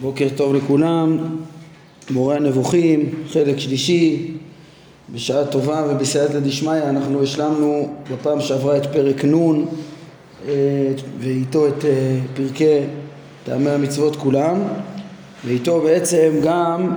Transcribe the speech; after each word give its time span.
בוקר 0.00 0.26
טוב 0.36 0.54
לכולם, 0.54 1.18
מורה 2.10 2.36
הנבוכים, 2.36 3.14
חלק 3.28 3.58
שלישי, 3.58 4.32
בשעה 5.14 5.44
טובה 5.44 5.86
ובסייעתא 5.90 6.38
דשמיא 6.38 6.82
אנחנו 6.88 7.22
השלמנו 7.22 7.94
בפעם 8.12 8.40
שעברה 8.40 8.76
את 8.76 8.86
פרק 8.86 9.24
נ' 9.24 9.64
ואיתו 11.18 11.68
את 11.68 11.84
אה, 11.84 12.18
פרקי 12.34 12.78
טעמי 13.44 13.70
המצוות 13.70 14.16
כולם. 14.16 14.62
ואיתו 15.46 15.80
בעצם 15.80 16.30
גם 16.42 16.94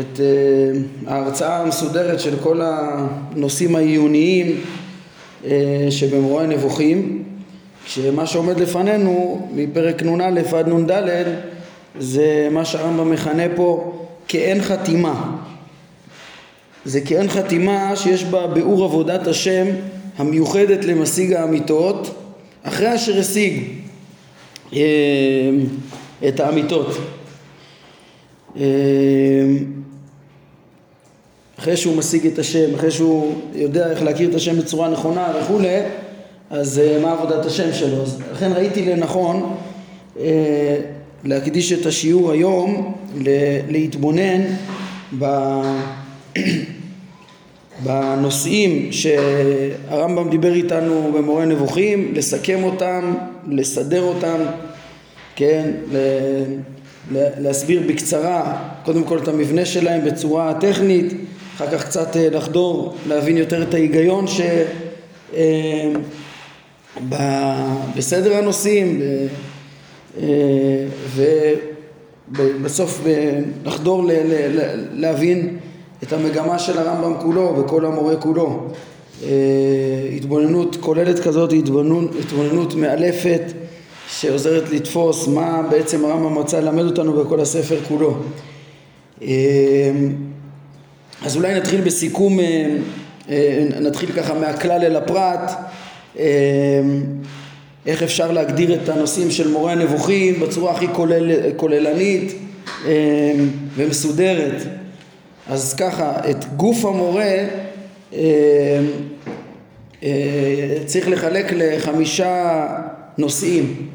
את 0.00 0.20
אה, 0.20 0.80
ההרצאה 1.06 1.62
המסודרת 1.62 2.20
של 2.20 2.36
כל 2.42 2.60
הנושאים 2.62 3.76
העיוניים 3.76 4.60
אה, 5.44 5.86
שבמורה 5.90 6.42
הנבוכים. 6.42 7.22
כשמה 7.84 8.26
שעומד 8.26 8.60
לפנינו 8.60 9.48
מפרק 9.54 10.02
נ"א 10.02 10.40
עד 10.58 10.68
נ"ד 10.68 10.90
זה 11.98 12.48
מה 12.50 12.64
שהרמב"ם 12.64 13.10
מכנה 13.10 13.42
פה 13.56 13.92
כאין 14.28 14.62
חתימה. 14.62 15.36
זה 16.84 17.00
כאין 17.00 17.28
חתימה 17.28 17.96
שיש 17.96 18.24
בה 18.24 18.46
ביאור 18.46 18.84
עבודת 18.84 19.26
השם 19.26 19.66
המיוחדת 20.18 20.84
למשיג 20.84 21.32
האמיתות 21.32 22.14
אחרי 22.62 22.94
אשר 22.94 23.18
השיג 23.18 23.62
אה, 24.72 24.80
את 26.28 26.40
האמיתות. 26.40 26.96
אה, 28.56 28.62
אחרי 31.58 31.76
שהוא 31.76 31.96
משיג 31.96 32.26
את 32.26 32.38
השם, 32.38 32.74
אחרי 32.74 32.90
שהוא 32.90 33.34
יודע 33.54 33.90
איך 33.90 34.02
להכיר 34.02 34.30
את 34.30 34.34
השם 34.34 34.58
בצורה 34.58 34.88
נכונה 34.88 35.32
וכולי, 35.40 35.78
אז 36.50 36.78
אה, 36.78 36.98
מה 37.02 37.12
עבודת 37.12 37.46
השם 37.46 37.72
שלו? 37.72 38.02
אז 38.02 38.20
לכן 38.32 38.52
ראיתי 38.52 38.84
לנכון 38.86 39.56
להקדיש 41.24 41.72
את 41.72 41.86
השיעור 41.86 42.32
היום 42.32 42.94
להתבונן 43.68 44.40
בנושאים 47.84 48.88
שהרמב"ם 48.92 50.30
דיבר 50.30 50.54
איתנו 50.54 51.12
במורה 51.14 51.44
נבוכים, 51.44 52.12
לסכם 52.14 52.62
אותם, 52.62 53.14
לסדר 53.48 54.02
אותם, 54.02 54.36
כן, 55.36 55.70
להסביר 57.12 57.82
בקצרה 57.88 58.62
קודם 58.84 59.04
כל 59.04 59.18
את 59.18 59.28
המבנה 59.28 59.64
שלהם 59.64 60.04
בצורה 60.04 60.54
טכנית, 60.60 61.12
אחר 61.56 61.70
כך 61.70 61.84
קצת 61.84 62.16
אה, 62.16 62.28
לחדור, 62.30 62.96
להבין 63.08 63.36
יותר 63.36 63.62
את 63.62 63.74
ההיגיון 63.74 64.26
ש... 64.26 64.40
אה, 65.36 65.92
בסדר 67.96 68.36
הנושאים, 68.36 69.00
אה, 70.18 70.24
ובסוף 72.30 73.04
לחדור 73.64 74.04
להבין 74.92 75.58
את 76.02 76.12
המגמה 76.12 76.58
של 76.58 76.78
הרמב"ם 76.78 77.14
כולו 77.20 77.56
וכל 77.58 77.86
המורה 77.86 78.16
כולו. 78.16 78.68
אה, 79.24 79.28
התבוננות 80.16 80.76
כוללת 80.80 81.18
כזאת 81.18 81.52
היא 81.52 81.58
התבוננות, 81.58 82.10
התבוננות 82.20 82.74
מאלפת 82.74 83.42
שעוזרת 84.08 84.70
לתפוס 84.70 85.28
מה 85.28 85.62
בעצם 85.70 86.04
הרמב"ם 86.04 86.38
רצה 86.38 86.60
ללמד 86.60 86.84
אותנו 86.84 87.12
בכל 87.12 87.40
הספר 87.40 87.76
כולו. 87.88 88.16
אה, 89.22 89.28
אז 91.24 91.36
אולי 91.36 91.54
נתחיל 91.54 91.80
בסיכום, 91.80 92.38
נתחיל 93.80 94.12
ככה 94.12 94.34
מהכלל 94.34 94.84
אל 94.84 94.96
הפרט. 94.96 95.52
איך 97.86 98.02
אפשר 98.02 98.32
להגדיר 98.32 98.74
את 98.74 98.88
הנושאים 98.88 99.30
של 99.30 99.48
מורה 99.48 99.72
הנבוכים 99.72 100.40
בצורה 100.40 100.72
הכי 100.72 100.88
כולל, 100.92 101.52
כוללנית 101.56 102.34
אה, 102.86 103.32
ומסודרת. 103.76 104.62
אז 105.48 105.74
ככה, 105.74 106.30
את 106.30 106.44
גוף 106.56 106.84
המורה 106.84 107.34
אה, 108.12 108.18
אה, 110.02 110.08
צריך 110.86 111.08
לחלק 111.08 111.52
לחמישה 111.56 112.66
נושאים. 113.18 113.88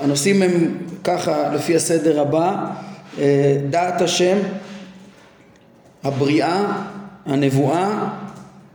הנושאים 0.00 0.42
הם 0.42 0.78
ככה 1.04 1.54
לפי 1.54 1.76
הסדר 1.76 2.20
הבא, 2.20 2.66
דעת 3.70 4.00
השם, 4.00 4.38
הבריאה, 6.04 6.82
הנבואה, 7.26 8.08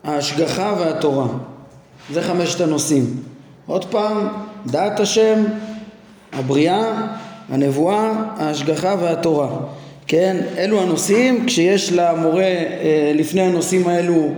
ההשגחה 0.03 0.75
והתורה. 0.79 1.27
זה 2.13 2.21
חמשת 2.21 2.61
הנושאים. 2.61 3.05
עוד 3.67 3.85
פעם, 3.85 4.27
דעת 4.65 4.99
השם, 4.99 5.43
הבריאה, 6.33 7.07
הנבואה, 7.49 8.11
ההשגחה 8.37 8.95
והתורה. 8.99 9.49
כן, 10.07 10.37
אלו 10.57 10.81
הנושאים, 10.81 11.45
כשיש 11.45 11.91
למורה 11.91 12.43
אה, 12.43 13.11
לפני 13.15 13.41
הנושאים 13.41 13.87
האלו 13.87 14.29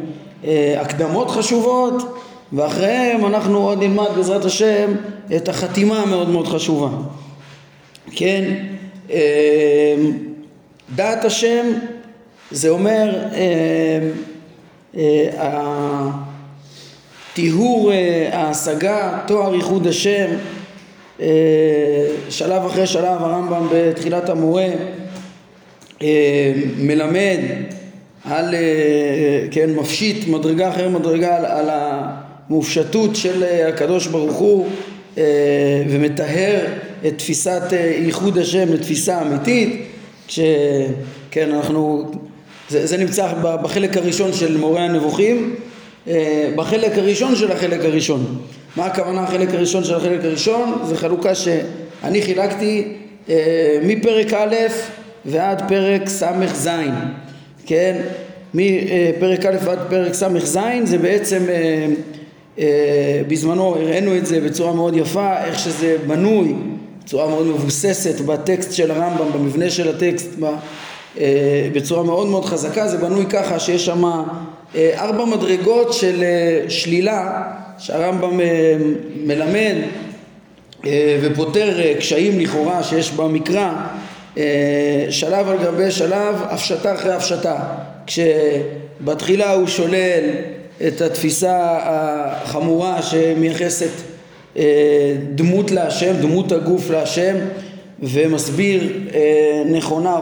אה, 0.46 0.82
הקדמות 0.82 1.30
חשובות, 1.32 2.20
ואחריהם 2.54 3.26
אנחנו 3.26 3.58
עוד 3.58 3.80
נלמד 3.80 4.08
בעזרת 4.16 4.46
השם 4.46 4.92
את 5.36 5.50
החתימה 5.50 6.02
המאוד 6.02 6.30
מאוד 6.30 6.48
חשובה. 6.48 6.90
כן, 8.12 8.54
אה, 9.12 9.96
דעת 10.96 11.26
השם 11.26 11.66
זה 12.52 12.70
אומר 12.70 13.26
טיהור 14.98 15.40
אה, 15.40 16.10
ההשגה, 18.32 19.20
תואר 19.28 19.56
ייחוד 19.56 19.88
השם, 19.88 20.28
אה, 21.22 21.28
שלב 22.30 22.66
אחרי 22.66 22.88
שלב 22.88 23.22
הרמב"ם 23.22 23.68
בתחילת 23.72 24.30
המורה 24.30 24.68
אה, 26.02 26.54
מלמד 26.78 27.40
על, 28.24 28.56
כן, 29.52 29.70
מפשיט 29.76 30.28
מדרגה 30.28 30.70
אחרי 30.70 30.88
מדרגה 30.88 31.38
על, 31.38 31.46
על 31.46 31.70
המופשטות 31.70 33.16
של 33.16 33.44
הקדוש 33.68 34.08
ברוך 34.08 34.38
הוא 34.38 34.68
ומטהר 35.90 36.66
את 37.08 37.18
תפיסת 37.18 37.62
ייחוד 37.98 38.38
השם 38.38 38.74
לתפיסה 38.74 39.22
אמיתית, 39.22 39.86
כשכן 40.28 41.52
אנחנו, 41.52 42.12
זה, 42.70 42.88
זה 42.88 42.98
נמצא 42.98 43.34
בחלק 43.42 43.98
הראשון 43.98 44.34
של 44.34 44.58
מורה 44.58 44.82
הנבוכים. 44.82 45.56
אה, 45.56 45.69
בחלק 46.56 46.98
הראשון 46.98 47.36
של 47.36 47.52
החלק 47.52 47.86
הראשון. 47.86 48.40
מה 48.76 48.86
הכוונה 48.86 49.24
החלק 49.24 49.54
הראשון 49.54 49.84
של 49.84 49.96
החלק 49.96 50.26
הראשון? 50.26 50.80
זו 50.84 50.96
חלוקה 50.96 51.36
שאני 51.36 52.22
חילקתי 52.22 52.84
אה, 53.30 53.80
מפרק 53.84 54.34
א' 54.34 54.56
ועד 55.26 55.62
פרק 55.68 56.10
ס"ז, 56.10 56.70
כן? 57.66 58.02
מפרק 58.54 59.46
א' 59.46 59.56
ועד 59.64 59.80
פרק 59.90 60.14
ס"ז 60.14 60.58
זה 60.84 60.98
בעצם 60.98 61.46
אה, 61.50 61.86
בזמנו 63.28 63.76
הראינו 63.76 64.18
את 64.18 64.26
זה 64.26 64.42
בצורה 64.42 64.74
מאוד 64.74 64.98
יפה, 64.98 65.44
איך 65.46 65.60
שזה 65.60 65.98
בנוי, 66.08 66.54
בצורה 67.04 67.28
מאוד 67.28 67.48
מבוססת 67.48 68.22
בטקסט 68.22 68.74
של 68.74 68.92
הרמב"ם, 68.92 69.32
במבנה 69.34 69.70
של 69.70 69.96
הטקסט, 69.96 70.30
בצורה 71.74 72.04
מאוד 72.04 72.28
מאוד 72.28 72.46
חזקה, 72.46 72.88
זה 72.88 72.98
בנוי 72.98 73.26
ככה 73.26 73.60
שיש 73.60 73.86
שם 73.86 74.06
אה, 74.06 74.24
ארבע 74.76 75.26
מדרגות 75.26 75.94
של 75.94 76.24
אה, 76.24 76.70
שלילה 76.70 77.44
שהרמב"ם 77.78 78.42
אה, 78.42 78.76
מלמד 79.26 79.76
ופותר 81.22 81.96
קשיים 81.98 82.40
לכאורה 82.40 82.84
שיש 82.84 83.12
במקרא 83.12 83.72
שלב 85.10 85.50
על 85.50 85.58
גבי 85.64 85.92
שלב, 85.92 86.36
הפשטה 86.50 86.94
אחרי 86.94 87.14
הפשטה. 87.14 87.56
כשבתחילה 88.08 89.54
הוא 89.54 89.68
שולל 89.68 90.24
את 90.88 91.02
התפיסה 91.02 91.80
החמורה 91.82 93.02
שמייחסת 93.02 93.92
דמות 95.36 95.72
להשם, 95.72 96.14
דמות 96.22 96.52
הגוף 96.52 96.90
להשם 96.90 97.36
ומסביר 98.04 98.94
אה, 99.14 99.64
נכונה, 99.66 100.20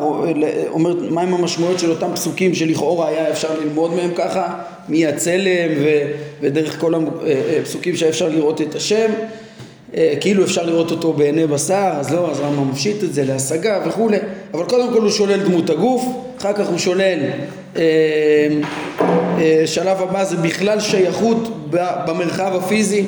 אומר 0.70 0.94
מהם 1.10 1.34
המשמעויות 1.34 1.80
של 1.80 1.90
אותם 1.90 2.10
פסוקים 2.14 2.56
שלכאורה 2.56 3.08
היה 3.08 3.30
אפשר 3.30 3.60
ללמוד 3.60 3.94
מהם 3.94 4.12
ככה, 4.16 4.54
מהצלם 4.90 5.70
ו, 5.84 6.12
ודרך 6.42 6.80
כל 6.80 6.94
הפסוקים 7.62 7.94
אה, 7.94 7.98
אה, 7.98 8.00
שאפשר 8.00 8.30
לראות 8.30 8.62
את 8.62 8.76
השם, 8.76 9.12
אה, 9.96 10.14
כאילו 10.22 10.44
אפשר 10.44 10.66
לראות 10.66 10.92
אותו 10.92 11.14
בעיני 11.14 11.48
בשר, 11.48 11.92
אז 12.00 12.14
לא, 12.14 12.32
אז 12.32 12.40
רמב"ם 12.40 12.72
מפשיט 12.72 13.04
את 13.04 13.14
זה 13.14 13.24
להשגה 13.24 13.84
וכולי, 13.88 14.18
אבל 14.54 14.66
קודם 14.66 14.94
כל 14.94 15.02
הוא 15.02 15.10
שולל 15.10 15.44
דמות 15.44 15.70
הגוף, 15.70 16.06
אחר 16.38 16.54
כך 16.54 16.68
הוא 16.68 16.78
שולל, 16.78 17.20
אה, 17.76 17.82
אה, 19.40 19.64
שלב 19.66 20.02
הבא 20.02 20.24
זה 20.24 20.38
בכלל 20.38 20.80
שייכות 20.80 21.70
במרחב 22.08 22.56
הפיזי 22.56 23.06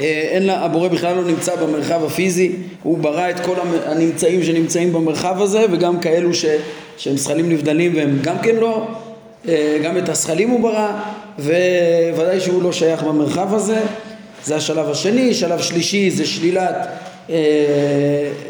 אין 0.00 0.46
לה, 0.46 0.64
הבורא 0.64 0.88
בכלל 0.88 1.16
לא 1.16 1.24
נמצא 1.24 1.56
במרחב 1.56 2.04
הפיזי, 2.04 2.52
הוא 2.82 2.98
ברא 2.98 3.30
את 3.30 3.40
כל 3.40 3.54
הנמצאים 3.86 4.42
שנמצאים 4.42 4.92
במרחב 4.92 5.42
הזה 5.42 5.64
וגם 5.72 6.00
כאלו 6.00 6.34
ש, 6.34 6.44
שהם 6.96 7.16
זכלים 7.16 7.48
נבדלים 7.48 7.92
והם 7.96 8.18
גם 8.22 8.38
כן 8.38 8.56
לא, 8.56 8.86
אה, 9.48 9.78
גם 9.84 9.98
את 9.98 10.08
הזכלים 10.08 10.50
הוא 10.50 10.60
ברא 10.60 10.92
וודאי 12.16 12.40
שהוא 12.40 12.62
לא 12.62 12.72
שייך 12.72 13.02
במרחב 13.02 13.54
הזה, 13.54 13.80
זה 14.44 14.56
השלב 14.56 14.90
השני, 14.90 15.34
שלב 15.34 15.60
שלישי 15.60 16.10
זה 16.10 16.26
שלילת 16.26 16.88
אה, 17.30 17.36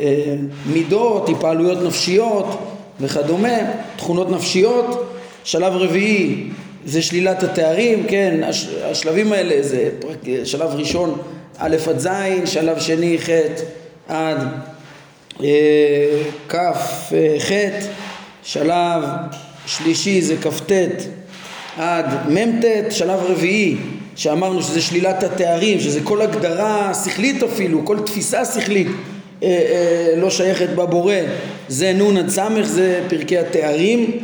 אה, 0.01 0.35
מידות, 0.67 1.29
התפעלויות 1.29 1.83
נפשיות 1.83 2.59
וכדומה, 3.01 3.59
תכונות 3.97 4.31
נפשיות. 4.31 5.09
שלב 5.45 5.73
רביעי 5.73 6.45
זה 6.87 7.03
שלילת 7.03 7.43
התארים, 7.43 8.07
כן, 8.09 8.41
הש, 8.45 8.67
השלבים 8.83 9.33
האלה 9.33 9.63
זה 9.63 9.91
שלב 10.45 10.71
ראשון 10.75 11.19
א' 11.59 11.77
עד 11.89 11.99
ז', 11.99 12.09
שלב 12.45 12.81
שני 12.81 13.19
ח' 13.19 13.29
עד 14.09 14.39
אה, 15.43 15.47
כ' 16.49 16.55
אה, 16.55 17.37
ח', 17.39 17.53
שלב 18.43 19.03
שלישי 19.67 20.23
זה 20.23 20.37
כ"ט 20.37 20.73
עד 21.77 22.07
מ"ט, 22.29 22.65
שלב 22.91 23.21
רביעי 23.29 23.77
שאמרנו 24.17 24.63
שזה 24.63 24.81
שלילת 24.83 25.23
התארים, 25.23 25.81
שזה 25.81 26.01
כל 26.05 26.23
הגדרה 26.23 26.93
שכלית 27.05 27.43
אפילו, 27.43 27.85
כל 27.85 27.99
תפיסה 28.07 28.45
שכלית 28.45 28.89
אה, 29.43 29.49
אה, 29.49 30.15
לא 30.17 30.31
שייכת 30.31 30.69
בבורא, 30.69 31.15
זה 31.69 31.93
נ' 31.93 32.17
עד 32.17 32.29
ס', 32.29 32.39
זה 32.63 33.03
פרקי 33.09 33.39
התארים, 33.39 34.19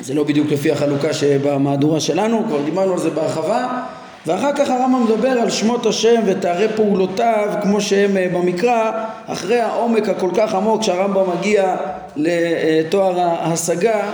זה 0.00 0.14
לא 0.14 0.24
בדיוק 0.24 0.52
לפי 0.52 0.70
החלוקה 0.70 1.12
שבמהדורה 1.12 2.00
שלנו, 2.00 2.44
כבר 2.48 2.62
דיברנו 2.64 2.92
על 2.92 2.98
זה 2.98 3.10
בהרחבה, 3.10 3.82
ואחר 4.26 4.52
כך 4.56 4.70
הרמב"ם 4.70 5.04
מדבר 5.04 5.28
על 5.28 5.50
שמות 5.50 5.86
השם 5.86 6.20
ותארי 6.26 6.68
פעולותיו 6.76 7.54
כמו 7.62 7.80
שהם 7.80 8.16
אה, 8.16 8.28
במקרא, 8.34 8.92
אחרי 9.26 9.60
העומק 9.60 10.08
הכל 10.08 10.30
כך 10.36 10.54
עמוק 10.54 10.82
שהרמב"ם 10.82 11.30
מגיע 11.38 11.76
לתואר 12.16 13.20
ההשגה 13.20 14.10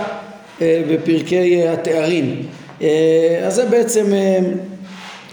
אה, 0.61 0.81
בפרקי 0.91 1.67
התארים. 1.67 2.45
אה, 2.81 3.43
אז 3.47 3.55
זה 3.55 3.65
בעצם 3.65 4.05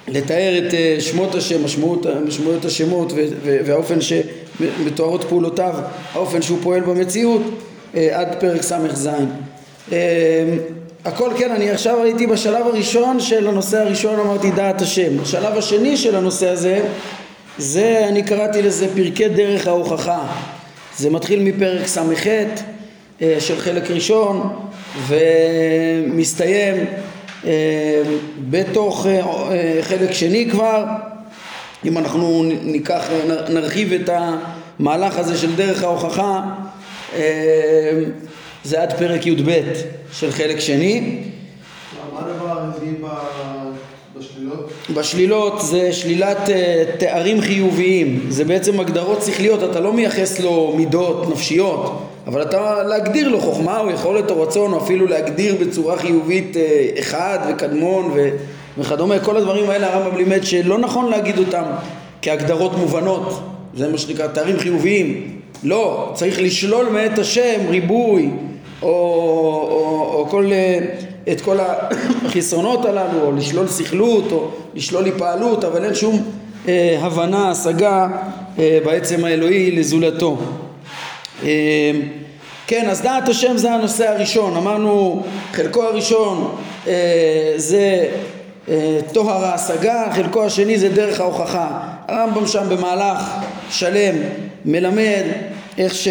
לתאר 0.09 0.59
את 0.59 0.75
שמות 1.01 1.35
השם, 1.35 1.65
משמעות, 1.65 2.07
משמעויות 2.27 2.65
השמות 2.65 3.13
והאופן 3.45 3.99
שמתוארות 4.01 5.25
פעולותיו, 5.25 5.75
האופן 6.13 6.43
שהוא 6.43 6.59
פועל 6.63 6.81
במציאות 6.81 7.43
עד 7.95 8.29
פרק 8.41 8.63
ס"ז. 8.63 9.09
הכל 11.05 11.31
כן, 11.39 11.51
אני 11.51 11.71
עכשיו 11.71 12.03
הייתי 12.03 12.27
בשלב 12.27 12.67
הראשון 12.67 13.21
של 13.21 13.49
הנושא 13.49 13.79
הראשון, 13.79 14.21
אמרתי 14.21 14.51
דעת 14.51 14.83
השם. 14.83 15.21
השלב 15.23 15.59
השני 15.59 15.97
של 15.97 16.17
הנושא 16.17 16.49
הזה, 16.49 16.83
זה, 17.59 18.05
אני 18.09 18.23
קראתי 18.23 18.63
לזה 18.63 18.87
פרקי 18.95 19.29
דרך 19.29 19.67
ההוכחה. 19.67 20.27
זה 20.97 21.11
מתחיל 21.11 21.41
מפרק 21.43 21.87
ס"ח 21.87 22.27
אה, 23.23 23.37
של 23.41 23.61
חלק 23.61 23.91
ראשון 23.91 24.57
ומסתיים 25.07 26.77
אה, 27.45 28.03
בתוך 28.51 29.07
אה, 29.07 29.79
חלק 29.83 30.13
שני 30.13 30.49
כבר. 30.51 30.85
אם 31.85 31.99
אנחנו 31.99 32.43
ניקח, 32.63 33.09
נרחיב 33.49 33.93
את 33.93 34.11
המהלך 34.13 35.19
הזה 35.19 35.39
של 35.39 35.57
דרך 35.57 35.83
ההוכחה 35.83 36.43
זה 38.65 38.83
עד 38.83 38.93
פרק 38.93 39.27
י"ב 39.27 39.61
של 40.13 40.31
חלק 40.31 40.61
שני. 40.61 41.19
מה 42.15 42.21
הדבר 42.21 42.49
הרביעי 42.49 42.95
בשלילות? 44.19 44.71
בשלילות 44.95 45.61
זה 45.63 45.93
שלילת 45.93 46.51
אה, 46.51 46.85
תארים 46.99 47.41
חיוביים, 47.41 48.27
זה 48.29 48.45
בעצם 48.45 48.81
הגדרות 48.81 49.23
שכליות, 49.23 49.71
אתה 49.71 49.81
לא 49.81 49.93
מייחס 49.93 50.41
לו 50.41 50.73
מידות 50.77 51.31
נפשיות, 51.31 52.03
אבל 52.27 52.43
אתה 52.43 52.83
להגדיר 52.83 53.29
לו 53.29 53.41
חוכמה 53.41 53.81
או 53.81 53.91
יכולת 53.91 54.31
או 54.31 54.43
רצון, 54.43 54.73
או 54.73 54.79
אפילו 54.79 55.07
להגדיר 55.07 55.55
בצורה 55.61 55.99
חיובית 55.99 56.57
אה, 56.57 56.91
אחד 56.99 57.39
וקדמון 57.51 58.17
וכדומה, 58.79 59.19
כל 59.19 59.37
הדברים 59.37 59.71
האלה 59.71 59.95
הרמב"ם 59.95 60.17
לימד 60.17 60.45
שלא 60.45 60.79
נכון 60.79 61.11
להגיד 61.11 61.39
אותם 61.39 61.65
כהגדרות 62.23 62.77
מובנות, 62.79 63.41
זה 63.75 63.89
מה 63.89 63.99
שנקרא 63.99 64.27
תארים 64.27 64.59
חיוביים, 64.59 65.37
לא, 65.63 66.11
צריך 66.15 66.41
לשלול 66.41 66.89
מאת 66.89 67.19
השם 67.19 67.61
ריבוי 67.69 68.31
או, 68.83 68.89
או, 68.89 70.15
או 70.15 70.27
כל, 70.29 70.53
אה, 70.53 70.79
את 71.33 71.41
כל 71.41 71.57
החסרונות 71.61 72.85
הללו, 72.85 73.23
או 73.23 73.33
לשלול 73.33 73.69
סכלות, 73.69 74.33
או 74.33 74.49
לשלול 74.75 75.05
היפעלות, 75.05 75.65
אבל 75.65 75.85
אין 75.85 75.95
שום 75.95 76.23
אה, 76.69 76.99
הבנה, 77.01 77.51
השגה 77.51 78.09
אה, 78.59 78.79
בעצם 78.85 79.25
האלוהי 79.25 79.71
לזולתו. 79.71 80.39
אה, 81.45 81.49
כן, 82.67 82.89
אז 82.91 83.03
דעת 83.03 83.29
השם 83.29 83.57
זה 83.57 83.73
הנושא 83.73 84.09
הראשון, 84.09 84.57
אמרנו 84.57 85.23
חלקו 85.53 85.83
הראשון 85.83 86.57
אה, 86.87 87.53
זה 87.57 88.09
אה, 88.69 88.99
טוהר 89.13 89.45
ההשגה, 89.45 90.13
חלקו 90.15 90.45
השני 90.45 90.79
זה 90.79 90.89
דרך 90.89 91.21
ההוכחה. 91.21 91.81
הרמב"ם 92.09 92.47
שם 92.47 92.69
במהלך 92.69 93.19
שלם 93.71 94.15
מלמד 94.65 95.25
איך 95.79 95.95
ש... 95.95 96.09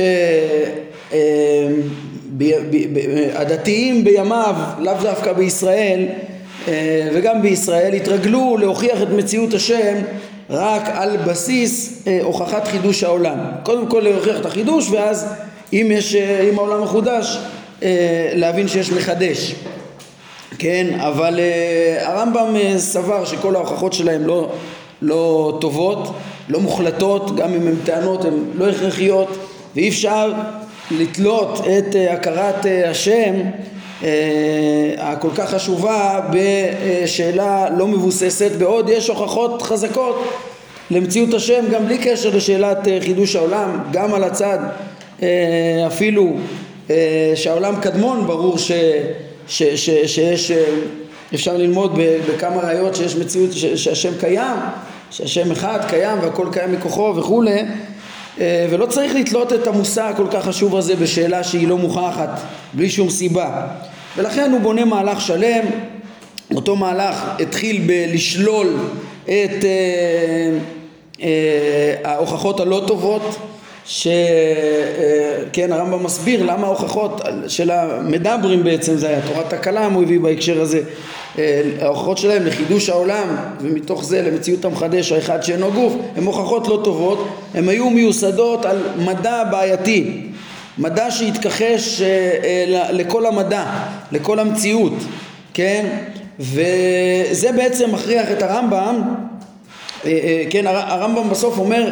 אה, 1.13 1.18
הדתיים 3.34 4.04
בימיו, 4.04 4.56
לאו 4.80 4.94
דווקא 5.02 5.34
בישראל 5.34 6.06
אה, 6.68 7.10
וגם 7.14 7.42
בישראל, 7.42 7.94
התרגלו 7.94 8.58
להוכיח 8.60 9.02
את 9.02 9.10
מציאות 9.10 9.54
השם 9.54 9.96
רק 10.50 10.90
על 10.94 11.18
בסיס 11.18 12.04
אה, 12.08 12.20
הוכחת 12.24 12.68
חידוש 12.68 13.04
העולם. 13.04 13.38
קודם 13.64 13.88
כל 13.88 14.00
להוכיח 14.00 14.40
את 14.40 14.46
החידוש 14.46 14.90
ואז 14.90 15.34
אם, 15.74 15.88
יש, 15.92 16.16
אה, 16.16 16.50
אם 16.50 16.60
העולם 16.60 16.84
מחודש 16.84 17.38
להבין 18.34 18.68
שיש 18.68 18.92
מחדש. 18.92 19.56
כן, 20.58 20.88
אבל 21.00 21.40
הרמב"ם 22.02 22.56
סבר 22.78 23.26
שכל 23.26 23.56
ההוכחות 23.56 23.94
שלהם 23.94 24.28
לא, 24.28 24.52
לא 25.02 25.58
טובות, 25.62 26.16
לא 26.50 26.60
מוחלטות, 26.60 27.36
גם 27.36 27.54
אם 27.54 27.68
הן 27.68 27.76
טענות 27.86 28.26
הן 28.26 28.34
לא 28.56 28.70
הכרחיות 28.70 29.38
ואי 29.76 29.90
אפשר 29.90 30.32
לתלות 30.92 31.60
את 31.60 31.96
אה, 31.96 32.14
הכרת 32.14 32.66
אה, 32.66 32.90
השם 32.90 33.34
אה, 34.04 34.10
הכל 34.98 35.30
כך 35.36 35.50
חשובה 35.50 36.22
בשאלה 36.32 37.70
לא 37.78 37.88
מבוססת 37.88 38.52
בעוד 38.52 38.90
יש 38.90 39.08
הוכחות 39.08 39.62
חזקות 39.62 40.34
למציאות 40.92 41.34
השם 41.34 41.66
גם 41.72 41.86
בלי 41.86 41.98
קשר 41.98 42.36
לשאלת 42.36 42.78
חידוש 43.02 43.36
העולם 43.36 43.80
גם 43.92 44.14
על 44.14 44.24
הצד 44.24 44.60
אפילו 45.88 46.34
שהעולם 47.36 47.76
קדמון 47.82 48.28
ברור 48.28 48.58
ש, 48.58 48.72
ש, 49.48 49.64
ש, 49.64 49.90
שיש 50.06 50.52
אפשר 51.34 51.58
ללמוד 51.58 52.00
בכמה 52.30 52.62
ראיות 52.62 52.96
שיש 52.96 53.16
מציאות 53.16 53.50
שהשם 53.76 54.12
קיים 54.20 54.58
שהשם 55.12 55.52
אחד 55.52 55.80
קיים 55.90 56.20
והכל 56.22 56.48
קיים 56.52 56.72
מכוחו 56.72 57.14
וכולי 57.16 57.62
ולא 58.70 58.86
צריך 58.86 59.16
לתלות 59.16 59.54
את 59.54 59.68
המושא 59.68 60.04
הכל 60.04 60.26
כך 60.31 60.46
חשוב 60.46 60.76
הזה 60.76 60.96
בשאלה 60.96 61.44
שהיא 61.44 61.68
לא 61.68 61.78
מוכחת 61.78 62.42
בלי 62.74 62.90
שום 62.90 63.10
סיבה. 63.10 63.68
ולכן 64.18 64.52
הוא 64.52 64.62
בונה 64.62 64.86
מהלך 64.86 65.22
שלם. 65.22 65.66
אותו 66.56 66.76
מהלך 66.76 67.24
התחיל 67.40 67.81
בלשלול 67.86 68.78
את 69.24 69.66
אה, 69.66 70.58
אה, 71.22 71.96
ההוכחות 72.04 72.60
הלא 72.60 72.84
טובות 72.88 73.36
שכן 73.86 75.72
הרמב"ם 75.72 76.04
מסביר 76.04 76.44
למה 76.44 76.68
ההוכחות 76.68 77.22
של 77.48 77.72
המדברים 77.72 78.64
בעצם 78.64 78.98
זה 78.98 79.08
היה 79.08 79.22
תורת 79.22 79.54
הכלם 79.54 79.94
הוא 79.94 80.04
הביא 80.04 80.19
בהקשר 80.19 80.62
הזה 80.62 80.78
אה, 80.78 80.84
ההוכחות 81.81 82.18
שלהם 82.18 82.46
לחידוש 82.46 82.90
העולם 82.90 83.36
ומתוך 83.62 84.04
זה 84.04 84.22
למציאות 84.22 84.66
המחדש 84.66 85.12
האחד 85.12 85.44
שאינו 85.44 85.72
גוף 85.72 85.94
הן 86.16 86.24
הוכחות 86.24 86.68
לא 86.68 86.81
טובות. 86.84 87.28
הן 87.54 87.69
היו 87.69 87.90
מיוסדות 87.90 88.66
על 88.66 88.78
מדע 88.98 89.44
בעייתי. 89.44 90.22
מדע 90.78 91.12
שהתכחש 91.12 92.02
אה, 92.02 92.08
אה, 92.44 92.92
לכל 92.92 93.26
המדע 93.26 93.66
לכל 94.12 94.40
המציאות 94.40 94.94
כן? 95.54 95.86
וזה 96.40 97.52
בעצם 97.56 97.92
מכריח 97.92 98.31
את 98.31 98.42
הרמב"ם 98.42 99.02
כן 100.50 100.68
הרמב"ם 100.68 101.30
בסוף 101.30 101.58
אומר 101.58 101.92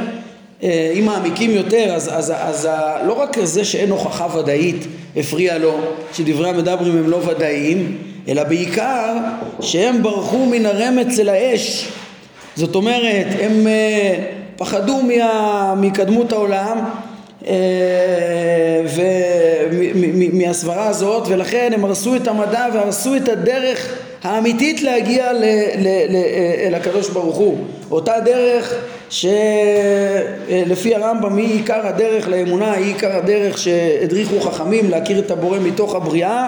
אם 0.63 1.03
מעמיקים 1.05 1.51
יותר 1.51 1.93
אז, 1.93 2.09
אז, 2.13 2.33
אז 2.35 2.69
לא 3.07 3.13
רק 3.13 3.43
זה 3.43 3.65
שאין 3.65 3.91
הוכחה 3.91 4.37
ודאית 4.37 4.87
הפריע 5.17 5.57
לו 5.57 5.77
שדברי 6.13 6.49
המדברים 6.49 6.97
הם 6.97 7.09
לא 7.09 7.21
ודאיים 7.27 7.97
אלא 8.27 8.43
בעיקר 8.43 9.13
שהם 9.61 10.03
ברחו 10.03 10.45
מן 10.45 10.65
הרמץ 10.65 11.19
אל 11.19 11.29
האש. 11.29 11.91
זאת 12.55 12.75
אומרת 12.75 13.27
הם 13.39 13.67
uh, 13.67 14.57
פחדו 14.57 15.01
מה, 15.01 15.73
מקדמות 15.77 16.31
העולם 16.31 16.77
uh, 17.43 17.45
ומהסברה 19.73 20.87
הזאת 20.87 21.23
ולכן 21.27 21.71
הם 21.73 21.85
הרסו 21.85 22.15
את 22.15 22.27
המדע 22.27 22.65
והרסו 22.73 23.15
את 23.15 23.29
הדרך 23.29 23.93
האמיתית 24.23 24.81
להגיע 24.81 25.33
ל, 25.33 25.43
ל, 25.77 25.87
ל, 26.09 26.15
אל 26.67 26.75
הקדוש 26.75 27.09
ברוך 27.09 27.37
הוא. 27.37 27.57
אותה 27.91 28.19
דרך 28.25 28.73
שלפי 29.09 30.95
הרמב"ם 30.95 31.37
היא 31.37 31.53
עיקר 31.53 31.87
הדרך 31.87 32.27
לאמונה 32.27 32.71
היא 32.71 32.85
עיקר 32.85 33.17
הדרך 33.17 33.57
שהדריכו 33.57 34.41
חכמים 34.41 34.89
להכיר 34.89 35.19
את 35.19 35.31
הבורא 35.31 35.59
מתוך 35.59 35.95
הבריאה 35.95 36.47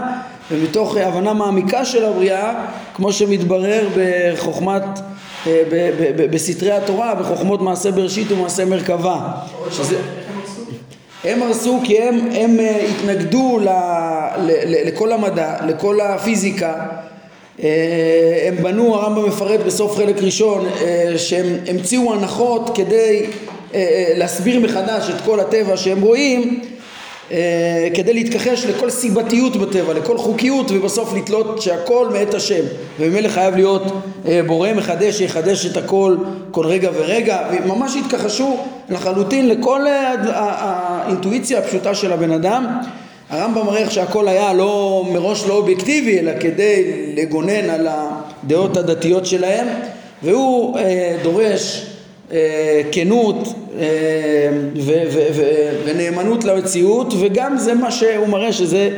ומתוך 0.52 0.98
הבנה 0.98 1.34
מעמיקה 1.34 1.86
של 1.86 2.06
הבריאה 2.06 2.66
כמו 2.94 3.14
שמתברר 3.14 3.88
בחוכמת 3.98 4.84
אה, 5.48 5.64
בסתרי 6.32 6.72
התורה, 6.72 7.16
בחוכמות 7.16 7.62
מעשה 7.62 7.92
בראשית 7.92 8.32
ומעשה 8.32 8.66
מרכבה. 8.66 9.20
שזה... 9.72 9.98
הם 11.24 11.44
הרסו 11.44 11.80
כי 11.84 11.98
הם, 11.98 12.30
הם 12.32 12.60
אה, 12.60 12.88
התנגדו 12.90 13.60
ל, 13.60 13.70
ל, 14.38 14.52
ל, 14.66 14.88
לכל 14.88 15.12
המדע, 15.12 15.56
לכל 15.68 16.02
הפיזיקה. 16.02 16.74
אה, 17.64 18.48
הם 18.48 18.64
בנו, 18.64 18.96
הרמב"ם 18.96 19.28
מפרט 19.28 19.60
בסוף 19.60 19.98
חלק 19.98 20.24
ראשון, 20.24 20.66
שהם 21.18 21.46
המציאו 21.68 22.14
הנחות 22.14 22.72
כדי 22.76 23.26
להסביר 24.16 24.60
מחדש 24.60 25.10
את 25.10 25.22
כל 25.26 25.40
הטבע 25.40 25.78
שהם 25.78 26.02
רואים 26.02 26.60
אה, 26.62 26.79
כדי 27.94 28.14
להתכחש 28.14 28.66
לכל 28.66 28.90
סיבתיות 28.90 29.56
בטבע, 29.56 29.94
לכל 29.94 30.18
חוקיות 30.18 30.72
ובסוף 30.72 31.14
לתלות 31.14 31.62
שהכל 31.62 32.08
מאת 32.14 32.34
השם. 32.34 32.64
וממילא 33.00 33.30
חייב 33.30 33.56
להיות 33.56 33.84
אה, 34.28 34.42
בורא 34.48 34.74
מחדש 34.74 35.18
שיחדש 35.18 35.66
את 35.66 35.78
הכל 35.78 36.16
כל 36.52 36.66
רגע 36.66 36.90
ורגע. 36.94 37.38
וממש 37.52 37.96
התכחשו 37.96 38.58
לחלוטין 38.90 39.50
לכל 39.50 39.88
אה, 39.88 40.16
האינטואיציה 40.30 41.60
הפשוטה 41.60 41.96
של 41.96 42.14
הבן 42.14 42.32
אדם. 42.32 42.68
הרמב"ם 43.30 43.66
מראה 43.66 43.80
איך 43.80 43.92
שהכל 43.92 44.28
היה 44.28 44.54
לא 44.54 45.06
מראש 45.14 45.46
לא 45.48 45.54
אובייקטיבי 45.54 46.20
אלא 46.20 46.32
כדי 46.40 46.84
לגונן 47.16 47.70
על 47.70 47.88
הדעות 47.90 48.78
הדתיות 48.78 49.26
שלהם. 49.26 49.68
והוא 50.24 50.78
אה, 50.78 51.18
דורש 51.24 51.86
אה, 51.86 51.89
כנות 52.92 53.54
אה, 53.80 53.86
ונאמנות 55.86 56.44
למציאות 56.44 57.14
וגם 57.20 57.58
זה 57.58 57.74
מה 57.74 57.92
שהוא 57.92 58.28
מראה 58.28 58.54
שזה 58.54 58.90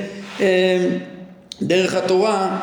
אה, 0.41 0.77
דרך 1.61 1.95
התורה 1.95 2.59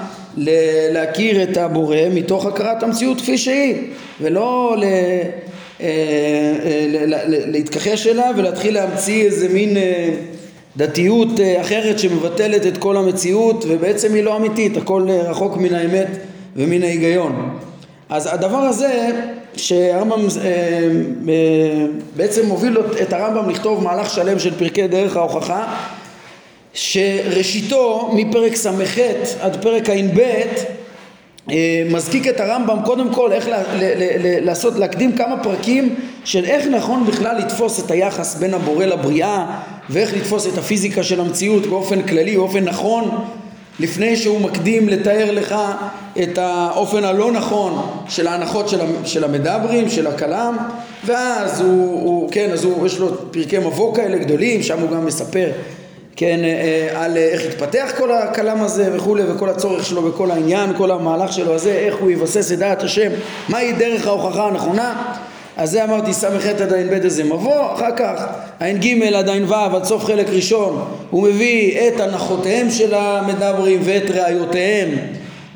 להכיר 0.90 1.42
את 1.42 1.56
הבורא 1.56 1.96
מתוך 2.14 2.46
הכרת 2.46 2.82
המציאות 2.82 3.20
כפי 3.20 3.38
שהיא 3.38 3.75
ולא 4.20 4.76
ל... 4.78 4.84
להתכחש 7.26 8.06
אליו 8.06 8.34
ולהתחיל 8.37 8.75
להמציא 8.75 9.25
איזה 9.25 9.48
מין 9.48 9.76
דתיות 10.76 11.28
אחרת 11.60 11.98
שמבטלת 11.98 12.66
את 12.66 12.78
כל 12.78 12.96
המציאות 12.96 13.64
ובעצם 13.68 14.14
היא 14.14 14.22
לא 14.22 14.37
אמיתית, 14.37 14.76
הכל 14.76 15.06
רחוק 15.10 15.56
מן 15.56 15.75
האמת 15.75 16.08
ומן 16.56 16.82
ההיגיון. 16.82 17.58
אז 18.08 18.28
הדבר 18.32 18.58
הזה 18.58 19.10
שהרמב"ם 19.57 20.21
אה, 20.21 20.47
אה, 21.28 21.87
בעצם 22.17 22.47
מוביל 22.47 22.78
את 23.02 23.12
הרמב"ם 23.12 23.50
לכתוב 23.50 23.85
מהלך 23.85 24.11
שלם 24.11 24.38
של 24.38 24.59
פרקי 24.59 24.87
דרך 24.87 25.17
ההוכחה 25.17 25.75
שראשיתו 26.75 28.11
מפרק 28.12 28.57
ס"ח 28.57 28.99
עד 29.40 29.62
פרק 29.62 29.90
ע"ב 29.90 30.21
אה, 31.50 31.83
מזקיק 31.90 32.28
את 32.28 32.40
הרמב"ם 32.40 32.78
קודם 32.85 33.14
כל 33.14 33.33
איך 33.33 33.49
לעשות, 34.40 34.75
להקדים 34.78 35.17
כמה 35.17 35.43
פרקים 35.43 35.95
של 36.25 36.45
איך 36.45 36.67
נכון 36.67 37.07
בכלל 37.07 37.38
לתפוס 37.38 37.85
את 37.85 37.90
היחס 37.90 38.35
בין 38.35 38.55
הבורא 38.55 38.85
לבריאה 38.85 39.47
ואיך 39.90 40.14
לתפוס 40.14 40.47
את 40.47 40.59
הפיזיקה 40.59 41.02
של 41.02 41.21
המציאות 41.21 41.67
באופן 41.67 42.02
כללי, 42.02 42.37
באופן 42.37 42.64
נכון 42.64 43.25
לפני 43.80 44.16
שהוא 44.16 44.40
מקדים 44.40 44.88
לתאר 44.88 45.30
לך 45.30 45.54
את 46.23 46.38
האופן 46.38 47.04
הלא 47.04 47.32
נכון 47.32 48.02
של 48.08 48.26
ההנחות 48.26 48.68
של 49.04 49.25
המדברים, 49.25 49.90
של 49.90 50.06
הכלם 50.06 50.56
ואז 51.04 51.61
הוא, 51.61 52.02
הוא 52.04 52.28
כן, 52.32 52.50
אז 52.52 52.64
הוא, 52.64 52.87
יש 52.87 52.99
לו 52.99 53.32
פרקי 53.32 53.58
מבוא 53.58 53.94
כאלה 53.94 54.18
גדולים, 54.18 54.62
שם 54.62 54.80
הוא 54.80 54.90
גם 54.90 55.06
מספר 55.06 55.50
כן, 56.16 56.40
אה, 56.44 57.04
על 57.04 57.16
איך 57.16 57.42
התפתח 57.44 57.90
כל 57.97 58.12
הכלם 58.12 58.62
הזה 58.62 58.90
וכולי 58.97 59.23
וכל 59.28 59.49
הצורך 59.49 59.87
שלו 59.87 60.04
וכל 60.04 60.30
העניין, 60.30 60.76
כל 60.76 60.90
המהלך 60.90 61.32
שלו 61.32 61.54
הזה, 61.54 61.73
איך 61.73 61.97
הוא 62.00 62.11
יבסס 62.11 62.52
את 62.52 62.58
דעת 62.58 62.82
השם, 62.82 63.11
מהי 63.49 63.73
דרך 63.73 64.06
ההוכחה 64.06 64.47
הנכונה 64.47 65.14
אז 65.58 65.70
זה 65.70 65.84
אמרתי 65.84 66.12
ס"ח 66.12 66.46
עד 66.46 66.62
ע"ב 66.62 66.92
איזה 66.92 67.24
מבוא, 67.24 67.74
אחר 67.74 67.96
כך 67.96 68.24
ע"ג 68.60 69.02
עד 69.14 69.28
ע"ו 69.28 69.54
עד 69.54 69.84
סוף 69.84 70.04
חלק 70.04 70.26
ראשון 70.28 70.84
הוא 71.10 71.28
מביא 71.28 71.88
את 71.88 72.00
הנחותיהם 72.00 72.70
של 72.70 72.94
המדברים 72.94 73.80
ואת 73.84 74.10
ראיותיהם 74.10 74.88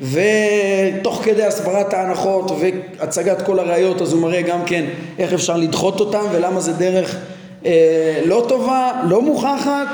ותוך 0.01 1.21
כדי 1.23 1.43
הסברת 1.43 1.93
ההנחות 1.93 2.51
והצגת 2.59 3.41
כל 3.41 3.59
הראיות 3.59 4.01
אז 4.01 4.13
הוא 4.13 4.21
מראה 4.21 4.41
גם 4.41 4.59
כן 4.65 4.85
איך 5.19 5.33
אפשר 5.33 5.57
לדחות 5.57 5.99
אותם 5.99 6.25
ולמה 6.31 6.59
זה 6.59 6.73
דרך 6.73 7.15
אה, 7.65 8.21
לא 8.25 8.45
טובה, 8.49 8.91
לא 9.07 9.21
מוכחת 9.21 9.87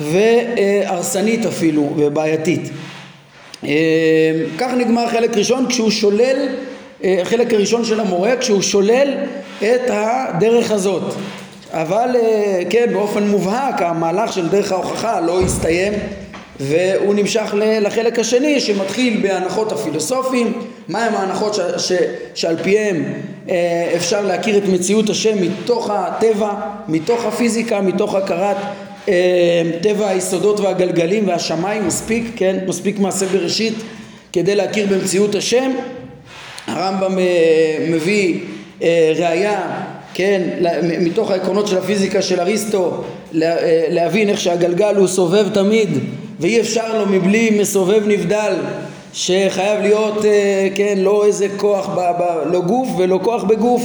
והרסנית 0.00 1.46
אפילו 1.46 1.92
ובעייתית. 1.96 2.70
אה, 3.64 3.70
כך 4.58 4.72
נגמר 4.76 5.06
חלק 5.08 5.36
ראשון 5.36 5.66
כשהוא 5.68 5.90
שולל 5.90 6.48
החלק 7.04 7.54
הראשון 7.54 7.84
של 7.84 8.00
המורה 8.00 8.36
כשהוא 8.36 8.62
שולל 8.62 9.14
את 9.58 9.90
הדרך 9.90 10.70
הזאת. 10.70 11.14
אבל 11.72 12.08
אה, 12.16 12.62
כן 12.70 12.86
באופן 12.92 13.28
מובהק 13.28 13.82
המהלך 13.82 14.32
של 14.32 14.48
דרך 14.48 14.72
ההוכחה 14.72 15.20
לא 15.20 15.42
הסתיים 15.42 15.92
והוא 16.60 17.14
נמשך 17.14 17.54
לחלק 17.80 18.18
השני 18.18 18.60
שמתחיל 18.60 19.20
בהנחות 19.22 19.72
הפילוסופיים 19.72 20.52
מהם 20.88 21.14
ההנחות 21.14 21.54
ש, 21.54 21.60
ש, 21.78 21.92
שעל 22.34 22.56
פיהם 22.62 23.04
אה, 23.48 23.92
אפשר 23.96 24.22
להכיר 24.22 24.58
את 24.58 24.62
מציאות 24.68 25.10
השם 25.10 25.42
מתוך 25.42 25.90
הטבע, 25.90 26.54
מתוך 26.88 27.24
הפיזיקה, 27.24 27.80
מתוך 27.80 28.14
הכרת 28.14 28.56
טבע 29.82 30.08
היסודות 30.08 30.60
והגלגלים 30.60 31.28
והשמיים. 31.28 31.86
מספיק, 31.86 32.24
כן, 32.36 32.56
מספיק 32.66 32.98
מעשה 32.98 33.26
בראשית 33.26 33.74
כדי 34.32 34.54
להכיר 34.54 34.86
במציאות 34.90 35.34
השם 35.34 35.70
הרמב"ם 36.66 37.18
אה, 37.18 37.86
מביא 37.90 38.40
אה, 38.82 39.12
ראייה, 39.16 39.60
כן, 40.14 40.42
מתוך 41.00 41.30
העקרונות 41.30 41.66
של 41.66 41.78
הפיזיקה 41.78 42.22
של 42.22 42.40
אריסטו 42.40 43.04
אה, 43.42 43.84
להבין 43.88 44.28
איך 44.28 44.40
שהגלגל 44.40 44.96
הוא 44.96 45.06
סובב 45.06 45.48
תמיד 45.54 45.88
ואי 46.40 46.60
אפשר 46.60 46.98
לו 46.98 47.06
מבלי 47.06 47.58
מסובב 47.60 48.02
נבדל 48.06 48.54
שחייב 49.12 49.80
להיות, 49.80 50.24
כן, 50.74 50.94
לא 50.98 51.26
איזה 51.26 51.46
כוח, 51.56 51.88
ב, 51.88 52.00
ב, 52.00 52.22
לא 52.52 52.60
גוף 52.60 52.88
ולא 52.98 53.20
כוח 53.22 53.44
בגוף 53.44 53.82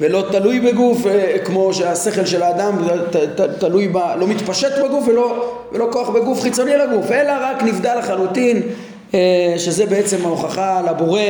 ולא 0.00 0.24
תלוי 0.30 0.60
בגוף 0.60 1.06
כמו 1.44 1.74
שהשכל 1.74 2.26
של 2.26 2.42
האדם 2.42 2.78
ת, 3.10 3.16
ת, 3.16 3.40
תלוי 3.40 3.88
ב... 3.88 3.96
לא 4.18 4.26
מתפשט 4.26 4.72
בגוף 4.84 5.08
ולא, 5.08 5.52
ולא 5.72 5.88
כוח 5.92 6.08
בגוף 6.08 6.40
חיצוני 6.40 6.72
לגוף 6.76 7.10
אלא 7.10 7.32
רק 7.40 7.62
נבדל 7.62 7.98
לחלוטין 7.98 8.62
שזה 9.56 9.86
בעצם 9.86 10.16
ההוכחה 10.24 10.82
לבורא 10.90 11.20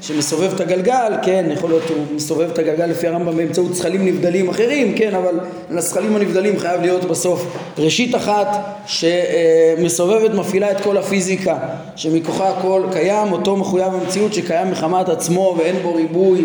שמסובב 0.00 0.52
את 0.54 0.60
הגלגל, 0.60 1.12
כן, 1.22 1.46
יכול 1.52 1.70
להיות 1.70 1.82
שהוא 1.86 2.04
מסובב 2.14 2.50
את 2.50 2.58
הגלגל 2.58 2.86
לפי 2.86 3.06
הרמב"ם 3.06 3.36
באמצעות 3.36 3.74
זכלים 3.74 4.04
נבדלים 4.04 4.48
אחרים, 4.48 4.94
כן, 4.94 5.14
אבל 5.14 5.40
לזכלים 5.70 6.16
הנבדלים 6.16 6.58
חייב 6.58 6.80
להיות 6.80 7.04
בסוף 7.04 7.46
ראשית 7.78 8.14
אחת 8.14 8.48
שמסובבת, 8.86 10.34
מפעילה 10.34 10.70
את 10.70 10.80
כל 10.80 10.96
הפיזיקה, 10.96 11.58
שמכוחה 11.96 12.48
הכל 12.48 12.82
קיים, 12.92 13.32
אותו 13.32 13.56
מחויב 13.56 13.94
המציאות 13.94 14.34
שקיים 14.34 14.70
מחמת 14.70 15.08
עצמו 15.08 15.54
ואין 15.58 15.76
בו 15.82 15.94
ריבוי 15.94 16.44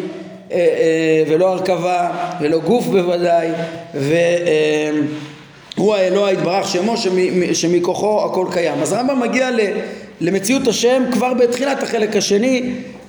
אה, 0.52 0.58
אה, 0.58 1.24
ולא 1.28 1.48
הרכבה 1.48 2.12
ולא 2.42 2.60
גוף 2.60 2.86
בוודאי, 2.86 3.48
והוא 3.94 5.96
האלוה 5.96 6.32
יתברך 6.32 6.68
שמו 6.68 6.96
שמכוחו 7.54 8.26
הכל 8.26 8.46
קיים. 8.52 8.82
אז 8.82 8.94
הרמב"ם 8.94 9.20
מגיע 9.20 9.50
למציאות 10.22 10.68
השם 10.68 11.04
כבר 11.12 11.34
בתחילת 11.34 11.84
החלק 11.84 12.16
השני 12.16 12.62
אה, 12.62 13.01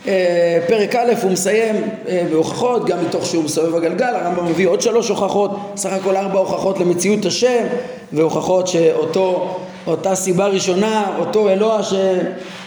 פרק 0.67 0.97
א' 0.97 1.13
הוא 1.23 1.31
מסיים 1.31 1.77
אה, 2.09 2.23
בהוכחות, 2.31 2.87
גם 2.87 2.99
מתוך 3.05 3.27
שהוא 3.27 3.45
מסובב 3.45 3.75
הגלגל, 3.75 4.15
הרמב"ם 4.15 4.47
מביא 4.47 4.69
עוד 4.69 4.81
שלוש 4.81 5.09
הוכחות, 5.09 5.51
סך 5.77 5.93
הכל 5.93 6.17
ארבע 6.17 6.39
הוכחות 6.39 6.81
למציאות 6.81 7.25
השם, 7.25 7.65
והוכחות 8.13 8.69
שאותו, 8.69 9.59
אותה 9.87 10.15
סיבה 10.15 10.47
ראשונה, 10.47 11.17
אותו 11.19 11.49
אלוה 11.49 11.81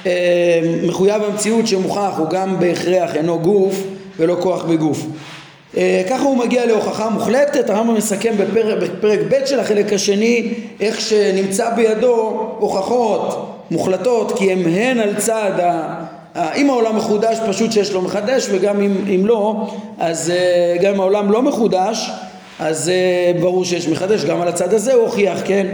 שמחויב 0.06 1.24
המציאות 1.24 1.68
שמוכח 1.68 2.14
הוא 2.18 2.30
גם 2.30 2.60
בהכרח 2.60 3.16
אינו 3.16 3.40
גוף 3.40 3.84
ולא 4.20 4.38
כוח 4.40 4.64
בגוף. 4.64 5.06
אה, 5.78 6.04
ככה 6.10 6.24
הוא 6.24 6.38
מגיע 6.38 6.66
להוכחה 6.66 7.10
מוחלטת, 7.10 7.70
הרמב"ם 7.70 7.94
מסכם 7.94 8.34
בפרק, 8.38 8.78
בפרק 8.84 9.20
ב' 9.30 9.46
של 9.46 9.60
החלק 9.60 9.94
השני 9.94 10.54
איך 10.80 11.02
שנמצא 11.02 11.70
בידו 11.70 12.48
הוכחות 12.60 13.52
מוחלטות 13.72 14.32
כי 14.38 14.52
הם 14.52 14.60
הן 14.68 15.00
על 15.00 15.16
צד 15.16 15.52
אם 16.36 16.70
העולם 16.70 16.96
מחודש 16.96 17.38
פשוט 17.48 17.72
שיש 17.72 17.92
לו 17.92 18.02
מחדש 18.02 18.48
וגם 18.52 18.82
אם, 18.82 18.96
אם 19.16 19.26
לא 19.26 19.70
אז 20.00 20.30
אה, 20.30 20.76
גם 20.82 20.94
אם 20.94 21.00
העולם 21.00 21.32
לא 21.32 21.42
מחודש 21.42 22.12
אז 22.60 22.90
אה, 22.90 23.32
ברור 23.42 23.66
שיש 23.66 23.88
מחדש 23.88 24.26
גם 24.26 24.42
על 24.42 24.48
הצד 24.48 24.74
הזה 24.74 24.94
הוא 24.94 25.06
הוכיח 25.06 25.38
כן? 25.46 25.68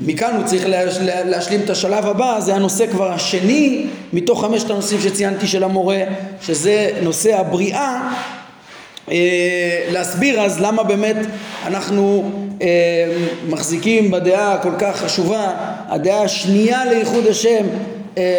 מכאן 0.00 0.34
הוא 0.36 0.44
צריך 0.44 0.64
להשלים 1.24 1.60
את 1.64 1.70
השלב 1.70 2.06
הבא 2.06 2.40
זה 2.40 2.54
הנושא 2.54 2.86
כבר 2.86 3.12
השני 3.12 3.86
מתוך 4.12 4.40
חמשת 4.44 4.70
הנושאים 4.70 5.00
שציינתי 5.00 5.46
של 5.46 5.64
המורה 5.64 6.00
שזה 6.42 6.90
נושא 7.02 7.36
הבריאה. 7.40 8.12
אה, 9.10 9.86
להסביר 9.90 10.40
אז 10.40 10.60
למה 10.60 10.82
באמת 10.82 11.16
אנחנו 11.66 12.32
מחזיקים 13.48 14.10
בדעה 14.10 14.54
הכל 14.54 14.72
כך 14.78 14.96
חשובה 14.96 15.50
הדעה 15.88 16.22
השנייה 16.22 16.84
לייחוד 16.84 17.26
השם 17.26 17.66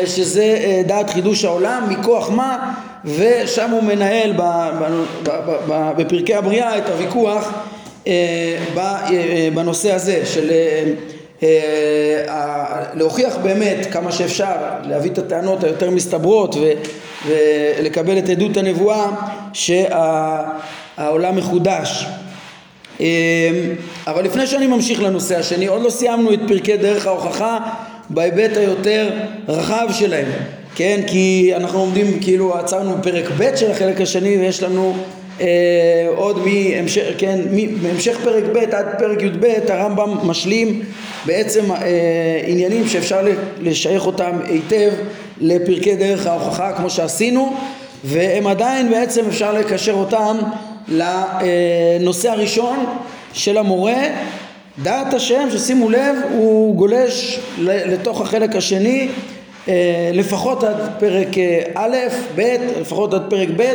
שזה 0.05 0.43
אה, 0.43 0.81
דעת 0.85 1.09
חידוש 1.09 1.45
העולם, 1.45 1.87
מכוח 1.89 2.29
מה? 2.29 2.73
ושם 3.05 3.69
הוא 3.69 3.83
מנהל 3.83 4.33
בפרקי 5.97 6.35
הבריאה 6.35 6.77
את 6.77 6.89
הוויכוח 6.89 7.51
אה, 8.07 8.57
אה, 8.77 9.49
בנושא 9.53 9.93
הזה 9.93 10.25
של 10.25 10.51
אה, 10.51 10.93
אה, 11.43 12.83
להוכיח 12.93 13.37
באמת 13.37 13.87
כמה 13.91 14.11
שאפשר, 14.11 14.55
להביא 14.83 15.11
את 15.11 15.17
הטענות 15.17 15.63
היותר 15.63 15.89
מסתברות 15.89 16.55
ולקבל 17.27 18.17
את 18.17 18.29
עדות 18.29 18.57
הנבואה 18.57 19.07
שהעולם 19.53 21.35
מחודש. 21.35 22.05
אה, 22.99 23.05
אבל 24.07 24.23
לפני 24.23 24.47
שאני 24.47 24.67
ממשיך 24.67 25.01
לנושא 25.01 25.37
השני, 25.39 25.67
עוד 25.67 25.81
לא 25.81 25.89
סיימנו 25.89 26.33
את 26.33 26.39
פרקי 26.47 26.77
דרך 26.77 27.07
ההוכחה 27.07 27.59
בהיבט 28.09 28.57
היותר 28.57 29.09
רחב 29.47 29.87
שלהם, 29.91 30.25
כן? 30.75 31.01
כי 31.07 31.51
אנחנו 31.55 31.79
עומדים, 31.79 32.19
כאילו 32.21 32.57
עצרנו 32.57 32.97
בפרק 32.97 33.25
ב' 33.37 33.55
של 33.55 33.71
החלק 33.71 34.01
השני 34.01 34.37
ויש 34.37 34.63
לנו 34.63 34.95
אה, 35.41 36.07
עוד 36.15 36.39
מהמשך, 36.45 37.03
כן, 37.17 37.39
מהמשך 37.81 38.17
פרק 38.23 38.43
ב' 38.53 38.57
עד 38.57 38.85
פרק 38.99 39.21
י"ב 39.21 39.45
הרמב"ם 39.69 40.17
משלים 40.23 40.81
בעצם 41.25 41.71
אה, 41.71 42.41
עניינים 42.45 42.87
שאפשר 42.87 43.27
לשייך 43.61 44.05
אותם 44.05 44.31
היטב 44.47 44.91
לפרקי 45.41 45.95
דרך 45.95 46.27
ההוכחה 46.27 46.73
כמו 46.77 46.89
שעשינו 46.89 47.53
והם 48.03 48.47
עדיין 48.47 48.89
בעצם 48.89 49.25
אפשר 49.27 49.53
לקשר 49.53 49.93
אותם 49.93 50.37
לנושא 50.87 52.29
הראשון 52.29 52.85
של 53.33 53.57
המורה 53.57 54.03
דעת 54.81 55.13
השם 55.13 55.47
ששימו 55.51 55.89
לב 55.89 56.15
הוא 56.33 56.75
גולש 56.75 57.39
לתוך 57.59 58.21
החלק 58.21 58.55
השני 58.55 59.07
אה, 59.67 60.11
לפחות 60.13 60.63
עד 60.63 60.75
פרק 60.99 61.37
אה, 61.37 61.61
א', 61.75 61.97
ב', 62.35 62.55
לפחות 62.81 63.13
עד 63.13 63.21
פרק 63.29 63.49
ב' 63.57 63.73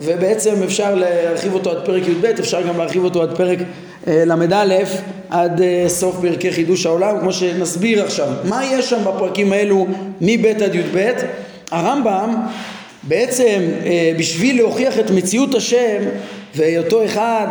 ובעצם 0.00 0.62
אפשר 0.64 0.94
להרחיב 0.94 1.54
אותו 1.54 1.70
עד 1.70 1.84
פרק 1.84 2.08
י"ב, 2.08 2.24
אפשר 2.24 2.62
גם 2.62 2.78
להרחיב 2.78 3.04
אותו 3.04 3.22
עד 3.22 3.36
פרק 3.36 3.58
אה, 4.06 4.24
ל"א, 4.24 4.84
עד 5.30 5.60
סוף 5.88 6.16
פרקי 6.20 6.52
חידוש 6.52 6.86
העולם, 6.86 7.20
כמו 7.20 7.32
שנסביר 7.32 8.04
עכשיו. 8.04 8.28
מה 8.44 8.64
יש 8.64 8.90
שם 8.90 9.04
בפרקים 9.04 9.52
האלו 9.52 9.86
מב' 10.20 10.46
עד 10.46 10.74
י"ב? 10.74 11.10
הרמב"ם 11.70 12.34
בעצם 13.02 13.60
בשביל 14.18 14.56
להוכיח 14.56 14.98
את 14.98 15.10
מציאות 15.10 15.54
השם 15.54 16.02
והיותו 16.54 17.04
אחד 17.04 17.46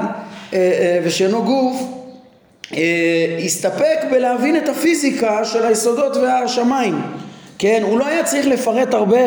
ושאינו 1.04 1.44
גוף 1.44 1.99
הסתפק 3.46 3.98
בלהבין 4.12 4.58
את 4.58 4.70
הפיזיקה 4.70 5.46
של 5.46 5.66
היסודות 5.66 6.18
והשמיים. 6.18 7.02
כן, 7.58 7.82
הוא 7.84 8.00
לא 8.00 8.06
היה 8.06 8.24
צריך 8.24 8.48
לפרט 8.48 8.94
הרבה 8.94 9.18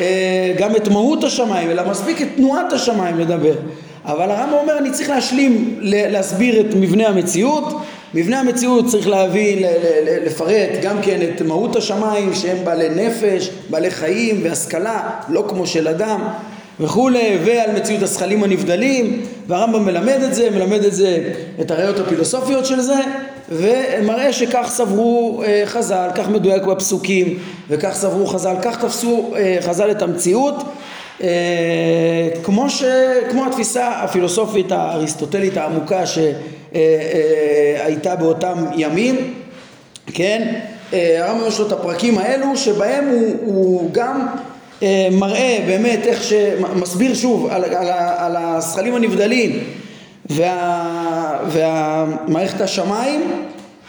אה, 0.00 0.54
גם 0.58 0.76
את 0.76 0.88
מהות 0.88 1.24
השמיים, 1.24 1.70
אלא 1.70 1.90
מספיק 1.90 2.22
את 2.22 2.28
תנועת 2.36 2.72
השמיים 2.72 3.18
לדבר. 3.18 3.54
אבל 4.04 4.30
הרמב"ם 4.30 4.52
אומר 4.52 4.78
אני 4.78 4.90
צריך 4.90 5.10
להשלים, 5.10 5.78
להסביר 5.82 6.60
את 6.60 6.74
מבנה 6.74 7.08
המציאות, 7.08 7.64
מבנה 8.14 8.40
המציאות 8.40 8.86
צריך 8.86 9.08
להביא, 9.08 9.66
לפרט 10.26 10.70
גם 10.82 11.02
כן 11.02 11.18
את 11.22 11.42
מהות 11.42 11.76
השמיים 11.76 12.34
שהם 12.34 12.64
בעלי 12.64 12.88
נפש, 12.88 13.50
בעלי 13.70 13.90
חיים 13.90 14.40
והשכלה, 14.42 15.10
לא 15.28 15.44
כמו 15.48 15.66
של 15.66 15.88
אדם 15.88 16.28
וכולי, 16.80 17.38
ועל 17.44 17.72
מציאות 17.72 18.02
הזכלים 18.02 18.44
הנבדלים, 18.44 19.22
והרמב"ם 19.46 19.84
מלמד 19.84 20.18
את 20.24 20.34
זה, 20.34 20.50
מלמד 20.50 20.84
את 20.84 20.94
זה, 20.94 21.32
את 21.60 21.70
הראיות 21.70 21.98
הפילוסופיות 21.98 22.66
של 22.66 22.80
זה, 22.80 23.00
ומראה 23.48 24.32
שכך 24.32 24.66
סברו 24.68 25.42
אה, 25.46 25.62
חז"ל, 25.66 26.08
כך 26.14 26.28
מדויק 26.28 26.62
בפסוקים, 26.62 27.38
וכך 27.68 27.94
סברו 27.94 28.26
חז"ל, 28.26 28.54
כך 28.62 28.84
תפסו 28.84 29.34
אה, 29.36 29.58
חז"ל 29.60 29.90
את 29.90 30.02
המציאות, 30.02 30.54
אה, 31.22 31.28
כמו, 32.42 32.70
ש, 32.70 32.84
כמו 33.30 33.46
התפיסה 33.46 33.88
הפילוסופית 33.88 34.72
האריסטוטלית 34.72 35.56
העמוקה 35.56 36.02
שהייתה 36.06 38.16
באותם 38.16 38.64
ימים, 38.76 39.34
כן? 40.06 40.54
הרמב"ם 40.92 41.48
יש 41.48 41.58
לו 41.58 41.66
את 41.66 41.72
הפרקים 41.72 42.18
האלו 42.18 42.56
שבהם 42.56 43.08
הוא, 43.08 43.36
הוא 43.44 43.90
גם 43.92 44.26
מראה 45.12 45.58
באמת 45.66 46.06
איך 46.06 46.22
שמסביר 46.22 47.14
שוב 47.14 47.46
על, 47.50 47.64
על, 47.64 47.88
על 48.18 48.36
הזכלים 48.36 48.94
הנבדלים 48.94 49.60
וה, 50.30 51.38
והמערכת 51.48 52.60
השמיים 52.60 53.46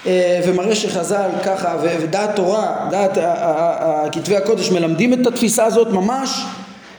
אה, 0.08 0.39
ומראה 0.45 0.76
שחז"ל 0.76 1.30
ככה 1.45 1.78
ודעת 1.82 2.36
תורה, 2.36 2.88
דעת 2.91 3.17
כתבי 4.12 4.36
הקודש 4.36 4.71
מלמדים 4.71 5.13
את 5.13 5.28
התפיסה 5.28 5.65
הזאת 5.65 5.88
ממש 5.88 6.43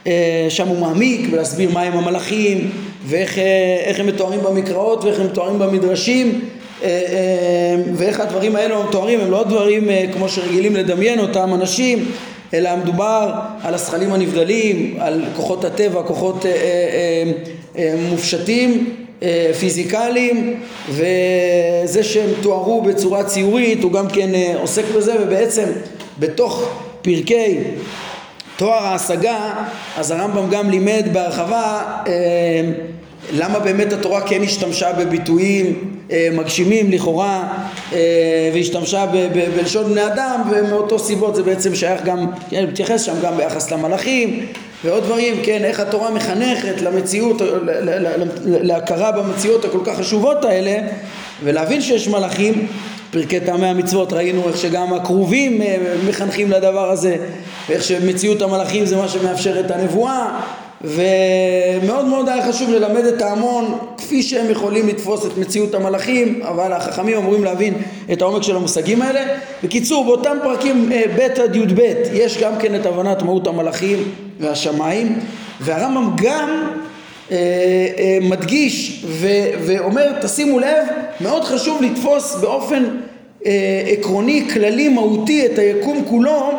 אה, 0.07 0.46
שם 0.48 0.68
הוא 0.68 0.79
מעמיק 0.79 1.29
ולהסביר 1.31 1.70
מהם 1.70 1.92
המלאכים 1.92 2.70
ואיך 3.07 3.38
אה, 3.38 3.92
הם 3.98 4.07
מתוארים 4.07 4.40
במקראות 4.42 5.05
ואיך 5.05 5.20
הם 5.20 5.27
מתוארים 5.27 5.59
במדרשים 5.59 6.40
ואיך 7.94 8.20
הדברים 8.20 8.57
האלו 8.57 8.83
מתוארים 8.83 9.20
הם 9.20 9.31
לא 9.31 9.44
דברים 9.44 9.88
כמו 10.12 10.29
שרגילים 10.29 10.77
לדמיין 10.77 11.18
אותם 11.18 11.55
אנשים 11.55 12.11
אלא 12.55 12.77
מדובר 12.77 13.33
על 13.63 13.75
השכלים 13.75 14.13
הנבדלים, 14.13 14.97
על 14.99 15.25
כוחות 15.37 15.65
הטבע, 15.65 16.03
כוחות 16.03 16.47
מופשטים 18.11 18.95
אה, 19.23 19.51
פיזיקליים 19.61 20.61
וזה 20.89 22.05
שהם 22.05 22.31
תוארו 22.43 22.83
בצורה 22.83 23.25
ציורית 23.25 23.83
הוא 23.83 23.93
גם 23.93 24.09
כן 24.09 24.35
אה, 24.35 24.55
עוסק 24.61 24.85
בזה 24.97 25.15
ובעצם 25.23 25.65
בתוך 26.19 26.69
פרקי 27.03 27.59
תואר 28.57 28.85
ההשגה 28.85 29.65
אז 29.97 30.11
הרמב"ם 30.11 30.51
גם 30.51 30.71
לימד 30.71 31.05
בהרחבה 31.13 31.83
אה, 32.07 32.13
למה 33.33 33.59
באמת 33.59 33.93
התורה 33.93 34.21
כן 34.21 34.43
השתמשה 34.43 34.93
בביטויים 34.93 35.95
מגשימים 36.33 36.91
לכאורה 36.91 37.49
והשתמשה 38.55 39.07
בלשון 39.57 39.85
בני 39.85 40.07
אדם 40.07 40.43
ומאותו 40.51 40.99
סיבות 40.99 41.35
זה 41.35 41.43
בעצם 41.43 41.75
שייך 41.75 42.05
גם, 42.05 42.27
כן, 42.51 42.67
מתייחס 42.69 43.03
שם 43.03 43.15
גם 43.23 43.37
ביחס 43.37 43.71
למלאכים 43.71 44.47
ועוד 44.85 45.05
דברים, 45.05 45.35
כן, 45.43 45.65
איך 45.65 45.81
התורה 45.81 46.11
מחנכת 46.11 46.81
למציאות, 46.81 47.43
להכרה 48.45 49.13
במציאות 49.13 49.65
הכל 49.65 49.81
כך 49.85 49.97
חשובות 49.97 50.45
האלה 50.45 50.79
ולהבין 51.45 51.81
שיש 51.81 52.09
מלאכים, 52.09 52.67
פרקי 53.11 53.41
טעמי 53.41 53.67
המצוות 53.67 54.13
ראינו 54.13 54.49
איך 54.49 54.57
שגם 54.57 54.95
הכרובים 54.95 55.63
אה, 55.63 55.77
מחנכים 56.09 56.51
לדבר 56.51 56.91
הזה 56.91 57.17
ואיך 57.69 57.85
שמציאות 57.85 58.43
המלאכים 58.43 58.87
זה 58.87 58.97
מה 58.97 59.09
שמאפשר 59.09 59.61
את 59.61 59.71
הנבואה 59.71 60.41
ומאוד 60.85 62.05
מאוד 62.05 62.29
היה 62.29 62.49
חשוב 62.49 62.71
ללמד 62.71 63.05
את 63.05 63.23
ההמון 63.23 63.79
כפי 63.97 64.23
שהם 64.23 64.51
יכולים 64.51 64.88
לתפוס 64.88 65.27
את 65.27 65.38
מציאות 65.38 65.75
המלאכים 65.75 66.43
אבל 66.43 66.73
החכמים 66.73 67.17
אמורים 67.17 67.45
להבין 67.45 67.75
את 68.12 68.23
העומק 68.23 68.43
של 68.43 68.57
המושגים 68.57 69.03
האלה. 69.03 69.21
בקיצור 69.64 70.05
באותם 70.05 70.37
פרקים 70.43 70.93
אה, 70.93 71.03
ב' 71.17 71.41
עד 71.41 71.57
י"ב 71.57 71.81
יש 72.12 72.38
גם 72.38 72.53
כן 72.59 72.75
את 72.75 72.87
הבנת 72.87 73.23
מהות 73.23 73.47
המלאכים 73.47 73.99
והשמיים 74.41 75.19
והרמב"ם 75.61 76.11
גם 76.17 76.71
אה, 77.31 77.37
אה, 77.99 78.19
מדגיש 78.21 79.05
ו, 79.07 79.29
ואומר 79.67 80.21
תשימו 80.21 80.59
לב 80.59 80.87
מאוד 81.21 81.45
חשוב 81.45 81.83
לתפוס 81.83 82.35
באופן 82.35 82.85
אה, 83.47 83.83
עקרוני 83.87 84.49
כללי 84.53 84.88
מהותי 84.88 85.47
את 85.47 85.59
היקום 85.59 86.05
כולו 86.09 86.51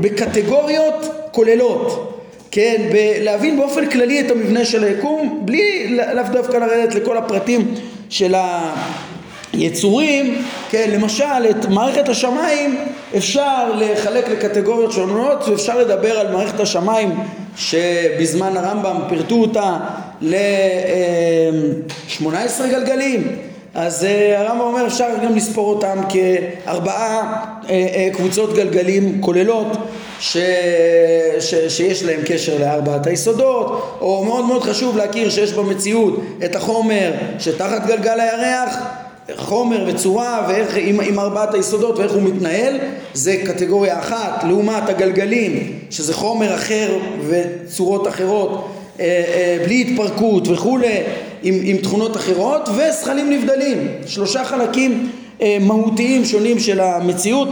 בקטגוריות 0.00 1.06
כוללות 1.32 2.11
כן, 2.54 2.82
להבין 3.20 3.56
באופן 3.56 3.90
כללי 3.90 4.20
את 4.20 4.30
המבנה 4.30 4.64
של 4.64 4.84
היקום 4.84 5.42
בלי 5.44 5.96
לאו 5.96 6.22
דווקא 6.32 6.56
לרדת 6.56 6.94
לכל 6.94 7.16
הפרטים 7.16 7.74
של 8.08 8.34
היצורים, 9.52 10.42
כן, 10.70 10.90
למשל 10.92 11.50
את 11.50 11.66
מערכת 11.66 12.08
השמיים 12.08 12.78
אפשר 13.16 13.72
לחלק 13.74 14.28
לקטגוריות 14.28 14.92
שונות 14.92 15.48
ואפשר 15.48 15.78
לדבר 15.78 16.18
על 16.18 16.32
מערכת 16.32 16.60
השמיים 16.60 17.14
שבזמן 17.56 18.56
הרמב"ם 18.56 18.96
פירטו 19.08 19.34
אותה 19.34 19.76
ל-18 20.20 22.26
גלגלים. 22.70 23.36
אז 23.74 24.02
uh, 24.02 24.06
הרמב"ם 24.38 24.60
אומר 24.60 24.86
אפשר 24.86 25.08
גם 25.24 25.36
לספור 25.36 25.74
אותם 25.74 25.98
כארבעה 26.08 27.34
uh, 27.62 27.66
קבוצות 28.12 28.54
גלגלים 28.54 29.20
כוללות 29.20 29.66
ש, 30.22 30.36
ש, 31.40 31.54
שיש 31.68 32.02
להם 32.04 32.20
קשר 32.26 32.58
לארבעת 32.58 33.06
היסודות 33.06 33.98
או 34.00 34.24
מאוד 34.24 34.44
מאוד 34.44 34.62
חשוב 34.62 34.96
להכיר 34.96 35.30
שיש 35.30 35.52
במציאות 35.52 36.20
את 36.44 36.56
החומר 36.56 37.12
שתחת 37.38 37.86
גלגל 37.86 38.20
הירח 38.20 38.76
חומר 39.36 39.84
וצורה 39.88 40.46
ואיך 40.48 40.76
עם, 40.76 41.00
עם 41.00 41.18
ארבעת 41.18 41.54
היסודות 41.54 41.98
ואיך 41.98 42.12
הוא 42.12 42.22
מתנהל 42.22 42.78
זה 43.14 43.36
קטגוריה 43.46 43.98
אחת 43.98 44.44
לעומת 44.44 44.88
הגלגלים 44.88 45.78
שזה 45.90 46.14
חומר 46.14 46.54
אחר 46.54 46.98
וצורות 47.28 48.08
אחרות 48.08 48.68
אה, 49.00 49.04
אה, 49.04 49.64
בלי 49.64 49.80
התפרקות 49.88 50.48
וכולי 50.48 50.98
עם, 51.42 51.60
עם 51.62 51.76
תכונות 51.76 52.16
אחרות 52.16 52.68
וזכלים 52.68 53.30
נבדלים. 53.30 53.88
שלושה 54.06 54.44
חלקים 54.44 55.10
אה, 55.42 55.56
מהותיים 55.60 56.24
שונים 56.24 56.58
של 56.58 56.80
המציאות 56.80 57.48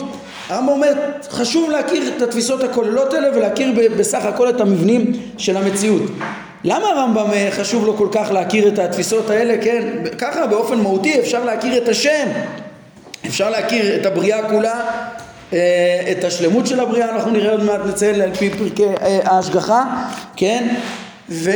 הרמב"ם 0.50 0.68
אומר, 0.68 0.92
חשוב 1.30 1.70
להכיר 1.70 2.08
את 2.16 2.22
התפיסות 2.22 2.64
הכוללות 2.64 3.14
האלה 3.14 3.36
ולהכיר 3.36 3.72
בסך 3.98 4.24
הכל 4.24 4.48
את 4.48 4.60
המבנים 4.60 5.12
של 5.38 5.56
המציאות. 5.56 6.02
למה 6.64 6.88
הרמב"ם 6.88 7.30
אה, 7.32 7.48
חשוב 7.50 7.86
לו 7.86 7.96
כל 7.96 8.08
כך 8.12 8.30
להכיר 8.32 8.68
את 8.68 8.78
התפיסות 8.78 9.30
האלה? 9.30 9.54
כן, 9.62 9.88
ככה 10.18 10.46
באופן 10.46 10.80
מהותי 10.80 11.20
אפשר 11.20 11.44
להכיר 11.44 11.82
את 11.82 11.88
השם, 11.88 12.28
אפשר 13.26 13.50
להכיר 13.50 14.00
את 14.00 14.06
הבריאה 14.06 14.50
כולה, 14.50 14.80
אה, 15.52 15.58
את 16.12 16.24
השלמות 16.24 16.66
של 16.66 16.80
הבריאה, 16.80 17.14
אנחנו 17.14 17.30
נראה 17.30 17.50
עוד 17.50 17.62
מעט 17.62 17.80
נציין 17.86 18.20
על 18.20 18.34
פי 18.34 18.50
פרקי 18.50 18.84
אה, 18.86 19.18
ההשגחה, 19.24 19.84
כן? 20.36 20.74
ו, 21.30 21.50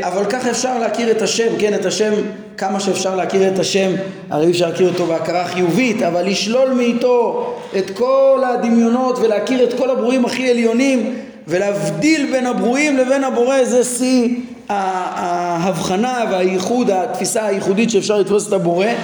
אבל 0.00 0.24
ככה 0.24 0.50
אפשר 0.50 0.78
להכיר 0.78 1.10
את 1.10 1.22
השם, 1.22 1.48
כן, 1.58 1.74
את 1.74 1.84
השם, 1.84 2.12
כמה 2.56 2.80
שאפשר 2.80 3.16
להכיר 3.16 3.48
את 3.48 3.58
השם, 3.58 3.90
הרי 4.30 4.46
אי 4.46 4.50
אפשר 4.50 4.68
להכיר 4.68 4.88
אותו 4.88 5.06
בהכרה 5.06 5.44
חיובית, 5.44 6.02
אבל 6.02 6.26
לשלול 6.26 6.70
מאיתו 6.70 7.46
את 7.78 7.90
כל 7.90 8.42
הדמיונות 8.46 9.18
ולהכיר 9.18 9.64
את 9.64 9.72
כל 9.78 9.90
הברואים 9.90 10.24
הכי 10.24 10.50
עליונים 10.50 11.14
ולהבדיל 11.48 12.30
בין 12.32 12.46
הברואים 12.46 12.96
לבין 12.96 13.24
הבורא 13.24 13.64
זה 13.64 13.84
שיא 13.84 14.28
ההבחנה 14.68 16.24
והייחוד, 16.30 16.90
התפיסה 16.90 17.46
הייחודית 17.46 17.90
שאפשר 17.90 18.18
לתפוס 18.18 18.48
את 18.48 18.52
הבורא. 18.52 18.86
אה, 18.86 18.94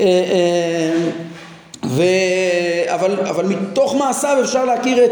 אה, 0.00 0.92
ו... 1.84 2.02
אבל, 2.86 3.16
אבל 3.20 3.46
מתוך 3.46 3.94
מעשיו 3.94 4.36
אפשר 4.40 4.64
להכיר 4.64 5.04
את, 5.04 5.10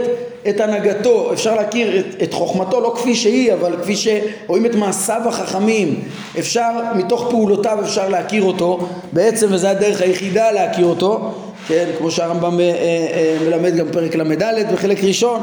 את 0.48 0.60
הנהגתו, 0.60 1.32
אפשר 1.32 1.54
להכיר 1.54 1.98
את, 1.98 2.22
את 2.22 2.34
חוכמתו 2.34 2.80
לא 2.80 2.92
כפי 2.96 3.14
שהיא, 3.14 3.52
אבל 3.52 3.76
כפי 3.82 3.96
שרואים 3.96 4.66
את 4.66 4.74
מעשיו 4.74 5.20
החכמים, 5.28 6.00
אפשר, 6.38 6.70
מתוך 6.94 7.26
פעולותיו 7.30 7.78
אפשר 7.82 8.08
להכיר 8.08 8.42
אותו 8.42 8.88
בעצם, 9.12 9.46
וזו 9.50 9.68
הדרך 9.68 10.00
היחידה 10.00 10.50
להכיר 10.50 10.86
אותו, 10.86 11.32
כן, 11.68 11.90
כמו 11.98 12.10
שהרמב"ם 12.10 12.60
אה, 12.60 12.64
אה, 12.64 13.36
מלמד 13.46 13.76
גם 13.76 13.86
פרק 13.92 14.14
ל"ד 14.14 14.72
בחלק 14.72 15.04
ראשון, 15.04 15.40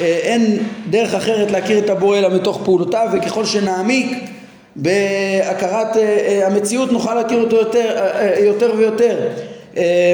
אה, 0.00 0.04
אין 0.04 0.58
דרך 0.90 1.14
אחרת 1.14 1.50
להכיר 1.50 1.78
את 1.78 1.90
הבורא 1.90 2.18
אלא 2.18 2.34
מתוך 2.34 2.60
פעולותיו 2.64 3.08
וככל 3.12 3.44
שנעמיק 3.44 4.24
בהכרת 4.76 5.96
המציאות 6.46 6.92
נוכל 6.92 7.14
להכיר 7.14 7.40
אותו 7.40 7.56
יותר, 7.56 7.96
יותר 8.38 8.72
ויותר. 8.76 9.16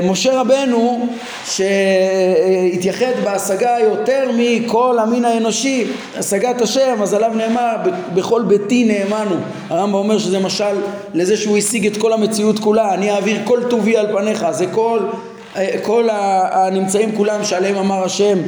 משה 0.03 0.41
רבנו 0.41 1.07
שהתייחד 1.45 3.13
בהשגה 3.25 3.77
יותר 3.81 4.31
מכל 4.37 4.99
המין 4.99 5.25
האנושי, 5.25 5.85
השגת 6.17 6.61
השם, 6.61 7.03
אז 7.03 7.15
עליו 7.15 7.31
נאמר 7.35 7.77
בכל 8.15 8.43
ביתי 8.43 8.85
נאמנו. 8.85 9.37
הרמב"ם 9.71 9.95
אומר 9.95 10.19
שזה 10.19 10.39
משל 10.39 10.77
לזה 11.15 11.37
שהוא 11.37 11.59
השיג 11.59 11.87
את 11.87 11.97
כל 11.97 12.13
המציאות 12.13 12.59
כולה, 12.59 12.95
אני 12.95 13.11
אעביר 13.11 13.41
כל 13.45 13.61
טובי 13.71 13.97
על 13.97 14.07
פניך, 14.13 14.47
זה 14.51 14.67
כל, 14.67 15.01
כל 15.83 16.09
הנמצאים 16.53 17.17
כולם 17.17 17.45
שעליהם 17.45 17.77
אמר 17.77 18.05
השם 18.05 18.39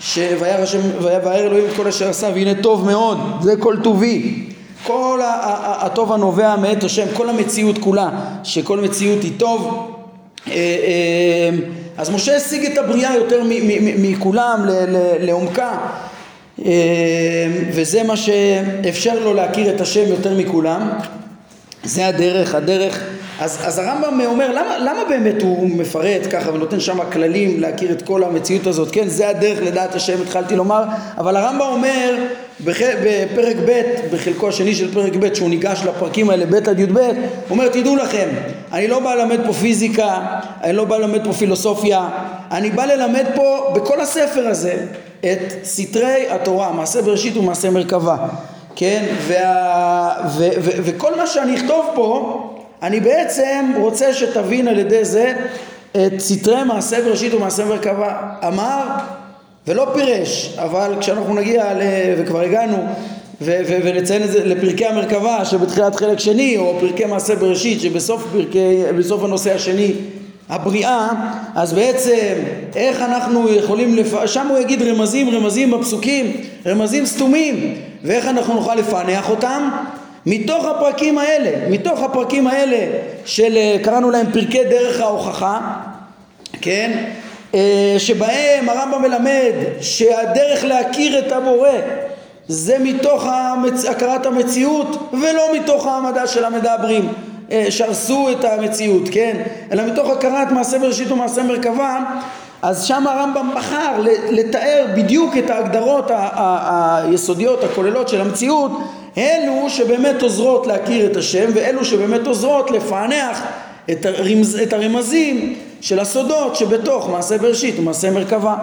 שוירא 0.00 1.34
אלוהים 1.34 1.64
את 1.64 1.76
כל 1.76 1.86
אשר 1.88 2.08
עשה 2.08 2.30
והנה 2.34 2.62
טוב 2.62 2.86
מאוד 2.86 3.18
זה 3.40 3.56
כל 3.56 3.76
טובי 3.82 4.44
כל 4.86 5.20
הטוב 5.64 6.12
הנובע 6.12 6.56
מאת 6.56 6.84
השם 6.84 7.06
כל 7.14 7.28
המציאות 7.28 7.78
כולה 7.78 8.08
שכל 8.44 8.80
מציאות 8.80 9.22
היא 9.22 9.32
טוב 9.36 9.62
אה, 9.64 9.92
אה, 9.92 9.97
אז 11.98 12.10
משה 12.10 12.36
השיג 12.36 12.64
את 12.66 12.78
הבריאה 12.78 13.16
יותר 13.16 13.42
מכולם 13.98 14.64
לעומקה 15.20 15.76
אה, 16.64 17.46
וזה 17.72 18.02
מה 18.02 18.16
שאפשר 18.16 19.20
לו 19.24 19.34
להכיר 19.34 19.74
את 19.74 19.80
השם 19.80 20.08
יותר 20.08 20.38
מכולם. 20.38 20.90
זה 21.84 22.06
הדרך, 22.06 22.54
הדרך. 22.54 23.04
אז, 23.40 23.58
אז 23.64 23.78
הרמב"ם 23.78 24.20
אומר 24.26 24.50
למה, 24.50 24.78
למה 24.78 25.00
באמת 25.08 25.42
הוא 25.42 25.70
מפרט 25.70 26.22
ככה 26.30 26.52
ונותן 26.52 26.80
שם 26.80 26.98
כללים 27.12 27.60
להכיר 27.60 27.92
את 27.92 28.02
כל 28.02 28.24
המציאות 28.24 28.66
הזאת? 28.66 28.88
כן 28.92 29.08
זה 29.08 29.28
הדרך 29.28 29.58
לדעת 29.62 29.94
השם 29.94 30.22
התחלתי 30.22 30.56
לומר 30.56 30.84
אבל 31.18 31.36
הרמב"ם 31.36 31.66
אומר 31.72 32.14
בפרק 32.64 33.56
ב' 33.66 33.82
בחלקו 34.12 34.48
השני 34.48 34.74
של 34.74 34.94
פרק 34.94 35.16
ב' 35.16 35.34
שהוא 35.34 35.50
ניגש 35.50 35.82
לפרקים 35.84 36.30
האלה 36.30 36.46
ב' 36.46 36.54
עד 36.54 36.80
י"ב 36.80 36.98
הוא 36.98 37.12
אומר 37.50 37.68
תדעו 37.68 37.96
לכם 37.96 38.28
אני 38.72 38.88
לא 38.88 39.00
בא 39.00 39.14
ללמד 39.14 39.46
פה 39.46 39.52
פיזיקה 39.52 40.18
אני 40.62 40.72
לא 40.72 40.84
בא 40.84 40.96
ללמד 40.96 41.24
פה 41.24 41.32
פילוסופיה 41.32 42.08
אני 42.50 42.70
בא 42.70 42.84
ללמד 42.84 43.24
פה 43.34 43.72
בכל 43.74 44.00
הספר 44.00 44.48
הזה 44.48 44.76
את 45.20 45.64
סתרי 45.64 46.28
התורה 46.30 46.72
מעשה 46.72 47.02
בראשית 47.02 47.36
ומעשה 47.36 47.70
מרכבה 47.70 48.16
כן 48.76 49.04
וה, 49.26 50.12
ו, 50.36 50.38
ו, 50.38 50.48
ו, 50.60 50.70
וכל 50.84 51.16
מה 51.16 51.26
שאני 51.26 51.56
אכתוב 51.56 51.86
פה 51.94 52.42
אני 52.82 53.00
בעצם 53.00 53.72
רוצה 53.76 54.14
שתבין 54.14 54.68
על 54.68 54.78
ידי 54.78 55.04
זה 55.04 55.32
את 55.92 56.20
סתרי 56.20 56.64
מעשה 56.64 57.02
בראשית 57.02 57.34
ומעשה 57.34 57.64
מרכבה. 57.64 58.16
אמר 58.46 58.86
ולא 59.68 59.86
פירש, 59.94 60.54
אבל 60.58 60.94
כשאנחנו 61.00 61.34
נגיע, 61.34 61.74
ל... 61.74 61.82
וכבר 62.18 62.40
הגענו, 62.40 62.76
ו- 63.40 63.60
ו- 63.68 63.78
ונציין 63.84 64.22
את 64.22 64.32
זה 64.32 64.44
לפרקי 64.44 64.86
המרכבה 64.86 65.44
שבתחילת 65.44 65.96
חלק 65.96 66.18
שני, 66.18 66.56
או 66.56 66.76
פרקי 66.80 67.04
מעשה 67.04 67.36
בראשית 67.36 67.80
שבסוף 67.80 68.26
פרקי, 68.32 68.82
בסוף 68.98 69.24
הנושא 69.24 69.54
השני 69.54 69.92
הבריאה, 70.48 71.08
אז 71.54 71.72
בעצם 71.72 72.34
איך 72.76 73.02
אנחנו 73.02 73.48
יכולים, 73.48 73.96
לפ... 73.96 74.26
שם 74.26 74.46
הוא 74.46 74.58
יגיד 74.58 74.82
רמזים 74.82 75.30
רמזים 75.30 75.70
בפסוקים, 75.70 76.32
רמזים 76.66 77.06
סתומים, 77.06 77.74
ואיך 78.04 78.26
אנחנו 78.26 78.54
נוכל 78.54 78.74
לפענח 78.74 79.30
אותם? 79.30 79.68
מתוך 80.26 80.64
הפרקים 80.64 81.18
האלה, 81.18 81.70
מתוך 81.70 82.02
הפרקים 82.02 82.46
האלה 82.46 82.98
של 83.24 83.56
אה, 83.56 83.76
קראנו 83.82 84.10
להם 84.10 84.26
פרקי 84.32 84.64
דרך 84.64 85.00
ההוכחה, 85.00 85.60
כן? 86.60 87.04
אה, 87.54 87.94
שבהם 87.98 88.68
הרמב"ם 88.68 89.02
מלמד 89.02 89.52
שהדרך 89.80 90.64
להכיר 90.64 91.18
את 91.18 91.32
הבורא 91.32 91.68
זה 92.48 92.76
מתוך 92.78 93.24
המצ... 93.26 93.84
הכרת 93.84 94.26
המציאות 94.26 95.10
ולא 95.12 95.54
מתוך 95.54 95.86
העמדה 95.86 96.26
של 96.26 96.44
המדברים 96.44 97.08
אה, 97.50 97.66
שהרסו 97.70 98.28
את 98.32 98.44
המציאות, 98.44 99.02
כן? 99.10 99.42
אלא 99.72 99.82
מתוך 99.86 100.10
הכרת 100.10 100.52
מעשה 100.52 100.78
בראשית 100.78 101.10
ומעשה 101.10 101.42
מרכבה 101.42 101.98
אז 102.62 102.84
שם 102.84 103.06
הרמב"ם 103.06 103.50
בחר 103.56 104.02
לתאר 104.30 104.86
בדיוק 104.96 105.36
את 105.38 105.50
ההגדרות 105.50 106.10
היסודיות 106.14 107.64
הכוללות 107.64 108.08
של 108.08 108.20
המציאות 108.20 108.72
אלו 109.18 109.70
שבאמת 109.70 110.22
עוזרות 110.22 110.66
להכיר 110.66 111.06
את 111.06 111.16
השם 111.16 111.50
ואלו 111.54 111.84
שבאמת 111.84 112.26
עוזרות 112.26 112.70
לפענח 112.70 113.42
את, 113.90 114.06
הרמז, 114.06 114.60
את 114.62 114.72
הרמזים 114.72 115.54
של 115.80 116.00
הסודות 116.00 116.56
שבתוך 116.56 117.08
מעשה 117.08 117.38
בראשית 117.38 117.78
ומעשה 117.78 118.10
מרכבה. 118.10 118.56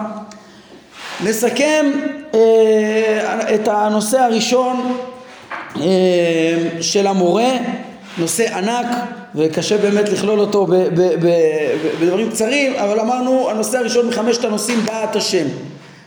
נסכם 1.24 1.86
אה, 2.34 3.54
את 3.54 3.68
הנושא 3.68 4.18
הראשון 4.20 4.96
אה, 5.80 5.82
של 6.80 7.06
המורה, 7.06 7.50
נושא 8.18 8.56
ענק 8.56 8.86
וקשה 9.34 9.78
באמת 9.78 10.08
לכלול 10.08 10.40
אותו 10.40 10.66
ב, 10.66 10.74
ב, 10.74 11.00
ב, 11.20 11.28
בדברים 12.00 12.30
קצרים, 12.30 12.72
אבל 12.74 13.00
אמרנו 13.00 13.50
הנושא 13.50 13.78
הראשון 13.78 14.08
מחמשת 14.08 14.44
הנושאים 14.44 14.80
דעת 14.84 15.16
השם. 15.16 15.46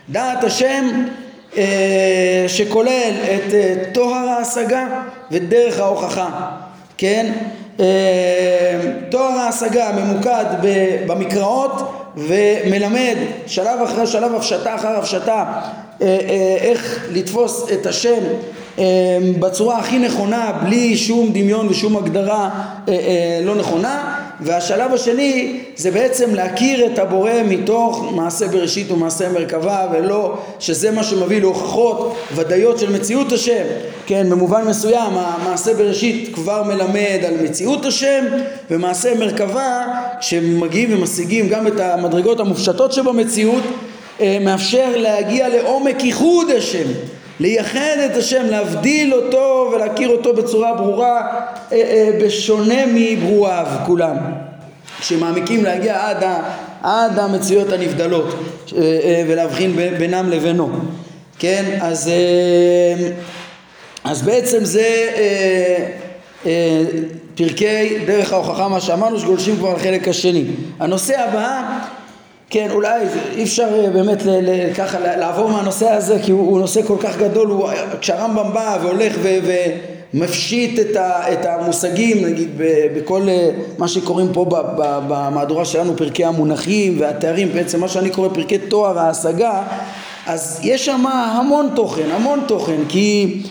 דעת 0.08 0.44
השם 0.44 1.04
אה, 1.56 2.44
שכולל 2.48 3.12
את 3.24 3.54
אה, 3.54 3.74
טוהר 3.92 4.28
ההשגה 4.28 4.86
ודרך 5.30 5.80
ההוכחה, 5.80 6.50
כן? 6.98 7.32
אה, 7.80 7.86
טוהר 9.10 9.38
ההשגה 9.38 9.90
ממוקד 9.92 10.44
במקראות 11.06 11.72
ומלמד 12.16 13.16
שלב 13.46 13.80
אחרי 13.84 14.06
שלב, 14.06 14.34
הפשטה 14.34 14.74
אחר 14.74 14.98
הפשטה, 14.98 15.44
איך 16.60 17.06
לתפוס 17.12 17.66
את 17.72 17.86
השם 17.86 18.20
בצורה 19.38 19.78
הכי 19.78 19.98
נכונה, 19.98 20.52
בלי 20.64 20.96
שום 20.96 21.30
דמיון 21.32 21.68
ושום 21.68 21.96
הגדרה 21.96 22.50
לא 23.42 23.54
נכונה. 23.54 24.19
והשלב 24.42 24.94
השני 24.94 25.60
זה 25.76 25.90
בעצם 25.90 26.34
להכיר 26.34 26.86
את 26.86 26.98
הבורא 26.98 27.32
מתוך 27.48 28.12
מעשה 28.14 28.48
בראשית 28.48 28.90
ומעשה 28.90 29.28
מרכבה 29.28 29.86
ולא 29.92 30.38
שזה 30.58 30.90
מה 30.90 31.02
שמביא 31.04 31.40
להוכחות 31.40 32.16
ודאיות 32.34 32.78
של 32.78 32.92
מציאות 32.92 33.32
השם. 33.32 33.64
כן 34.06 34.26
במובן 34.30 34.64
מסוים 34.68 35.12
המעשה 35.14 35.74
בראשית 35.74 36.34
כבר 36.34 36.62
מלמד 36.62 37.24
על 37.26 37.34
מציאות 37.42 37.84
השם 37.84 38.24
ומעשה 38.70 39.14
מרכבה 39.14 39.86
כשמגיעים 40.20 40.98
ומשיגים 40.98 41.48
גם 41.48 41.66
את 41.66 41.80
המדרגות 41.80 42.40
המופשטות 42.40 42.92
שבמציאות 42.92 43.62
אה, 44.20 44.38
מאפשר 44.40 44.96
להגיע 44.96 45.48
לעומק 45.48 46.04
ייחוד 46.04 46.50
השם 46.50 46.88
לייחד 47.40 47.96
את 48.06 48.16
השם, 48.16 48.46
להבדיל 48.50 49.14
אותו 49.14 49.70
ולהכיר 49.74 50.08
אותו 50.08 50.34
בצורה 50.34 50.74
ברורה 50.74 51.20
אה, 51.72 51.76
אה, 51.76 52.10
בשונה 52.24 52.86
מברואיו 52.86 53.66
כולם. 53.86 54.16
שמעמיקים 55.02 55.64
להגיע 55.64 56.08
עד, 56.08 56.22
ה, 56.22 56.42
עד 56.82 57.18
המציאות 57.18 57.72
הנבדלות 57.72 58.34
אה, 58.76 59.24
ולהבחין 59.28 59.76
בינם 59.98 60.30
לבינו. 60.30 60.70
כן? 61.38 61.78
אז, 61.80 62.10
אז 64.04 64.22
בעצם 64.22 64.64
זה 64.64 65.10
פרקי 67.34 67.98
דרך 68.06 68.32
ההוכחה 68.32 68.68
מה 68.68 68.80
שאמרנו 68.80 69.20
שגולשים 69.20 69.56
כבר 69.56 69.74
לחלק 69.74 70.08
השני. 70.08 70.44
הנושא 70.80 71.20
הבא 71.20 71.78
כן, 72.50 72.70
אולי 72.70 73.00
אי 73.36 73.42
אפשר 73.42 73.68
אה, 73.74 73.90
באמת 73.90 74.22
ככה 74.76 74.98
לעבור 75.16 75.50
מהנושא 75.50 75.88
הזה 75.90 76.18
כי 76.22 76.32
הוא, 76.32 76.50
הוא 76.50 76.60
נושא 76.60 76.82
כל 76.82 76.96
כך 77.00 77.16
גדול, 77.18 77.48
הוא, 77.48 77.68
כשהרמב"ם 78.00 78.52
בא 78.52 78.78
והולך 78.82 79.16
ו, 79.22 79.28
ומפשיט 80.14 80.80
את, 80.80 80.96
ה, 80.96 81.32
את 81.32 81.46
המושגים, 81.46 82.26
נגיד 82.26 82.48
בכל 82.96 83.28
אה, 83.28 83.50
מה 83.78 83.88
שקוראים 83.88 84.28
פה 84.32 84.46
במהדורה 85.08 85.64
שלנו, 85.64 85.96
פרקי 85.96 86.24
המונחים 86.24 87.00
והתארים, 87.00 87.52
בעצם 87.52 87.80
מה 87.80 87.88
שאני 87.88 88.10
קורא 88.10 88.28
פרקי 88.28 88.58
תואר 88.58 88.98
ההשגה, 88.98 89.62
אז 90.26 90.60
יש 90.62 90.86
שם 90.86 91.06
המון 91.06 91.68
תוכן, 91.74 92.10
המון 92.10 92.40
תוכן, 92.46 92.80
כי 92.88 93.42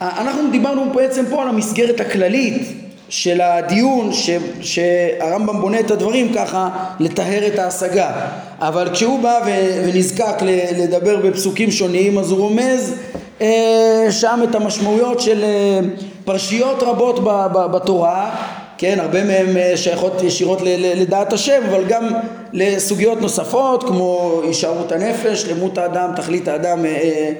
אנחנו 0.00 0.50
דיברנו 0.50 0.92
בעצם 0.94 1.24
פה 1.30 1.42
על 1.42 1.48
המסגרת 1.48 2.00
הכללית 2.00 2.81
של 3.12 3.40
הדיון 3.40 4.12
ש, 4.12 4.30
שהרמב"ם 4.60 5.60
בונה 5.60 5.80
את 5.80 5.90
הדברים 5.90 6.32
ככה 6.34 6.68
לטהר 7.00 7.46
את 7.46 7.58
ההשגה. 7.58 8.10
אבל 8.58 8.88
כשהוא 8.92 9.22
בא 9.22 9.40
ו, 9.46 9.50
ונזקק 9.84 10.42
לדבר 10.78 11.16
בפסוקים 11.16 11.70
שונים 11.70 12.18
אז 12.18 12.30
הוא 12.30 12.38
רומז 12.38 12.94
אה, 13.40 14.06
שם 14.10 14.40
את 14.50 14.54
המשמעויות 14.54 15.20
של 15.20 15.44
אה, 15.44 15.80
פרשיות 16.24 16.82
רבות 16.82 17.24
ב, 17.24 17.28
ב, 17.28 17.66
בתורה. 17.72 18.30
כן, 18.78 19.00
הרבה 19.00 19.24
מהן 19.24 19.56
אה, 19.56 19.76
שייכות 19.76 20.22
ישירות 20.22 20.58
לדעת 20.96 21.32
השם, 21.32 21.62
אבל 21.68 21.84
גם 21.88 22.08
לסוגיות 22.52 23.20
נוספות 23.20 23.82
כמו 23.82 24.40
הישארות 24.44 24.92
הנפש, 24.92 25.44
למות 25.44 25.78
האדם, 25.78 26.10
תכלית 26.16 26.48
האדם 26.48 26.84
אה, 26.84 26.90
אה, 26.90 27.32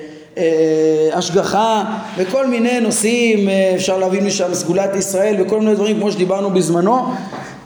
השגחה 1.13 1.85
וכל 2.17 2.47
מיני 2.47 2.81
נושאים, 2.81 3.49
אה, 3.49 3.73
אפשר 3.75 3.99
להבין 3.99 4.27
משם 4.27 4.55
סגולת 4.55 4.97
ישראל 4.97 5.37
וכל 5.39 5.61
מיני 5.61 5.75
דברים 5.75 5.97
כמו 5.97 6.13
שדיברנו 6.13 6.51
בזמנו. 6.51 7.05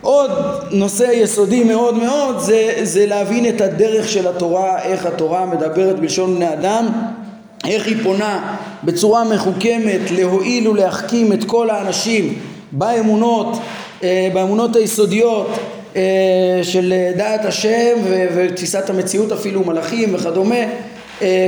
עוד 0.00 0.30
נושא 0.70 1.02
יסודי 1.12 1.64
מאוד 1.64 1.94
מאוד 1.94 2.38
זה, 2.38 2.72
זה 2.82 3.06
להבין 3.06 3.48
את 3.48 3.60
הדרך 3.60 4.08
של 4.08 4.28
התורה, 4.28 4.82
איך 4.82 5.06
התורה 5.06 5.46
מדברת 5.46 6.00
בלשון 6.00 6.34
בני 6.34 6.52
אדם, 6.52 6.88
איך 7.68 7.86
היא 7.86 7.96
פונה 8.02 8.56
בצורה 8.84 9.24
מחוכמת 9.24 10.10
להועיל 10.10 10.68
ולהחכים 10.68 11.32
את 11.32 11.44
כל 11.44 11.70
האנשים 11.70 12.38
באמונות, 12.72 13.58
אה, 14.02 14.28
באמונות 14.34 14.76
היסודיות 14.76 15.48
של 16.62 16.94
דעת 17.16 17.44
השם 17.44 17.98
ותפיסת 18.34 18.90
המציאות 18.90 19.32
אפילו 19.32 19.64
מלאכים 19.64 20.14
וכדומה 20.14 20.56
אה, 20.56 20.95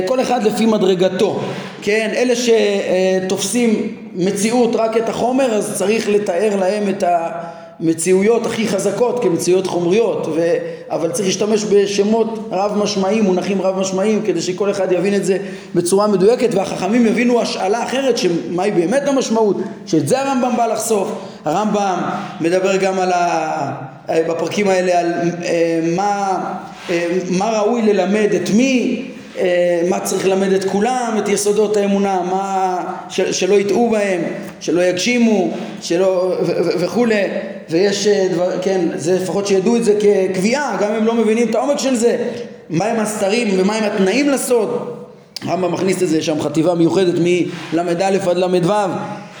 כל 0.05 0.21
אחד 0.21 0.43
לפי 0.43 0.65
מדרגתו, 0.65 1.39
כן? 1.81 2.11
אלה 2.15 2.33
שתופסים 2.35 3.95
מציאות 4.15 4.75
רק 4.75 4.97
את 4.97 5.09
החומר 5.09 5.53
אז 5.53 5.77
צריך 5.77 6.09
לתאר 6.09 6.55
להם 6.55 6.89
את 6.89 7.03
המציאויות 7.79 8.45
הכי 8.45 8.67
חזקות 8.67 9.23
כמציאויות 9.23 9.67
חומריות 9.67 10.27
ו... 10.35 10.55
אבל 10.89 11.11
צריך 11.11 11.27
להשתמש 11.27 11.63
בשמות 11.63 12.49
רב 12.51 12.77
משמעיים, 12.77 13.23
מונחים 13.23 13.61
רב 13.61 13.79
משמעיים 13.79 14.21
כדי 14.25 14.41
שכל 14.41 14.71
אחד 14.71 14.91
יבין 14.91 15.15
את 15.15 15.25
זה 15.25 15.37
בצורה 15.75 16.07
מדויקת 16.07 16.49
והחכמים 16.53 17.05
יבינו 17.05 17.41
השאלה 17.41 17.83
אחרת 17.83 18.17
שמהי 18.17 18.71
באמת 18.71 19.07
המשמעות 19.07 19.57
שאת 19.85 20.07
זה 20.07 20.21
הרמב"ם 20.21 20.51
בא 20.57 20.65
לחשוף 20.65 21.11
הרמב"ם 21.45 21.99
מדבר 22.41 22.75
גם 22.75 22.99
על 22.99 23.11
ה... 23.11 23.99
בפרקים 24.27 24.67
האלה 24.67 24.99
על 24.99 25.13
אה, 25.43 25.79
מה, 25.95 26.39
אה, 26.89 27.07
מה 27.29 27.49
ראוי 27.49 27.81
ללמד 27.81 28.29
את 28.35 28.49
מי 28.49 29.03
אה, 29.05 29.08
מה 29.89 29.99
צריך 29.99 30.25
ללמד 30.25 30.51
את 30.51 30.63
כולם, 30.63 31.15
את 31.17 31.29
יסודות 31.29 31.77
האמונה, 31.77 32.21
מה, 32.21 32.77
ש, 33.09 33.21
שלא 33.21 33.55
יטעו 33.55 33.89
בהם, 33.89 34.21
שלא 34.59 34.81
יגשימו, 34.81 35.51
שלא, 35.81 36.35
וכולי, 36.79 37.23
ויש 37.69 38.07
אה, 38.07 38.27
דבר, 38.33 38.61
כן, 38.61 38.81
זה 38.95 39.15
לפחות 39.15 39.47
שידעו 39.47 39.75
את 39.75 39.83
זה 39.83 39.93
כקביעה, 39.99 40.77
גם 40.81 40.93
אם 40.93 41.05
לא 41.05 41.13
מבינים 41.13 41.49
את 41.49 41.55
העומק 41.55 41.79
של 41.79 41.95
זה, 41.95 42.17
מהם 42.69 42.99
הסתרים 42.99 43.47
ומהם 43.59 43.83
התנאים 43.83 44.29
לסוד. 44.29 44.95
הרמב"ם 45.45 45.71
מכניס 45.71 46.03
את 46.03 46.09
זה 46.09 46.21
שם 46.21 46.41
חטיבה 46.41 46.75
מיוחדת 46.75 47.13
מל"א 47.19 47.91
עד 48.29 48.37
ל"ו 48.37 48.71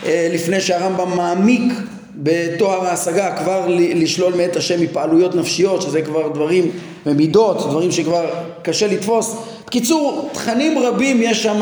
אה, 0.05 0.29
לפני 0.33 0.61
שהרמב"ם 0.61 1.17
מעמיק 1.17 1.73
בתואר 2.15 2.85
ההשגה 2.85 3.35
כבר 3.37 3.65
לשלול 3.77 4.33
מאת 4.33 4.55
השם 4.55 4.81
מפעלויות 4.81 5.35
נפשיות 5.35 5.81
שזה 5.81 6.01
כבר 6.01 6.27
דברים 6.27 6.71
ומידות, 7.05 7.69
דברים 7.69 7.91
שכבר 7.91 8.25
קשה 8.61 8.87
לתפוס 8.87 9.35
בקיצור, 9.69 10.29
תכנים 10.31 10.79
רבים 10.79 11.21
יש 11.21 11.43
שם 11.43 11.61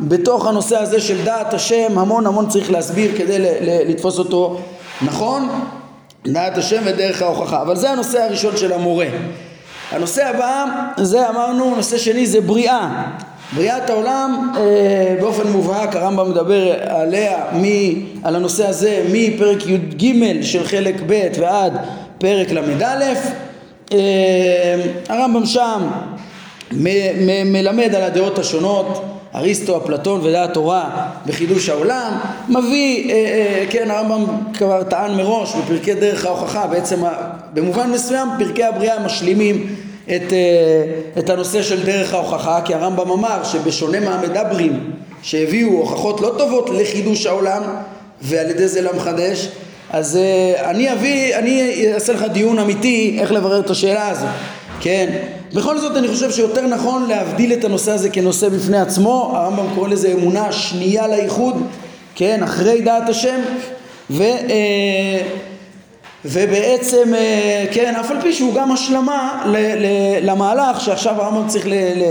בתוך 0.00 0.46
הנושא 0.46 0.78
הזה 0.78 1.00
של 1.00 1.24
דעת 1.24 1.54
השם, 1.54 1.98
המון 1.98 2.26
המון 2.26 2.48
צריך 2.48 2.70
להסביר 2.70 3.10
כדי 3.18 3.36
לתפוס 3.60 4.18
אותו 4.18 4.60
נכון, 5.02 5.48
דעת 6.26 6.58
השם 6.58 6.82
ודרך 6.84 7.22
ההוכחה, 7.22 7.62
אבל 7.62 7.76
זה 7.76 7.90
הנושא 7.90 8.22
הראשון 8.22 8.56
של 8.56 8.72
המורה. 8.72 9.06
הנושא 9.90 10.26
הבא, 10.26 10.64
זה 10.96 11.28
אמרנו, 11.28 11.76
נושא 11.76 11.98
שני 11.98 12.26
זה 12.26 12.40
בריאה. 12.40 13.02
בריאת 13.52 13.90
העולם 13.90 14.52
אה, 14.56 15.16
באופן 15.20 15.48
מובהק 15.48 15.96
הרמב"ם 15.96 16.30
מדבר 16.30 16.72
עליה, 16.88 17.38
מ, 17.52 17.64
על 18.24 18.36
הנושא 18.36 18.66
הזה 18.66 19.04
מפרק 19.12 19.66
י"ג 19.66 20.42
של 20.42 20.64
חלק 20.64 20.94
ב' 21.06 21.28
ועד 21.38 21.72
פרק 22.18 22.50
ל"א. 22.50 23.14
אה, 23.92 23.98
הרמב"ם 25.08 25.46
שם 25.46 25.86
מלמד 26.72 27.94
על 27.94 28.02
הדעות 28.02 28.38
השונות, 28.38 29.04
אריסטו, 29.36 29.76
אפלטון 29.76 30.20
ודעת 30.22 30.54
תורה 30.54 31.08
בחידוש 31.26 31.68
העולם, 31.68 32.18
מביא, 32.48 33.10
אה, 33.10 33.14
אה, 33.14 33.64
כן 33.70 33.90
הרמב"ם 33.90 34.24
כבר 34.54 34.82
טען 34.82 35.14
מראש 35.14 35.54
בפרקי 35.54 35.94
דרך 35.94 36.24
ההוכחה, 36.24 36.66
בעצם 36.66 37.02
במובן 37.54 37.90
מסוים 37.90 38.28
פרקי 38.38 38.64
הבריאה 38.64 39.04
משלימים 39.04 39.76
את, 40.04 40.32
אה, 40.32 41.18
את 41.18 41.30
הנושא 41.30 41.62
של 41.62 41.86
דרך 41.86 42.14
ההוכחה, 42.14 42.60
כי 42.64 42.74
הרמב"ם 42.74 43.10
אמר 43.10 43.44
שבשונה 43.44 44.00
מהמדברים 44.00 44.90
שהביאו 45.22 45.70
הוכחות 45.70 46.20
לא 46.20 46.34
טובות 46.38 46.70
לחידוש 46.70 47.26
העולם 47.26 47.62
ועל 48.22 48.50
ידי 48.50 48.68
זה 48.68 48.80
למחדש, 48.80 49.48
אז 49.90 50.18
אני 50.64 50.92
אביא, 50.92 51.36
אני 51.36 51.84
אעשה 51.94 52.12
לך 52.12 52.22
דיון 52.32 52.58
אמיתי 52.58 53.16
איך 53.20 53.32
לברר 53.32 53.60
את 53.60 53.70
השאלה 53.70 54.08
הזו, 54.08 54.26
כן? 54.80 55.35
בכל 55.56 55.78
זאת 55.78 55.96
אני 55.96 56.08
חושב 56.08 56.30
שיותר 56.30 56.66
נכון 56.66 57.08
להבדיל 57.08 57.52
את 57.52 57.64
הנושא 57.64 57.92
הזה 57.92 58.10
כנושא 58.10 58.48
בפני 58.48 58.78
עצמו, 58.78 59.32
הרמב"ם 59.34 59.66
קורא 59.74 59.88
לזה 59.88 60.12
אמונה 60.12 60.52
שנייה 60.52 61.08
לאיחוד, 61.08 61.62
כן, 62.14 62.42
אחרי 62.42 62.80
דעת 62.80 63.08
השם, 63.08 63.40
ו, 64.10 64.22
אה, 64.22 65.22
ובעצם, 66.24 67.14
אה, 67.14 67.64
כן, 67.72 67.94
אף 67.94 68.10
על 68.10 68.20
פי 68.20 68.32
שהוא 68.32 68.54
גם 68.54 68.72
השלמה 68.72 69.44
למהלך 70.22 70.80
שעכשיו 70.80 71.22
הרמב"ם 71.22 71.48
צריך 71.48 71.66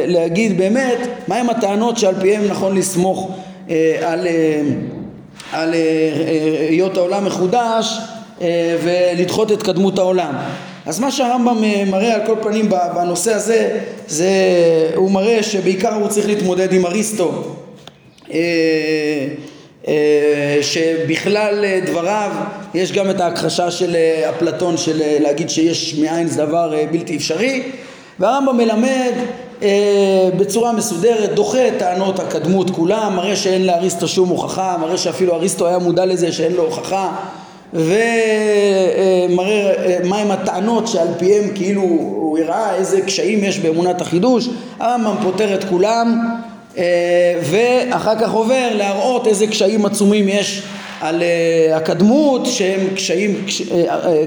להגיד 0.07 0.57
באמת 0.57 0.97
מהם 1.27 1.49
הטענות 1.49 1.97
שעל 1.97 2.15
פיהם 2.21 2.47
נכון 2.49 2.77
לסמוך 2.77 3.31
אה, 3.69 3.97
על, 4.03 4.27
על 5.51 5.73
היות 6.69 6.97
העולם 6.97 7.25
מחודש 7.25 7.97
ולדחות 8.83 9.51
את 9.51 9.63
קדמות 9.63 9.99
העולם. 9.99 10.33
אז 10.85 10.99
מה 10.99 11.11
שהרמב"ם 11.11 11.63
אה, 11.63 11.83
מראה 11.87 12.15
על 12.15 12.21
כל 12.25 12.35
פנים 12.41 12.69
בנושא 12.69 13.33
הזה, 13.33 13.79
זה 14.07 14.29
הוא 14.95 15.11
מראה 15.11 15.43
שבעיקר 15.43 15.93
הוא 15.93 16.07
צריך 16.07 16.27
להתמודד 16.27 16.73
עם 16.73 16.85
אריסטו. 16.85 17.31
אה, 18.31 18.37
אה, 19.87 20.57
שבכלל 20.61 21.65
דבריו 21.85 22.31
יש 22.73 22.91
גם 22.91 23.09
את 23.09 23.21
ההכחשה 23.21 23.71
של 23.71 23.95
אפלטון 24.29 24.77
של 24.77 25.01
להגיד 25.19 25.49
שיש 25.49 25.95
מאין 25.95 26.27
זה 26.27 26.45
דבר 26.45 26.73
בלתי 26.91 27.15
אפשרי. 27.15 27.63
והרמב"ם 28.19 28.57
מלמד 28.57 29.13
בצורה 30.37 30.71
מסודרת, 30.71 31.35
דוחה 31.35 31.67
את 31.67 31.73
טענות 31.79 32.19
הקדמות 32.19 32.69
כולם, 32.69 33.13
מראה 33.15 33.35
שאין 33.35 33.65
לאריסטו 33.65 34.07
שום 34.07 34.29
הוכחה, 34.29 34.77
מראה 34.81 34.97
שאפילו 34.97 35.35
אריסטו 35.35 35.67
היה 35.67 35.77
מודע 35.77 36.05
לזה 36.05 36.31
שאין 36.31 36.51
לו 36.51 36.63
הוכחה 36.63 37.15
ומראה 37.75 39.73
אה, 39.85 39.97
מהם 40.03 40.31
הטענות 40.31 40.87
שעל 40.87 41.07
פיהם 41.17 41.49
כאילו 41.55 41.81
הוא 41.81 42.39
הראה 42.39 42.75
איזה 42.75 43.01
קשיים 43.01 43.43
יש 43.43 43.59
באמונת 43.59 44.01
החידוש. 44.01 44.49
הרמב"ם 44.79 45.15
פותר 45.23 45.53
את 45.55 45.63
כולם 45.63 46.19
אה, 46.77 46.83
ואחר 47.41 48.19
כך 48.19 48.31
עובר 48.31 48.67
להראות 48.71 49.27
איזה 49.27 49.47
קשיים 49.47 49.85
עצומים 49.85 50.29
יש 50.29 50.61
על 51.01 51.23
אה, 51.23 51.77
הקדמות 51.77 52.45
שהם 52.45 52.79
קשיים 52.95 53.45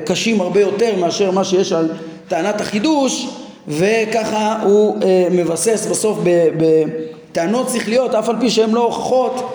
קשים 0.05 0.41
הרבה 0.41 0.61
יותר 0.61 0.97
מאשר 0.97 1.31
מה 1.31 1.45
שיש 1.45 1.73
על 1.73 1.89
טענת 2.29 2.61
החידוש 2.61 3.29
וככה 3.69 4.59
הוא 4.63 4.97
מבסס 5.31 5.87
בסוף 5.91 6.19
בטענות 6.59 7.71
שכליות 7.75 8.15
אף 8.15 8.29
על 8.29 8.37
פי 8.41 8.51
שהן 8.51 8.71
לא 8.71 8.85
הוכחות 8.85 9.55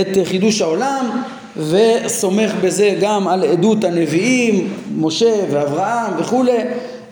את 0.00 0.18
חידוש 0.24 0.60
העולם 0.62 1.22
וסומך 1.68 2.52
בזה 2.60 2.94
גם 3.00 3.28
על 3.28 3.44
עדות 3.44 3.84
הנביאים, 3.84 4.72
משה 4.96 5.34
ואברהם 5.50 6.12
וכולי. 6.18 6.58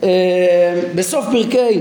אה, 0.02 0.80
בסוף 0.94 1.24
פרקי, 1.32 1.80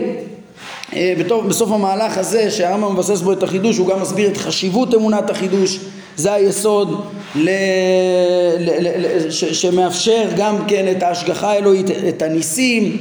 אה, 0.95 1.13
בסוף 1.47 1.71
המהלך 1.71 2.17
הזה 2.17 2.51
שהרמב"ם 2.51 2.93
מבסס 2.93 3.21
בו 3.21 3.34
את 3.34 3.43
החידוש 3.43 3.77
הוא 3.77 3.88
גם 3.88 4.01
מסביר 4.01 4.30
את 4.30 4.38
חשיבות 4.38 4.95
אמונת 4.95 5.30
החידוש. 5.30 5.80
זה 6.15 6.34
היסוד 6.34 7.01
ל... 7.36 7.49
ל... 8.60 8.88
ל... 8.97 9.32
ש... 9.32 9.45
שמאפשר 9.45 10.25
גם 10.38 10.58
כן 10.67 10.86
את 10.97 11.03
ההשגחה 11.03 11.51
האלוהית, 11.51 11.86
את 12.10 12.21
הניסים. 12.21 12.97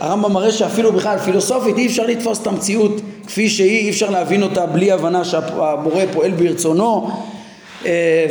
הרמב"ם 0.00 0.32
מראה 0.32 0.52
שאפילו 0.52 0.92
בכלל 0.92 1.18
פילוסופית 1.18 1.78
אי 1.78 1.86
אפשר 1.86 2.06
לתפוס 2.06 2.42
את 2.42 2.46
המציאות 2.46 3.00
כפי 3.26 3.48
שהיא, 3.48 3.78
אי 3.78 3.90
אפשר 3.90 4.10
להבין 4.10 4.42
אותה 4.42 4.66
בלי 4.66 4.92
הבנה 4.92 5.24
שהבורא 5.24 6.02
פועל 6.12 6.30
ברצונו 6.30 7.10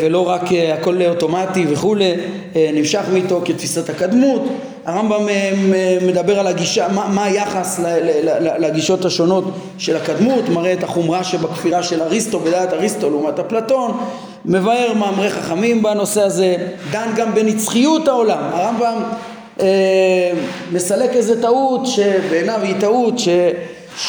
ולא 0.01 0.29
רק 0.29 0.41
הכל 0.73 1.01
אוטומטי 1.09 1.65
וכולי, 1.69 2.13
נמשך 2.55 3.01
מאיתו 3.13 3.41
כתפיסת 3.45 3.89
הקדמות. 3.89 4.41
הרמב"ם 4.85 5.27
מדבר 6.07 6.39
על 6.39 6.47
הגישה, 6.47 6.87
מה, 6.87 7.07
מה 7.07 7.23
היחס 7.23 7.79
לגישות 8.59 9.05
השונות 9.05 9.43
של 9.77 9.95
הקדמות, 9.95 10.49
מראה 10.49 10.73
את 10.73 10.83
החומרה 10.83 11.23
שבכפירה 11.23 11.83
של 11.83 12.01
אריסטו, 12.01 12.39
בדעת 12.39 12.73
אריסטו 12.73 13.09
לעומת 13.09 13.39
אפלטון, 13.39 13.97
מבאר 14.45 14.93
מאמרי 14.93 15.29
חכמים 15.29 15.83
בנושא 15.83 16.21
הזה, 16.21 16.55
דן 16.91 17.09
גם 17.15 17.35
בנצחיות 17.35 18.07
העולם. 18.07 18.43
הרמב"ם 18.53 19.03
אה, 19.61 20.31
מסלק 20.71 21.09
איזה 21.09 21.41
טעות 21.41 21.85
שבעיניו 21.85 22.59
היא 22.63 22.75
טעות 22.79 23.19
ש... 23.19 23.29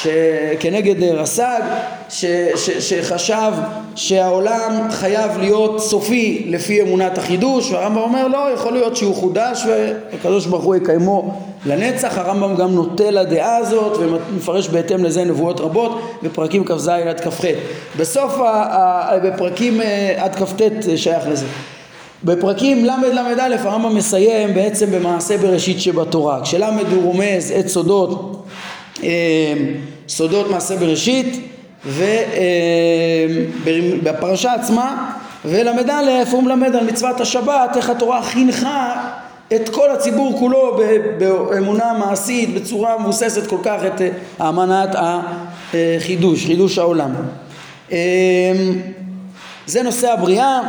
שכנגד 0.00 1.02
רס"ג 1.02 1.60
ש, 2.08 2.24
ש, 2.56 2.70
שחשב 2.70 3.52
שהעולם 3.94 4.86
חייב 4.90 5.38
להיות 5.38 5.80
סופי 5.80 6.46
לפי 6.48 6.82
אמונת 6.82 7.18
החידוש 7.18 7.70
והרמב"ם 7.70 7.98
אומר 7.98 8.28
לא 8.28 8.50
יכול 8.54 8.72
להיות 8.72 8.96
שהוא 8.96 9.14
חודש 9.14 9.66
והקדוש 9.66 10.46
ברוך 10.46 10.64
הוא 10.64 10.74
יקיימו 10.74 11.40
לנצח. 11.66 12.18
הרמב"ם 12.18 12.56
גם 12.56 12.70
נוטה 12.70 13.10
לדעה 13.10 13.56
הזאת 13.56 13.96
ומפרש 14.00 14.68
בהתאם 14.68 15.04
לזה 15.04 15.24
נבואות 15.24 15.60
רבות 15.60 16.00
בפרקים 16.22 16.64
כ"ז 16.64 16.88
עד 16.88 17.20
כ"ח. 17.20 17.44
בסוף 17.98 18.32
ה, 18.40 19.18
בפרקים 19.22 19.80
אה, 19.80 20.14
עד 20.16 20.34
כ"ט 20.34 20.62
שייך 20.96 21.28
לזה. 21.28 21.46
בפרקים 22.24 22.84
ל"ל"א 22.84 23.56
הרמב"ם 23.58 23.94
מסיים 23.94 24.54
בעצם 24.54 24.90
במעשה 24.90 25.38
בראשית 25.38 25.80
שבתורה. 25.80 26.40
כשל' 26.42 26.62
הוא 26.62 27.02
רומז 27.02 27.52
את 27.60 27.68
סודות 27.68 28.10
אה, 28.36 28.41
סודות 30.08 30.50
מעשה 30.50 30.76
בראשית 30.76 31.48
ובפרשה 34.02 34.54
עצמה 34.54 35.12
ול"א 35.44 35.92
הוא 36.30 36.42
מלמד 36.42 36.76
על 36.76 36.84
מצוות 36.86 37.20
השבת 37.20 37.76
איך 37.76 37.90
התורה 37.90 38.22
חינכה 38.22 38.94
את 39.54 39.68
כל 39.68 39.90
הציבור 39.90 40.38
כולו 40.38 40.80
באמונה 41.18 41.92
מעשית 41.98 42.54
בצורה 42.54 42.98
מבוססת 42.98 43.46
כל 43.46 43.56
כך 43.62 43.80
את 43.86 44.00
אמנת 44.40 44.88
החידוש, 44.94 46.46
חידוש 46.46 46.78
העולם. 46.78 47.10
אה, 47.92 47.98
זה 49.66 49.82
נושא 49.82 50.12
הבריאה, 50.12 50.60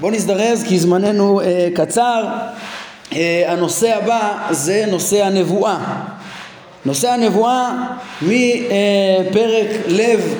בואו 0.00 0.12
נזדרז 0.12 0.64
כי 0.68 0.78
זמננו 0.78 1.40
אה, 1.40 1.68
קצר. 1.74 2.24
אה, 3.12 3.44
הנושא 3.48 3.96
הבא 3.96 4.38
זה 4.50 4.84
נושא 4.90 5.24
הנבואה. 5.24 5.78
נושא 6.84 7.10
הנבואה 7.10 7.88
מפרק 8.22 9.68
לב 9.88 10.34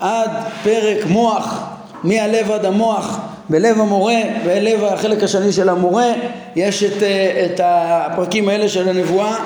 עד 0.00 0.30
פרק 0.64 1.06
מוח, 1.06 1.62
מהלב 2.04 2.50
עד 2.50 2.64
המוח, 2.64 3.18
בלב 3.50 3.80
המורה, 3.80 4.20
בלב 4.44 4.84
החלק 4.84 5.22
השני 5.22 5.52
של 5.52 5.68
המורה, 5.68 6.12
יש 6.56 6.84
את, 6.84 7.02
את 7.44 7.60
הפרקים 7.64 8.48
האלה 8.48 8.68
של 8.68 8.88
הנבואה 8.88 9.36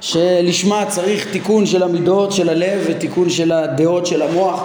שלשמה 0.00 0.84
צריך 0.88 1.32
תיקון 1.32 1.66
של 1.66 1.82
המידות 1.82 2.32
של 2.32 2.48
הלב 2.48 2.84
ותיקון 2.86 3.30
של 3.30 3.52
הדעות 3.52 4.06
של 4.06 4.22
המוח. 4.22 4.64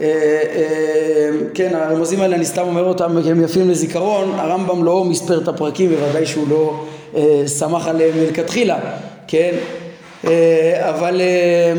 אה, 0.00 0.06
אה, 0.06 1.30
כן, 1.54 1.74
הרמזים 1.74 2.20
האלה 2.20 2.36
אני 2.36 2.44
סתם 2.44 2.62
אומר 2.62 2.84
אותם, 2.84 3.16
הם 3.16 3.44
יפים 3.44 3.70
לזיכרון, 3.70 4.32
הרמב"ם 4.38 4.84
לא 4.84 5.04
מספר 5.04 5.38
את 5.42 5.48
הפרקים, 5.48 5.90
בוודאי 5.90 6.26
שהוא 6.26 6.48
לא 6.48 6.84
אה, 7.16 7.48
שמח 7.58 7.86
עליהם 7.88 8.18
מלכתחילה, 8.18 8.78
כן? 9.26 9.50
אה, 10.26 10.90
אבל 10.90 11.20
אה, 11.20 11.72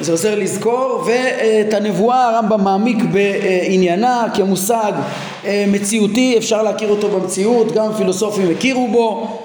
זה 0.00 0.12
עוזר 0.12 0.34
לזכור 0.34 1.04
ואת 1.06 1.74
הנבואה 1.74 2.28
הרמב"ם 2.28 2.64
מעמיק 2.64 2.98
בעניינה 3.12 4.24
כמושג 4.34 4.92
אה, 5.44 5.64
מציאותי 5.68 6.38
אפשר 6.38 6.62
להכיר 6.62 6.88
אותו 6.88 7.08
במציאות 7.08 7.72
גם 7.72 7.94
פילוסופים 7.94 8.50
הכירו 8.50 8.88
בו. 8.88 9.38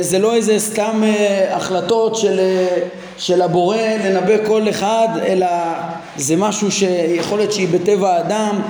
זה 0.00 0.18
לא 0.18 0.34
איזה 0.34 0.58
סתם 0.58 1.02
החלטות 1.50 2.16
של, 2.16 2.40
של 3.18 3.42
הבורא 3.42 3.76
לנבא 4.04 4.46
כל 4.46 4.68
אחד 4.68 5.08
אלא 5.26 5.46
זה 6.16 6.36
משהו 6.36 6.70
שיכול 6.70 7.38
להיות 7.38 7.52
שהיא 7.52 7.68
בטבע 7.68 8.10
האדם 8.10 8.60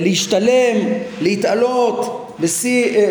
להשתלם, 0.00 0.76
להתעלות, 1.20 2.26
בשיא, 2.40 3.08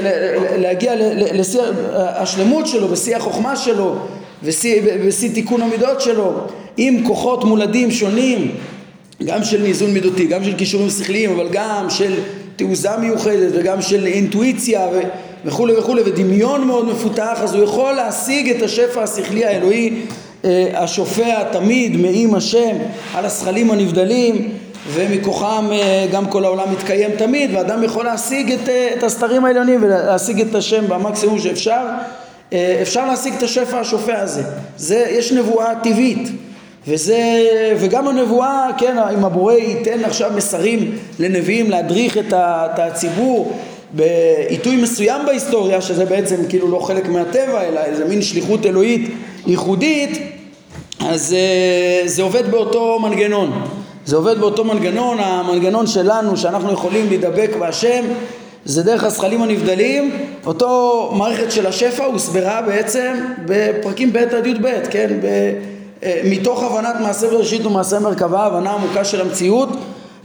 להגיע 0.57 0.93
לשיא 1.33 1.61
השלמות 1.95 2.67
שלו, 2.67 2.87
בשיא 2.87 3.15
החוכמה 3.15 3.55
שלו 3.55 3.95
ושיא 4.43 5.29
תיקון 5.33 5.61
המידות 5.61 6.01
שלו 6.01 6.33
עם 6.77 7.03
כוחות 7.07 7.43
מולדים 7.43 7.91
שונים 7.91 8.51
גם 9.25 9.43
של 9.43 9.61
ניזון 9.61 9.91
מידותי, 9.91 10.25
גם 10.25 10.43
של 10.43 10.57
כישורים 10.57 10.89
שכליים 10.89 11.31
אבל 11.31 11.47
גם 11.51 11.89
של 11.89 12.13
תעוזה 12.55 12.97
מיוחדת 12.97 13.51
וגם 13.53 13.81
של 13.81 14.05
אינטואיציה 14.05 14.87
ו... 14.93 14.99
וכולי 15.45 15.73
וכולי 15.73 16.01
ודמיון 16.05 16.67
מאוד 16.67 16.87
מפותח 16.87 17.39
אז 17.43 17.53
הוא 17.53 17.63
יכול 17.63 17.93
להשיג 17.93 18.49
את 18.49 18.61
השפע 18.61 19.03
השכלי 19.03 19.45
האלוהי 19.45 19.93
אה, 20.45 20.69
השופע 20.73 21.43
תמיד 21.43 21.97
מעם 21.97 22.35
השם 22.35 22.75
על 23.13 23.25
השכלים 23.25 23.71
הנבדלים 23.71 24.49
ומכוחם 24.93 25.69
אה, 25.71 26.05
גם 26.11 26.25
כל 26.25 26.45
העולם 26.45 26.71
מתקיים 26.71 27.11
תמיד 27.17 27.51
ואדם 27.53 27.83
יכול 27.83 28.05
להשיג 28.05 28.51
את, 28.51 28.69
אה, 28.69 28.89
את 28.97 29.03
הסתרים 29.03 29.45
העליונים 29.45 29.83
ולהשיג 29.83 30.41
את 30.41 30.55
השם 30.55 30.87
במקסימום 30.87 31.39
שאפשר 31.39 31.85
אפשר 32.81 33.05
להשיג 33.05 33.33
את 33.33 33.43
השפע 33.43 33.79
השופע 33.79 34.19
הזה. 34.19 34.43
זה, 34.77 35.05
יש 35.09 35.31
נבואה 35.31 35.73
טבעית. 35.83 36.29
וזה, 36.87 37.47
וגם 37.79 38.07
הנבואה, 38.07 38.67
כן, 38.77 38.97
אם 39.17 39.25
הבורא 39.25 39.53
ייתן 39.53 40.03
עכשיו 40.03 40.31
מסרים 40.35 40.97
לנביאים 41.19 41.69
להדריך 41.69 42.17
את, 42.17 42.33
ה, 42.33 42.67
את 42.73 42.79
הציבור 42.79 43.53
בעיתוי 43.93 44.75
מסוים 44.75 45.25
בהיסטוריה, 45.25 45.81
שזה 45.81 46.05
בעצם 46.05 46.35
כאילו 46.49 46.71
לא 46.71 46.79
חלק 46.79 47.07
מהטבע, 47.07 47.61
אלא 47.63 47.79
איזה 47.79 48.05
מין 48.05 48.21
שליחות 48.21 48.65
אלוהית 48.65 49.09
ייחודית, 49.47 50.19
אז 50.99 51.33
אה, 51.33 52.07
זה 52.07 52.23
עובד 52.23 52.51
באותו 52.51 52.99
מנגנון. 52.99 53.63
זה 54.05 54.15
עובד 54.15 54.37
באותו 54.39 54.63
מנגנון, 54.63 55.17
המנגנון 55.19 55.87
שלנו 55.87 56.37
שאנחנו 56.37 56.71
יכולים 56.71 57.07
להידבק 57.09 57.49
בהשם 57.59 58.05
זה 58.65 58.83
דרך 58.83 59.03
הזכלים 59.03 59.41
הנבדלים, 59.41 60.27
אותו 60.45 61.11
מערכת 61.17 61.51
של 61.51 61.67
השפע 61.67 62.05
הוסברה 62.05 62.61
בעצם 62.61 63.13
בפרקים 63.45 64.13
ב' 64.13 64.17
עד 64.17 64.45
י"ב, 64.45 64.67
כן? 64.89 65.19
ב, 65.21 65.25
אה, 66.03 66.21
מתוך 66.23 66.63
הבנת 66.63 66.95
מעשה 67.01 67.27
בראשית 67.27 67.65
ומעשה 67.65 67.99
מרכבה, 67.99 68.45
הבנה 68.45 68.71
עמוקה 68.71 69.05
של 69.05 69.21
המציאות, 69.21 69.69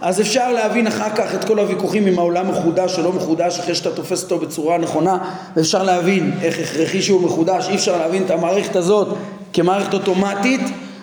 אז 0.01 0.21
אפשר 0.21 0.53
להבין 0.53 0.87
אחר 0.87 1.11
כך 1.11 1.35
את 1.35 1.45
כל 1.45 1.59
הוויכוחים 1.59 2.07
עם 2.07 2.19
העולם 2.19 2.51
מחודש 2.51 2.99
או 2.99 3.03
לא 3.03 3.13
מחודש 3.13 3.59
אחרי 3.59 3.75
שאתה 3.75 3.91
תופס 3.91 4.23
אותו 4.23 4.39
בצורה 4.39 4.79
נכונה 4.79 5.19
ואפשר 5.57 5.83
להבין 5.83 6.33
איך 6.43 6.59
הכרחי 6.59 7.03
שהוא 7.03 7.23
מחודש, 7.23 7.69
אי 7.69 7.75
אפשר 7.75 7.99
להבין 7.99 8.23
את 8.23 8.31
המערכת 8.31 8.77
הזאת 8.77 9.09
כמערכת 9.53 9.95
אוטומטית 9.95 10.61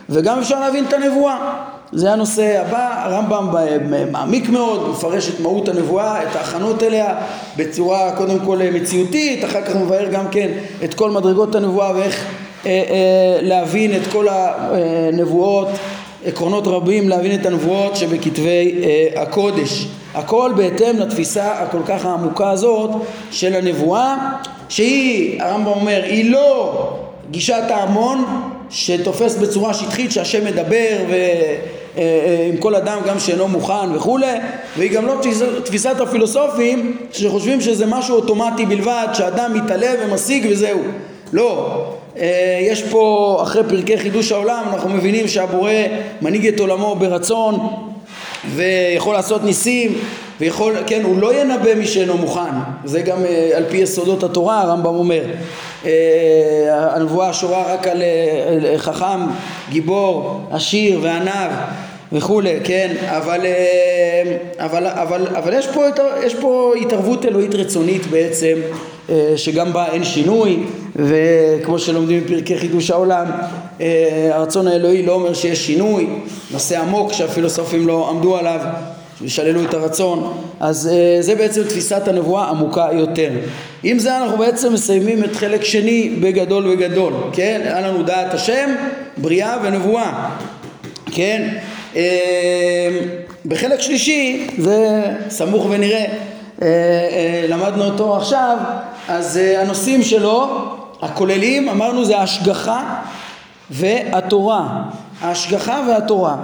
וגם 0.09 0.39
אפשר 0.39 0.59
להבין 0.59 0.85
את 0.85 0.93
הנבואה 0.93 1.53
זה 1.91 2.13
הנושא 2.13 2.61
הבא, 2.61 3.03
הרמב"ם 3.05 3.47
מעמיק 4.11 4.49
מאוד, 4.49 4.89
מפרש 4.89 5.29
את 5.29 5.39
מהות 5.39 5.69
הנבואה, 5.69 6.23
את 6.23 6.35
ההכנות 6.35 6.83
אליה 6.83 7.15
בצורה 7.57 8.11
קודם 8.15 8.39
כל 8.39 8.59
מציאותית, 8.73 9.45
אחר 9.45 9.61
כך 9.61 9.75
מבאר 9.75 10.09
גם 10.11 10.27
כן 10.31 10.49
את 10.83 10.93
כל 10.93 11.11
מדרגות 11.11 11.55
הנבואה 11.55 11.91
ואיך 11.95 12.25
אה, 12.65 12.71
אה, 12.71 13.41
להבין 13.41 13.95
את 13.95 14.07
כל 14.11 14.27
הנבואות, 14.29 15.67
עקרונות 16.25 16.67
רבים 16.67 17.09
להבין 17.09 17.39
את 17.41 17.45
הנבואות 17.45 17.95
שבכתבי 17.95 18.81
אה, 18.83 19.21
הקודש. 19.21 19.87
הכל 20.13 20.51
בהתאם 20.55 20.97
לתפיסה 20.97 21.51
הכל 21.51 21.81
כך 21.85 22.05
העמוקה 22.05 22.49
הזאת 22.49 22.89
של 23.31 23.55
הנבואה, 23.55 24.15
שהיא, 24.69 25.41
הרמב"ם 25.41 25.67
אומר, 25.67 26.01
היא 26.03 26.31
לא 26.31 26.87
גישת 27.31 27.63
ההמון 27.69 28.25
שתופס 28.69 29.35
בצורה 29.35 29.73
שטחית 29.73 30.11
שהשם 30.11 30.45
מדבר 30.45 30.97
ו... 31.09 31.15
אה, 31.97 32.01
אה, 32.01 32.49
עם 32.49 32.57
כל 32.57 32.75
אדם 32.75 32.99
גם 33.07 33.19
שאינו 33.19 33.47
מוכן 33.47 33.95
וכולי 33.95 34.37
והיא 34.77 34.91
גם 34.91 35.05
לא 35.05 35.15
תפיסת 35.63 36.01
הפילוסופים 36.01 36.97
שחושבים 37.11 37.61
שזה 37.61 37.85
משהו 37.85 38.15
אוטומטי 38.15 38.65
בלבד 38.65 39.07
שאדם 39.13 39.53
מתעלה 39.53 39.87
ומשיג 39.99 40.47
וזהו. 40.49 40.79
לא. 41.33 41.83
אה, 42.17 42.59
יש 42.61 42.83
פה 42.83 43.37
אחרי 43.43 43.63
פרקי 43.69 43.97
חידוש 43.97 44.31
העולם 44.31 44.63
אנחנו 44.73 44.89
מבינים 44.89 45.27
שהבורא 45.27 45.71
מנהיג 46.21 46.47
את 46.47 46.59
עולמו 46.59 46.95
ברצון 46.95 47.59
ויכול 48.55 49.13
לעשות 49.13 49.43
ניסים 49.43 49.97
ויכול, 50.41 50.75
כן, 50.87 51.01
הוא 51.03 51.21
לא 51.21 51.41
ינבא 51.41 51.75
מי 51.75 51.87
שאינו 51.87 52.17
מוכן. 52.17 52.51
זה 52.85 53.01
גם 53.01 53.17
על 53.55 53.63
פי 53.69 53.77
יסודות 53.77 54.23
התורה 54.23 54.61
הרמב"ם 54.61 54.95
אומר. 54.95 55.21
הנבואה 56.69 57.33
שורה 57.33 57.73
רק 57.73 57.87
על 57.87 58.01
חכם, 58.77 59.19
גיבור, 59.69 60.41
עשיר 60.51 60.99
ועניו 61.03 61.51
וכולי, 62.11 62.59
כן, 62.63 62.95
אבל, 63.07 63.39
אבל, 64.57 64.87
אבל, 64.87 65.27
אבל 65.27 65.53
יש, 65.53 65.67
פה, 65.67 65.85
יש 66.23 66.35
פה 66.35 66.73
התערבות 66.81 67.25
אלוהית 67.25 67.55
רצונית 67.55 68.07
בעצם 68.07 68.55
אה, 69.09 69.33
שגם 69.35 69.73
בה 69.73 69.85
אין 69.91 70.03
שינוי. 70.03 70.59
וכמו 70.95 71.79
שלומדים 71.79 72.23
בפרקי 72.23 72.57
חידוש 72.57 72.91
העולם 72.91 73.25
אה, 73.81 74.29
הרצון 74.31 74.67
האלוהי 74.67 75.05
לא 75.05 75.13
אומר 75.13 75.33
שיש 75.33 75.65
שינוי. 75.65 76.07
נושא 76.51 76.79
עמוק 76.79 77.13
שהפילוסופים 77.13 77.87
לא 77.87 78.09
עמדו 78.09 78.37
עליו 78.37 78.59
ושללו 79.21 79.63
את 79.63 79.73
הרצון. 79.73 80.33
אז 80.59 80.87
אה, 80.87 81.17
זה 81.21 81.35
בעצם 81.35 81.63
תפיסת 81.63 82.07
הנבואה 82.07 82.49
עמוקה 82.49 82.87
יותר. 82.93 83.31
עם 83.83 83.99
זה 83.99 84.17
אנחנו 84.17 84.37
בעצם 84.37 84.73
מסיימים 84.73 85.23
את 85.23 85.35
חלק 85.35 85.63
שני 85.63 86.09
בגדול 86.09 86.67
וגדול 86.67 87.13
כן? 87.33 87.61
היה 87.63 87.81
לנו 87.81 88.03
דעת 88.03 88.33
השם 88.33 88.75
בריאה 89.17 89.57
ונבואה 89.63 90.29
כן? 91.11 91.49
בחלק 93.45 93.79
שלישי 93.79 94.47
זה 94.57 95.01
סמוך 95.29 95.67
ונראה 95.69 96.05
למדנו 97.49 97.85
אותו 97.85 98.17
עכשיו 98.17 98.57
אז 99.07 99.37
אה, 99.37 99.61
הנושאים 99.61 100.03
שלו 100.03 100.47
הכוללים 101.01 101.69
אמרנו 101.69 102.05
זה 102.05 102.17
ההשגחה 102.17 103.01
והתורה. 103.71 104.83
ההשגחה 105.21 105.81
והתורה. 105.87 106.35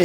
אה, 0.00 0.04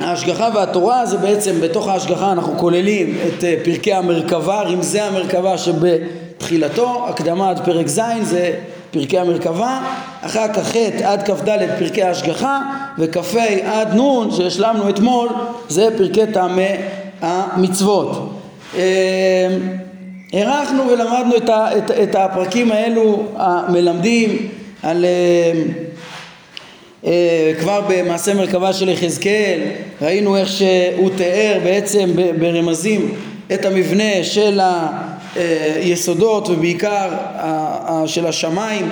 ההשגחה 0.00 0.48
והתורה 0.54 1.06
זה 1.06 1.18
בעצם 1.18 1.60
בתוך 1.60 1.88
ההשגחה 1.88 2.32
אנחנו 2.32 2.58
כוללים 2.58 3.18
את 3.28 3.44
אה, 3.44 3.54
פרקי 3.64 3.92
המרכבה 3.92 4.62
רמזי 4.62 5.00
המרכבה 5.00 5.58
שבתחילתו 5.58 7.06
הקדמה 7.08 7.50
עד 7.50 7.64
פרק 7.64 7.86
ז' 7.86 8.00
זה 8.22 8.54
פרקי 8.90 9.18
המרכבה 9.18 9.80
אחר 10.20 10.52
כך 10.52 10.72
ח' 10.72 10.76
עד 11.04 11.22
כ"ד 11.22 11.48
פרקי 11.78 12.02
ההשגחה 12.02 12.60
וכ"ה 12.98 13.44
עד 13.64 13.94
נ' 14.00 14.30
שהשלמנו 14.30 14.88
אתמול 14.88 15.28
זה 15.68 15.88
פרקי 15.98 16.26
טעמי 16.32 16.76
המצוות. 17.20 18.38
הארכנו 20.32 20.82
ולמדנו 20.88 21.36
את, 21.36 21.48
ה, 21.48 21.78
את, 21.78 21.90
את 21.90 22.14
הפרקים 22.14 22.72
האלו 22.72 23.22
המלמדים 23.36 24.48
על 24.82 25.04
Uh, 25.04 25.91
כבר 27.60 27.80
במעשה 27.88 28.34
מרכבה 28.34 28.72
של 28.72 28.88
יחזקאל 28.88 29.60
ראינו 30.02 30.36
איך 30.36 30.48
שהוא 30.48 31.10
תיאר 31.16 31.58
בעצם 31.64 32.10
ברמזים 32.38 33.14
את 33.54 33.64
המבנה 33.64 34.22
של 34.22 34.60
היסודות 35.76 36.48
ובעיקר 36.48 37.08
של 38.06 38.26
השמיים. 38.26 38.88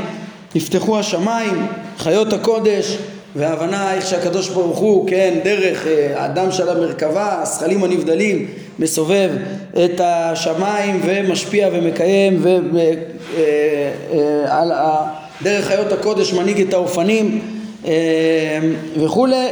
נפתחו 0.55 0.99
השמיים 0.99 1.67
חיות 1.99 2.33
הקודש 2.33 2.97
וההבנה 3.37 3.95
איך 3.95 4.07
שהקדוש 4.07 4.49
ברוך 4.49 4.79
הוא 4.79 5.09
כן 5.09 5.39
דרך 5.45 5.87
האדם 6.15 6.53
של 6.53 6.69
המרכבה 6.69 7.43
השכלים 7.43 7.85
הנבדלים 7.85 8.47
מסובב 8.79 9.31
את 9.85 10.01
השמיים 10.05 11.01
ומשפיע 11.05 11.69
ומקיים 11.73 12.43
ועל 14.45 14.73
דרך 15.43 15.65
חיות 15.65 15.93
הקודש 15.93 16.33
מנהיג 16.33 16.61
את 16.61 16.75
האופנים 16.75 17.41
וכולי, 18.97 19.49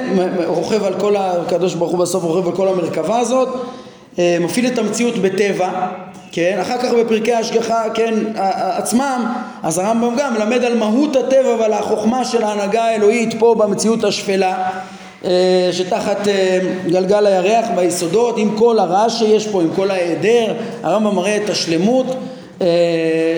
רוכב 0.47 0.85
על 0.85 0.95
כל, 1.01 1.17
הקדוש 1.17 1.75
ברוך 1.75 1.91
הוא 1.91 1.99
בסוף 1.99 2.25
רוכב 2.25 2.49
על 2.49 2.57
כל 2.57 2.69
המרכבה 2.69 3.19
הזאת, 3.19 3.49
מפעיל 4.19 4.67
את 4.67 4.79
המציאות 4.79 5.19
בטבע, 5.19 5.71
כן, 6.33 6.59
אחר 6.63 6.79
כך 6.79 6.93
בפרקי 6.93 7.33
ההשגחה, 7.33 7.83
כן, 7.95 8.15
עצמם, 8.77 9.27
אז 9.63 9.79
הרמב"ם 9.79 10.15
גם 10.19 10.35
מלמד 10.35 10.65
על 10.65 10.79
מהות 10.79 11.17
הטבע 11.17 11.57
ועל 11.61 11.73
החוכמה 11.73 12.25
של 12.25 12.43
ההנהגה 12.43 12.85
האלוהית 12.85 13.35
פה 13.39 13.55
במציאות 13.59 14.05
השפלה 14.05 14.71
אה, 15.25 15.69
שתחת 15.73 16.29
אה, 16.29 16.59
גלגל 16.87 17.27
הירח 17.27 17.65
ביסודות 17.77 18.39
עם 18.39 18.57
כל 18.57 18.79
הרע 18.79 19.11
שיש 19.11 19.49
פה, 19.49 19.63
עם 19.63 19.69
כל 19.77 19.91
ההיעדר, 19.91 20.55
הרמב"ם 20.83 21.15
מראה 21.15 21.37
את 21.37 21.51
השלמות 21.51 22.07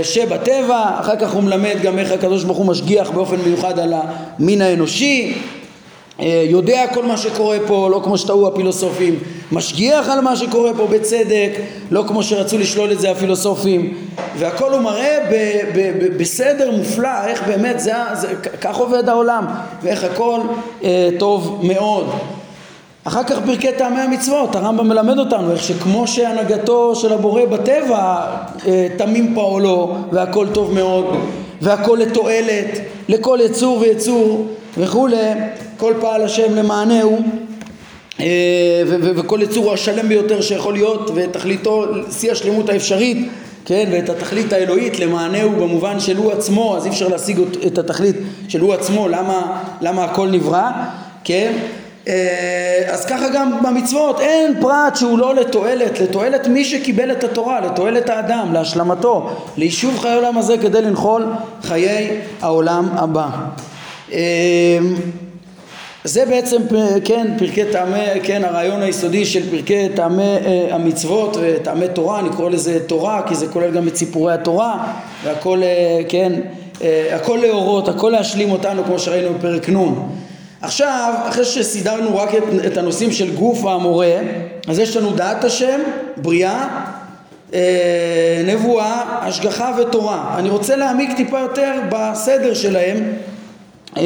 שבטבע, 0.02 1.00
אחר 1.00 1.16
כך 1.16 1.32
הוא 1.32 1.42
מלמד 1.42 1.76
גם 1.82 1.98
איך 1.98 2.12
הקדוש 2.12 2.44
ברוך 2.44 2.58
הוא 2.58 2.66
משגיח 2.66 3.10
באופן 3.10 3.36
מיוחד 3.46 3.78
על 3.78 3.94
המין 4.38 4.62
האנושי. 4.62 5.34
אה, 6.20 6.44
יודע 6.48 6.86
כל 6.94 7.04
מה 7.04 7.16
שקורה 7.16 7.58
פה, 7.66 7.88
לא 7.90 8.00
כמו 8.04 8.18
שטעו 8.18 8.48
הפילוסופים, 8.48 9.18
משגיח 9.52 10.08
על 10.08 10.20
מה 10.20 10.36
שקורה 10.36 10.74
פה 10.76 10.86
בצדק, 10.86 11.50
לא 11.90 12.04
כמו 12.08 12.22
שרצו 12.22 12.58
לשלול 12.58 12.92
את 12.92 13.00
זה 13.00 13.10
הפילוסופים, 13.10 13.96
והכל 14.38 14.72
הוא 14.72 14.80
מראה 14.80 15.18
ב, 15.30 15.34
ב, 15.74 15.92
ב, 15.98 16.18
בסדר 16.18 16.70
מופלא, 16.70 17.26
איך 17.26 17.42
באמת 17.46 17.80
זה, 17.80 17.92
זה, 18.14 18.34
כך 18.60 18.76
עובד 18.76 19.08
העולם, 19.08 19.44
ואיך 19.82 20.04
הכל 20.04 20.40
אה, 20.84 21.08
טוב 21.18 21.60
מאוד. 21.62 22.10
אחר 23.04 23.24
כך 23.24 23.38
פרקי 23.46 23.68
טעמי 23.78 24.00
המצוות, 24.00 24.56
הרמב"ם 24.56 24.88
מלמד 24.88 25.18
אותנו 25.18 25.52
איך 25.52 25.62
שכמו 25.62 26.06
שהנהגתו 26.06 26.94
של 26.94 27.12
הבורא 27.12 27.44
בטבע 27.44 28.26
אה, 28.66 28.86
תמים 28.98 29.34
פועלו 29.34 29.96
והכל 30.12 30.46
טוב 30.52 30.74
מאוד 30.74 31.04
והכל 31.62 31.98
לתועלת 32.00 32.78
לכל 33.08 33.38
יצור 33.44 33.78
ויצור 33.78 34.46
וכולי 34.78 35.16
כל 35.76 35.94
פעל 36.00 36.22
השם 36.22 36.54
למענהו 36.54 37.18
אה, 38.20 38.82
וכל 38.86 39.40
יצור 39.42 39.64
הוא 39.64 39.72
השלם 39.72 40.08
ביותר 40.08 40.40
שיכול 40.40 40.72
להיות 40.72 41.10
ותכליתו 41.14 41.86
שיא 42.10 42.32
השלמות 42.32 42.68
האפשרית 42.68 43.28
כן 43.64 43.88
ואת 43.92 44.08
התכלית 44.08 44.52
האלוהית 44.52 44.98
למענהו 44.98 45.50
במובן 45.50 46.00
של 46.00 46.16
הוא 46.16 46.32
עצמו 46.32 46.76
אז 46.76 46.84
אי 46.84 46.90
אפשר 46.90 47.08
להשיג 47.08 47.40
את 47.66 47.78
התכלית 47.78 48.16
של 48.48 48.60
הוא 48.60 48.74
עצמו 48.74 49.08
למה, 49.08 49.62
למה 49.80 50.04
הכל 50.04 50.28
נברא 50.28 50.70
כן 51.24 51.52
אז 52.88 53.06
ככה 53.08 53.28
גם 53.34 53.62
במצוות 53.62 54.20
אין 54.20 54.60
פרט 54.60 54.96
שהוא 54.96 55.18
לא 55.18 55.34
לתועלת, 55.34 56.00
לתועלת 56.00 56.46
מי 56.46 56.64
שקיבל 56.64 57.12
את 57.12 57.24
התורה, 57.24 57.60
לתועלת 57.60 58.08
האדם, 58.08 58.52
להשלמתו, 58.52 59.30
ליישוב 59.56 59.98
חיי 59.98 60.10
העולם 60.10 60.38
הזה 60.38 60.58
כדי 60.58 60.82
לנחול 60.82 61.26
חיי 61.62 62.20
העולם 62.40 62.88
הבא. 62.92 63.28
אה, 64.12 64.18
זה 66.04 66.26
בעצם, 66.26 66.62
כן, 67.04 67.26
פרקי 67.38 67.64
טעמי, 67.72 68.20
כן, 68.22 68.44
הרעיון 68.44 68.82
היסודי 68.82 69.24
של 69.24 69.50
פרקי 69.50 69.88
טעמי 69.94 70.22
אה, 70.22 70.68
המצוות 70.70 71.36
וטעמי 71.40 71.88
תורה, 71.88 72.20
אני 72.20 72.28
קורא 72.36 72.50
לזה 72.50 72.86
תורה 72.86 73.22
כי 73.28 73.34
זה 73.34 73.46
כולל 73.46 73.70
גם 73.70 73.88
את 73.88 73.96
סיפורי 73.96 74.32
התורה 74.32 74.92
והכל, 75.24 75.62
אה, 75.62 76.00
כן, 76.08 76.32
אה, 76.82 77.16
הכל 77.16 77.38
להורות, 77.42 77.88
הכל 77.88 78.10
להשלים 78.10 78.50
אותנו 78.50 78.84
כמו 78.84 78.98
שראינו 78.98 79.34
בפרק 79.34 79.68
נ'. 79.68 79.94
עכשיו, 80.62 81.14
אחרי 81.28 81.44
שסידרנו 81.44 82.16
רק 82.16 82.34
את, 82.34 82.42
את 82.66 82.76
הנושאים 82.76 83.12
של 83.12 83.34
גוף 83.34 83.64
המורה, 83.64 84.16
אז 84.68 84.78
יש 84.78 84.96
לנו 84.96 85.12
דעת 85.12 85.44
השם, 85.44 85.80
בריאה, 86.16 86.68
אה, 87.54 88.42
נבואה, 88.46 89.02
השגחה 89.26 89.76
ותורה. 89.78 90.34
אני 90.38 90.48
רוצה 90.50 90.76
להעמיק 90.76 91.16
טיפה 91.16 91.38
יותר 91.38 91.72
בסדר 91.90 92.54
שלהם. 92.54 93.12
אה, 93.96 94.02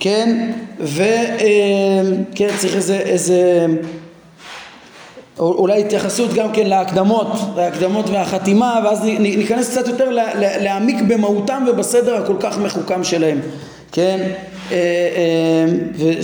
כן, 0.00 0.50
וכן, 0.80 2.48
צריך 2.58 2.76
איזה, 2.76 2.98
איזה, 2.98 3.66
אולי 5.38 5.80
התייחסות 5.80 6.34
גם 6.34 6.52
כן 6.52 6.66
להקדמות, 6.66 7.26
להקדמות 7.56 8.08
והחתימה, 8.10 8.80
ואז 8.84 9.04
ניכנס 9.18 9.70
קצת 9.70 9.88
יותר 9.88 10.10
להעמיק 10.36 10.96
במהותם 11.08 11.64
ובסדר 11.68 12.16
הכל 12.16 12.36
כך 12.40 12.58
מחוכם 12.58 13.04
שלהם, 13.04 13.40
כן, 13.92 14.32
אה, 14.72 14.76
אה, 14.76 16.22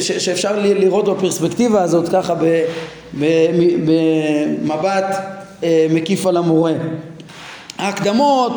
שאפשר 0.00 0.60
לראות 0.60 1.04
בפרספקטיבה 1.04 1.82
הזאת 1.82 2.08
ככה 2.08 2.34
במבט 3.84 5.04
אה, 5.62 5.86
מקיף 5.90 6.26
על 6.26 6.36
המורה. 6.36 6.72
ההקדמות, 7.78 8.52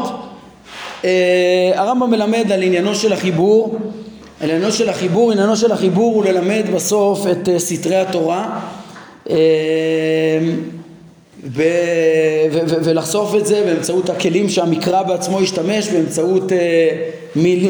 הרמב"ם 1.76 2.10
מלמד 2.12 2.52
על 2.52 2.64
עניינו 2.64 2.96
של 2.96 3.14
החיבור 3.14 3.78
עניינו 4.42 4.72
של 4.72 4.90
החיבור, 4.90 5.32
עניינו 5.32 5.56
של 5.56 5.72
החיבור 5.72 6.16
הוא 6.16 6.26
ללמד 6.26 6.64
בסוף 6.74 7.28
את 7.28 7.50
סתרי 7.58 7.96
התורה 7.96 8.60
אה, 11.44 12.48
ולחשוף 12.84 13.36
את 13.36 13.46
זה 13.46 13.62
באמצעות 13.66 14.10
הכלים 14.10 14.50
שהמקרא 14.50 15.04
בעצמו 15.04 15.40
השתמש, 15.40 15.88
באמצעות 15.88 16.52
אה, 16.52 17.10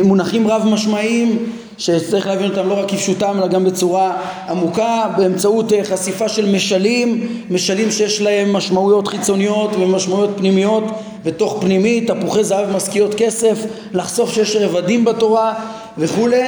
מונחים 0.03 0.47
רב 0.47 0.65
משמעיים 0.65 1.51
שצריך 1.77 2.27
להבין 2.27 2.49
אותם 2.49 2.69
לא 2.69 2.79
רק 2.79 2.91
כפשוטם 2.91 3.37
אלא 3.37 3.47
גם 3.47 3.65
בצורה 3.65 4.17
עמוקה 4.49 5.05
באמצעות 5.17 5.73
חשיפה 5.83 6.29
של 6.29 6.55
משלים, 6.55 7.27
משלים 7.49 7.91
שיש 7.91 8.21
להם 8.21 8.53
משמעויות 8.53 9.07
חיצוניות 9.07 9.75
ומשמעויות 9.75 10.29
פנימיות 10.37 10.83
בתוך 11.25 11.57
פנימית, 11.61 12.11
תפוחי 12.11 12.43
זהב 12.43 12.75
משכיות 12.75 13.15
כסף, 13.15 13.65
לחשוף 13.93 14.33
שיש 14.33 14.55
רבדים 14.55 15.05
בתורה 15.05 15.53
וכולי, 15.97 16.43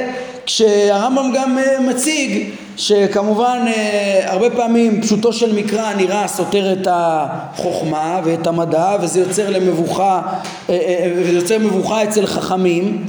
כשהרמב"ם 0.46 1.32
גם 1.36 1.58
אה, 1.58 1.80
מציג 1.80 2.50
שכמובן 2.78 3.66
אה, 3.68 4.22
הרבה 4.26 4.50
פעמים 4.50 5.02
פשוטו 5.02 5.34
של 5.34 5.56
מקרא 5.56 5.94
נראה 5.94 6.28
סותר 6.28 6.74
את 6.74 6.88
החוכמה 6.92 8.22
ואת 8.24 8.48
המדע 8.48 8.96
וזה 9.02 9.20
יוצר 9.20 9.50
למבוכה, 9.50 10.22
אה, 10.70 11.12
וזה 11.16 11.32
יוצר 11.32 11.60
מבוכה 11.60 12.04
אצל 12.04 12.26
חכמים, 12.26 13.06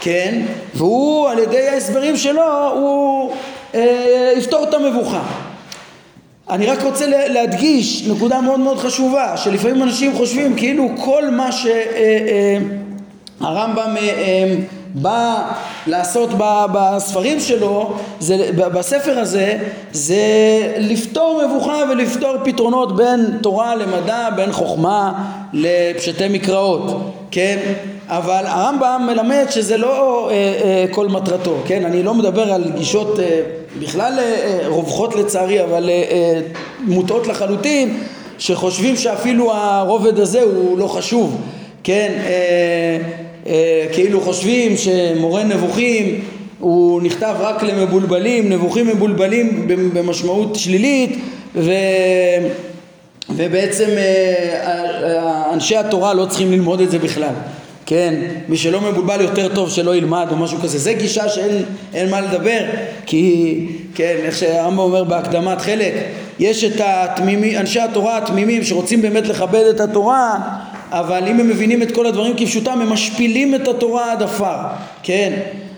כן, 0.00 0.42
והוא 0.74 1.28
על 1.28 1.38
ידי 1.38 1.68
ההסברים 1.68 2.16
שלו 2.16 2.72
הוא 2.74 3.32
יפתור 4.36 4.64
את 4.68 4.74
המבוכה. 4.74 5.22
אני 6.50 6.66
רק 6.66 6.82
רוצה 6.82 7.06
להדגיש 7.28 8.08
נקודה 8.08 8.40
מאוד 8.40 8.60
מאוד 8.60 8.78
חשובה, 8.78 9.36
שלפעמים 9.36 9.82
אנשים 9.82 10.16
חושבים 10.16 10.56
כאילו 10.56 10.88
כל 10.96 11.30
מה 11.30 11.48
שהרמב"ם 13.40 13.96
בא 14.98 15.42
לעשות 15.86 16.30
בספרים 16.72 17.40
שלו, 17.40 17.92
זה, 18.20 18.50
בספר 18.56 19.18
הזה, 19.18 19.58
זה 19.92 20.16
לפתור 20.78 21.42
מבוכה 21.46 21.82
ולפתור 21.90 22.36
פתרונות 22.44 22.96
בין 22.96 23.38
תורה 23.40 23.74
למדע, 23.74 24.28
בין 24.36 24.52
חוכמה 24.52 25.12
לפשטי 25.52 26.28
מקראות, 26.30 27.10
כן? 27.30 27.58
אבל 28.08 28.42
הרמב"ם 28.46 29.02
מלמד 29.06 29.44
שזה 29.50 29.76
לא 29.76 30.28
אה, 30.30 30.34
אה, 30.34 30.84
כל 30.90 31.08
מטרתו, 31.08 31.56
כן? 31.66 31.84
אני 31.84 32.02
לא 32.02 32.14
מדבר 32.14 32.52
על 32.52 32.64
גישות 32.76 33.20
אה, 33.20 33.40
בכלל 33.78 34.12
אה, 34.18 34.22
אה 34.22 34.68
רווחות 34.68 35.14
לצערי, 35.14 35.64
אבל 35.64 35.90
אה, 35.90 36.04
אה, 36.10 36.40
מוטעות 36.80 37.26
לחלוטין, 37.26 38.00
שחושבים 38.38 38.96
שאפילו 38.96 39.52
הרובד 39.52 40.20
הזה 40.20 40.42
הוא 40.42 40.78
לא 40.78 40.86
חשוב, 40.86 41.40
כן? 41.84 42.12
אה, 42.26 43.25
כאילו 43.92 44.20
חושבים 44.20 44.76
שמורה 44.76 45.44
נבוכים 45.44 46.20
הוא 46.58 47.02
נכתב 47.02 47.34
רק 47.38 47.62
למבולבלים, 47.62 48.52
נבוכים 48.52 48.86
מבולבלים 48.86 49.68
במשמעות 49.92 50.54
שלילית 50.54 51.18
ו... 51.54 51.72
ובעצם 53.30 53.88
אה, 53.96 55.52
אנשי 55.52 55.76
התורה 55.76 56.14
לא 56.14 56.26
צריכים 56.26 56.52
ללמוד 56.52 56.80
את 56.80 56.90
זה 56.90 56.98
בכלל. 56.98 57.34
כן, 57.86 58.14
מי 58.48 58.56
שלא 58.56 58.80
מבולבל 58.80 59.20
יותר 59.20 59.54
טוב 59.54 59.70
שלא 59.70 59.96
ילמד 59.96 60.26
או 60.30 60.36
משהו 60.36 60.58
כזה, 60.58 60.78
זה 60.78 60.92
גישה 60.92 61.28
שאין 61.28 62.10
מה 62.10 62.20
לדבר 62.20 62.60
כי, 63.06 63.66
כן, 63.94 64.16
איך 64.22 64.36
שהרמב"ם 64.36 64.78
אומר 64.78 65.04
בהקדמת 65.04 65.60
חלק, 65.60 65.94
יש 66.38 66.64
את 66.64 66.80
התמימים, 66.84 67.58
אנשי 67.58 67.80
התורה 67.80 68.18
התמימים 68.18 68.64
שרוצים 68.64 69.02
באמת 69.02 69.26
לכבד 69.28 69.64
את 69.70 69.80
התורה 69.80 70.38
אבל 70.90 71.28
אם 71.28 71.40
הם 71.40 71.48
מבינים 71.48 71.82
את 71.82 71.94
כל 71.94 72.06
הדברים 72.06 72.34
כפשוטם 72.36 72.80
הם 72.80 72.92
משפילים 72.92 73.54
את 73.54 73.68
התורה 73.68 74.12
עד 74.12 74.22
עפר, 74.22 74.56
כן? 75.02 75.32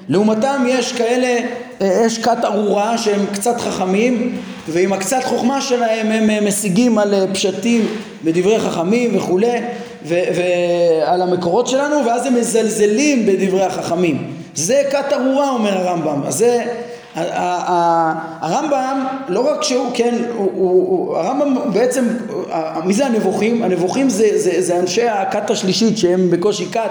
לעומתם 0.09 0.65
יש 0.69 0.93
כאלה, 0.93 1.39
אה, 1.81 2.03
יש 2.07 2.19
כת 2.19 2.45
ארורה 2.45 2.99
שהם 2.99 3.27
קצת 3.33 3.61
חכמים 3.61 4.37
ועם 4.69 4.93
הקצת 4.93 5.25
חוכמה 5.25 5.61
שלהם 5.61 6.07
הם 6.07 6.47
משיגים 6.47 6.99
על 6.99 7.15
אה, 7.15 7.25
פשטים 7.33 7.87
בדברי 8.25 8.59
חכמים 8.59 9.17
וכולי 9.17 9.61
ועל 10.05 11.23
המקורות 11.23 11.67
שלנו 11.67 12.07
ואז 12.07 12.27
הם 12.27 12.35
מזלזלים 12.35 13.27
בדברי 13.27 13.65
החכמים. 13.65 14.31
זה 14.55 14.83
כת 14.91 15.13
ארורה 15.13 15.51
אומר 15.51 15.79
הרמב"ם. 15.79 16.23
אז 16.27 16.35
זה 16.35 16.65
הרמב"ם 18.41 19.07
לא 19.29 19.51
רק 19.51 19.62
שהוא 19.62 19.91
כן, 19.95 20.14
הרמב"ם 21.16 21.73
בעצם, 21.73 22.05
מי 22.85 22.95
זה 22.95 23.07
הנבוכים? 23.07 23.62
הנבוכים 23.62 24.09
זה, 24.09 24.29
זה, 24.35 24.62
זה 24.62 24.79
אנשי 24.79 25.09
הכת 25.09 25.51
השלישית 25.51 25.99
שהם 25.99 26.31
בקושי 26.31 26.66
כת, 26.73 26.91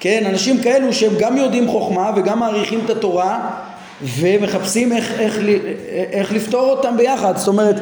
כן? 0.00 0.22
אנשים 0.26 0.62
כאלו 0.62 0.92
שהם 0.92 1.12
גם 1.18 1.36
יודעים 1.36 1.68
חוכמה 1.68 2.10
וגם 2.16 2.38
מעריכים 2.38 2.80
את 2.84 2.90
התורה 2.90 3.50
ומחפשים 4.02 4.92
איך, 4.92 5.20
איך, 5.20 5.38
איך 6.12 6.32
לפתור 6.32 6.70
אותם 6.70 6.96
ביחד 6.96 7.36
זאת 7.36 7.48
אומרת 7.48 7.76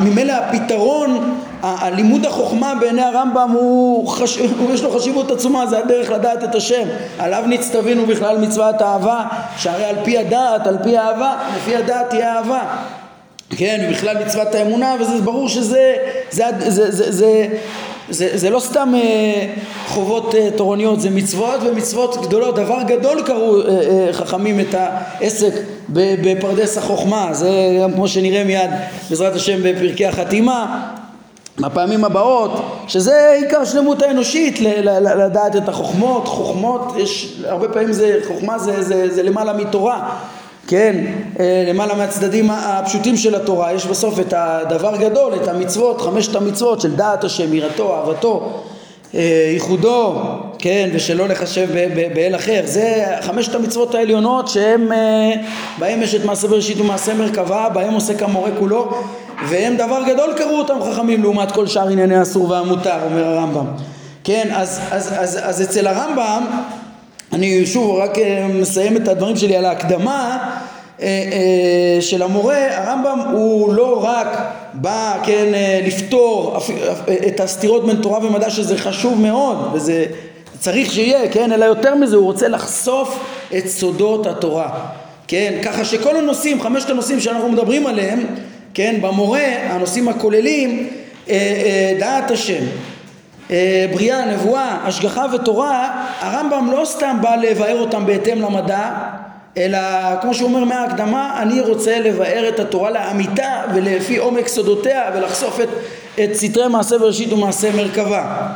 ממילא 0.00 0.32
הפתרון 0.32 1.34
הלימוד 1.64 2.26
החוכמה 2.26 2.74
בעיני 2.80 3.02
הרמב"ם 3.02 3.50
הוא, 3.50 4.08
חש... 4.08 4.38
הוא 4.38 4.74
יש 4.74 4.82
לו 4.82 4.90
חשיבות 4.98 5.30
עצומה 5.30 5.66
זה 5.66 5.78
הדרך 5.78 6.10
לדעת 6.10 6.44
את 6.44 6.54
השם 6.54 6.88
עליו 7.18 7.44
נצטווינו 7.46 8.06
בכלל 8.06 8.38
מצוות 8.38 8.82
אהבה 8.82 9.24
שהרי 9.58 9.84
על 9.84 9.96
פי 10.04 10.18
הדעת 10.18 10.66
על 10.66 10.78
פי 10.82 10.96
האהבה 10.96 11.34
לפי 11.56 11.76
הדעת 11.76 12.10
תהיה 12.10 12.36
אהבה 12.36 12.60
כן, 13.56 13.86
ובכלל 13.88 14.24
מצוות 14.24 14.54
האמונה, 14.54 14.96
וזה 15.00 15.20
ברור 15.20 15.48
שזה 15.48 15.94
זה, 16.30 16.44
זה, 16.58 16.90
זה, 16.90 17.12
זה, 17.12 17.46
זה, 18.08 18.28
זה 18.34 18.50
לא 18.50 18.60
סתם 18.60 18.92
אה, 18.94 19.46
חובות 19.86 20.34
אה, 20.34 20.48
תורניות, 20.56 21.00
זה 21.00 21.10
מצוות 21.10 21.60
ומצוות 21.62 22.26
גדולות. 22.26 22.54
דבר 22.54 22.82
גדול 22.82 23.22
קראו 23.26 23.60
אה, 23.60 23.66
אה, 23.68 24.12
חכמים 24.12 24.60
את 24.60 24.74
העסק 24.78 25.52
בפרדס 25.88 26.78
החוכמה, 26.78 27.28
זה 27.32 27.50
גם 27.82 27.92
כמו 27.92 28.08
שנראה 28.08 28.44
מיד 28.44 28.70
בעזרת 29.10 29.34
השם 29.34 29.60
בפרקי 29.62 30.06
החתימה. 30.06 30.90
בפעמים 31.58 32.04
הבאות, 32.04 32.50
שזה 32.88 33.30
עיקר 33.30 33.64
שלמות 33.64 34.02
האנושית, 34.02 34.60
לדעת 34.60 35.56
את 35.56 35.68
החוכמות, 35.68 36.28
חוכמות, 36.28 36.92
יש, 36.96 37.40
הרבה 37.46 37.68
פעמים 37.68 37.92
זה, 37.92 38.20
חוכמה 38.28 38.58
זה, 38.58 38.82
זה, 38.82 39.14
זה 39.14 39.22
למעלה 39.22 39.52
מתורה, 39.52 40.16
כן, 40.66 41.04
אה, 41.40 41.64
למעלה 41.68 41.94
מהצדדים 41.94 42.50
הפשוטים 42.50 43.16
של 43.16 43.34
התורה, 43.34 43.72
יש 43.72 43.86
בסוף 43.86 44.20
את 44.20 44.34
הדבר 44.36 44.96
גדול, 44.96 45.34
את 45.34 45.48
המצוות, 45.48 46.00
חמשת 46.00 46.36
המצוות 46.36 46.80
של 46.80 46.96
דעת 46.96 47.24
השם, 47.24 47.54
יראתו, 47.54 47.94
אהבתו, 47.94 48.62
אה, 49.14 49.50
ייחודו, 49.52 50.14
כן, 50.64 50.90
ושלא 50.92 51.28
לחשב 51.28 51.68
באל 52.14 52.34
אחר, 52.36 52.60
זה 52.64 53.04
חמשת 53.20 53.54
המצוות 53.54 53.94
העליונות 53.94 54.48
שהם, 54.48 54.92
אה, 54.92 55.32
בהם 55.78 56.02
יש 56.02 56.14
את 56.14 56.24
מעשה 56.24 56.48
בראשית 56.48 56.80
ומעשה 56.80 57.14
מרכבה, 57.14 57.68
בהם 57.68 57.94
עוסק 57.94 58.22
המורה 58.22 58.50
כולו, 58.58 58.90
והם 59.48 59.76
דבר 59.76 60.02
גדול 60.06 60.32
קראו 60.36 60.58
אותם 60.58 60.74
חכמים 60.82 61.22
לעומת 61.22 61.52
כל 61.52 61.66
שאר 61.66 61.88
ענייני 61.88 62.22
אסור 62.22 62.50
והמותר, 62.50 62.96
אומר 63.04 63.24
הרמב"ם, 63.24 63.66
כן, 64.24 64.48
אז, 64.52 64.80
אז, 64.90 65.12
אז, 65.18 65.38
אז 65.42 65.62
אצל 65.62 65.86
הרמב"ם 65.86 66.44
אני 67.32 67.66
שוב 67.66 67.98
רק 67.98 68.18
אה, 68.18 68.46
מסיים 68.54 68.96
את 68.96 69.08
הדברים 69.08 69.36
שלי 69.36 69.56
על 69.56 69.64
ההקדמה 69.64 70.50
אה, 71.02 71.98
של 72.00 72.22
המורה, 72.22 72.66
הרמב"ם 72.70 73.20
הוא 73.32 73.74
לא 73.74 74.04
רק 74.04 74.38
בא 74.74 75.18
כן 75.24 75.52
לפתור 75.86 76.58
את 77.26 77.40
הסתירות 77.40 77.86
בין 77.86 77.96
תורה 77.96 78.26
ומדע 78.26 78.50
שזה 78.50 78.78
חשוב 78.78 79.20
מאוד 79.20 79.70
וזה 79.72 80.06
צריך 80.58 80.92
שיהיה, 80.92 81.28
כן, 81.32 81.52
אלא 81.52 81.64
יותר 81.64 81.94
מזה 81.94 82.16
הוא 82.16 82.24
רוצה 82.24 82.48
לחשוף 82.48 83.18
את 83.56 83.68
סודות 83.68 84.26
התורה, 84.26 84.70
כן, 85.28 85.58
ככה 85.64 85.84
שכל 85.84 86.16
הנושאים, 86.16 86.62
חמשת 86.62 86.90
הנושאים 86.90 87.20
שאנחנו 87.20 87.48
מדברים 87.48 87.86
עליהם, 87.86 88.26
כן, 88.74 88.96
במורה, 89.00 89.46
הנושאים 89.70 90.08
הכוללים, 90.08 90.88
דעת 91.98 92.30
השם, 92.30 92.64
אה, 93.50 93.86
בריאה, 93.94 94.26
נבואה, 94.26 94.78
השגחה 94.84 95.26
ותורה, 95.32 96.04
הרמב"ם 96.20 96.70
לא 96.72 96.84
סתם 96.84 97.16
בא 97.20 97.34
לבאר 97.34 97.80
אותם 97.80 98.06
בהתאם 98.06 98.42
למדע, 98.42 98.90
אלא 99.56 99.78
כמו 100.20 100.34
שהוא 100.34 100.48
אומר 100.48 100.64
מההקדמה, 100.64 101.42
אני 101.42 101.60
רוצה 101.60 101.98
לבאר 101.98 102.48
את 102.48 102.60
התורה 102.60 102.90
לאמיתה 102.90 103.62
ולפי 103.74 104.16
עומק 104.16 104.48
סודותיה 104.48 105.02
ולחשוף 105.14 105.60
את, 105.60 105.68
את 106.24 106.34
סתרי 106.34 106.68
מעשה 106.68 106.98
בראשית 106.98 107.32
ומעשה 107.32 107.76
מרכבה. 107.76 108.46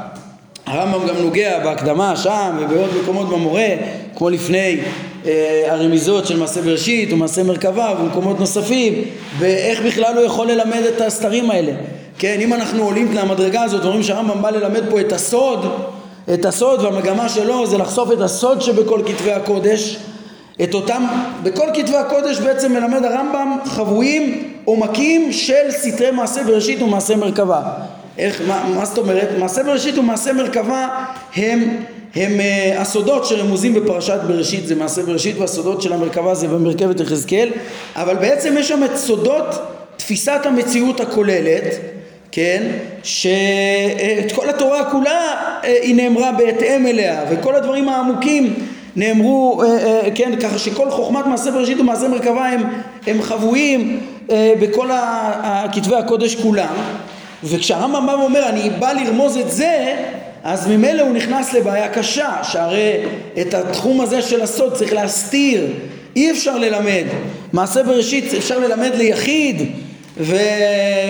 הרמב"ם 0.70 1.08
גם 1.08 1.16
נוגע 1.16 1.58
בהקדמה 1.64 2.16
שם 2.16 2.56
ובעוד 2.60 2.90
מקומות 3.02 3.28
במורה, 3.28 3.68
כמו 4.16 4.30
לפני 4.30 4.80
אה, 5.26 5.64
הרמיזות 5.66 6.26
של 6.26 6.38
מעשה 6.38 6.62
בראשית 6.62 7.12
ומעשה 7.12 7.42
מרכבה 7.42 7.92
ובמקומות 7.92 8.40
נוספים, 8.40 8.94
ואיך 9.38 9.80
בכלל 9.82 10.16
הוא 10.16 10.24
יכול 10.24 10.50
ללמד 10.50 10.82
את 10.94 11.00
הסתרים 11.00 11.50
האלה. 11.50 11.72
כן, 12.18 12.36
אם 12.40 12.54
אנחנו 12.54 12.84
עולים 12.84 13.12
למדרגה 13.12 13.62
הזאת 13.62 13.82
ואומרים 13.82 14.02
שהרמב"ם 14.02 14.42
בא 14.42 14.50
ללמד 14.50 14.82
פה 14.90 15.00
את 15.00 15.12
הסוד, 15.12 15.66
את 16.34 16.44
הסוד 16.44 16.80
והמגמה 16.82 17.28
שלו 17.28 17.66
זה 17.66 17.78
לחשוף 17.78 18.12
את 18.12 18.20
הסוד 18.20 18.60
שבכל 18.60 19.00
כתבי 19.06 19.32
הקודש, 19.32 19.96
את 20.62 20.74
אותם, 20.74 21.04
בכל 21.42 21.66
כתבי 21.74 21.96
הקודש 21.96 22.38
בעצם 22.38 22.72
מלמד 22.72 23.04
הרמב"ם 23.04 23.56
חבויים 23.64 24.52
עומקים 24.64 25.32
של 25.32 25.70
סתרי 25.70 26.10
מעשה 26.10 26.44
בראשית 26.44 26.82
ומעשה 26.82 27.16
מרכבה. 27.16 27.62
איך, 28.18 28.42
מה, 28.46 28.64
מה 28.76 28.84
זאת 28.84 28.98
אומרת? 28.98 29.28
מעשה 29.38 29.62
בראשית 29.62 29.98
ומעשה 29.98 30.32
מרכבה 30.32 30.88
הם, 31.36 31.76
הם 32.14 32.32
uh, 32.32 32.80
הסודות 32.80 33.24
שרמוזים 33.24 33.74
בפרשת 33.74 34.20
בראשית 34.26 34.66
זה 34.66 34.74
מעשה 34.74 35.02
בראשית 35.02 35.38
והסודות 35.38 35.82
של 35.82 35.92
המרכבה 35.92 36.34
זה 36.34 36.48
במרכבת 36.48 37.00
יחזקאל 37.00 37.48
אבל 37.96 38.14
בעצם 38.14 38.54
יש 38.58 38.68
שם 38.68 38.84
את 38.84 38.96
סודות 38.96 39.46
תפיסת 39.96 40.40
המציאות 40.44 41.00
הכוללת 41.00 41.74
כן, 42.32 42.62
שאת 43.02 44.32
כל 44.34 44.50
התורה 44.50 44.90
כולה 44.90 45.34
אה, 45.64 45.74
היא 45.82 45.94
נאמרה 45.94 46.32
בהתאם 46.32 46.86
אליה 46.86 47.24
וכל 47.30 47.54
הדברים 47.54 47.88
העמוקים 47.88 48.54
נאמרו, 48.96 49.62
אה, 49.62 49.66
אה, 49.66 50.08
כן, 50.14 50.40
ככה 50.40 50.58
שכל 50.58 50.90
חוכמת 50.90 51.26
מעשה 51.26 51.50
בראשית 51.50 51.80
ומעשה 51.80 52.08
מרכבה 52.08 52.46
הם, 52.46 52.62
הם 53.06 53.22
חבויים 53.22 54.00
בכל 54.60 54.88
כתבי 55.72 55.96
הקודש 55.96 56.34
כולם 56.34 56.74
וכשהרמב"ם 57.44 58.06
בא 58.06 58.12
ואומר 58.12 58.48
אני 58.48 58.70
בא 58.70 58.92
לרמוז 58.92 59.36
את 59.36 59.50
זה 59.50 59.96
אז 60.44 60.68
ממילא 60.68 61.02
הוא 61.02 61.12
נכנס 61.12 61.52
לבעיה 61.52 61.88
קשה 61.88 62.36
שהרי 62.42 62.92
את 63.40 63.54
התחום 63.54 64.00
הזה 64.00 64.22
של 64.22 64.42
הסוד 64.42 64.74
צריך 64.74 64.92
להסתיר. 64.92 65.66
אי 66.16 66.30
אפשר 66.30 66.58
ללמד. 66.58 67.04
מעשה 67.52 67.82
בראשית 67.82 68.34
אפשר 68.34 68.58
ללמד 68.58 68.94
ליחיד 68.94 69.70
ו, 70.16 70.36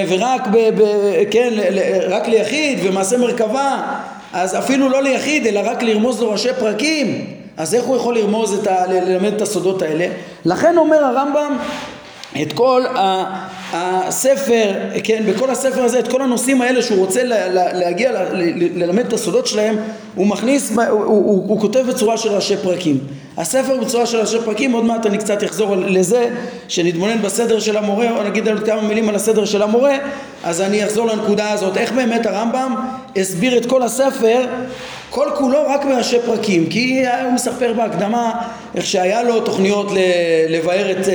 ורק 0.08 0.46
ב, 0.46 0.56
ב, 0.56 0.84
כן, 1.30 1.54
רק 2.08 2.28
ליחיד 2.28 2.78
ומעשה 2.82 3.18
מרכבה. 3.18 3.82
אז 4.32 4.58
אפילו 4.58 4.88
לא 4.88 5.02
ליחיד 5.02 5.46
אלא 5.46 5.60
רק 5.64 5.82
לרמוז 5.82 6.20
לו 6.20 6.30
ראשי 6.30 6.48
פרקים. 6.58 7.26
אז 7.56 7.74
איך 7.74 7.84
הוא 7.84 7.96
יכול 7.96 8.14
לרמוז 8.14 8.58
את 8.58 8.66
ה... 8.66 8.86
ללמד 8.86 9.32
את 9.32 9.42
הסודות 9.42 9.82
האלה? 9.82 10.06
לכן 10.44 10.78
אומר 10.78 11.04
הרמב"ם 11.04 11.56
את 12.42 12.52
כל 12.52 12.84
הספר, 13.72 14.72
כן, 15.04 15.22
בכל 15.26 15.50
הספר 15.50 15.82
הזה, 15.82 15.98
את 15.98 16.08
כל 16.08 16.22
הנושאים 16.22 16.62
האלה 16.62 16.82
שהוא 16.82 16.98
רוצה 16.98 17.24
לה, 17.24 17.48
לה, 17.48 17.72
להגיע, 17.72 18.12
ללמד 18.74 19.06
את 19.06 19.12
הסודות 19.12 19.46
שלהם, 19.46 19.76
הוא 20.14 20.26
מכניס, 20.26 20.70
הוא, 20.70 20.84
הוא, 20.84 21.00
הוא, 21.04 21.48
הוא 21.48 21.60
כותב 21.60 21.84
בצורה 21.88 22.16
של 22.16 22.28
ראשי 22.28 22.56
פרקים. 22.56 22.98
הספר 23.38 23.76
בצורה 23.76 24.06
של 24.06 24.18
ראשי 24.18 24.38
פרקים, 24.44 24.72
עוד 24.72 24.84
מעט 24.84 25.06
אני 25.06 25.18
קצת 25.18 25.44
אחזור 25.44 25.76
לזה, 25.76 26.30
שנתבונן 26.68 27.22
בסדר 27.22 27.60
של 27.60 27.76
המורה, 27.76 28.10
או 28.10 28.22
נגיד 28.22 28.48
עוד 28.48 28.66
כמה 28.66 28.82
מילים 28.82 29.08
על 29.08 29.14
הסדר 29.14 29.44
של 29.44 29.62
המורה, 29.62 29.96
אז 30.44 30.60
אני 30.60 30.84
אחזור 30.84 31.06
לנקודה 31.06 31.50
הזאת. 31.50 31.76
איך 31.76 31.92
באמת 31.92 32.26
הרמב"ם 32.26 32.74
הסביר 33.16 33.56
את 33.58 33.66
כל 33.66 33.82
הספר 33.82 34.46
כל 35.10 35.28
כולו 35.34 35.58
רק 35.68 35.84
בראשי 35.84 36.18
פרקים, 36.26 36.66
כי 36.66 37.04
הוא 37.22 37.32
מספר 37.32 37.72
בהקדמה 37.72 38.32
איך 38.74 38.86
שהיה 38.86 39.22
לו 39.22 39.40
תוכניות 39.40 39.86
לבאר 40.48 40.90
את, 40.90 41.08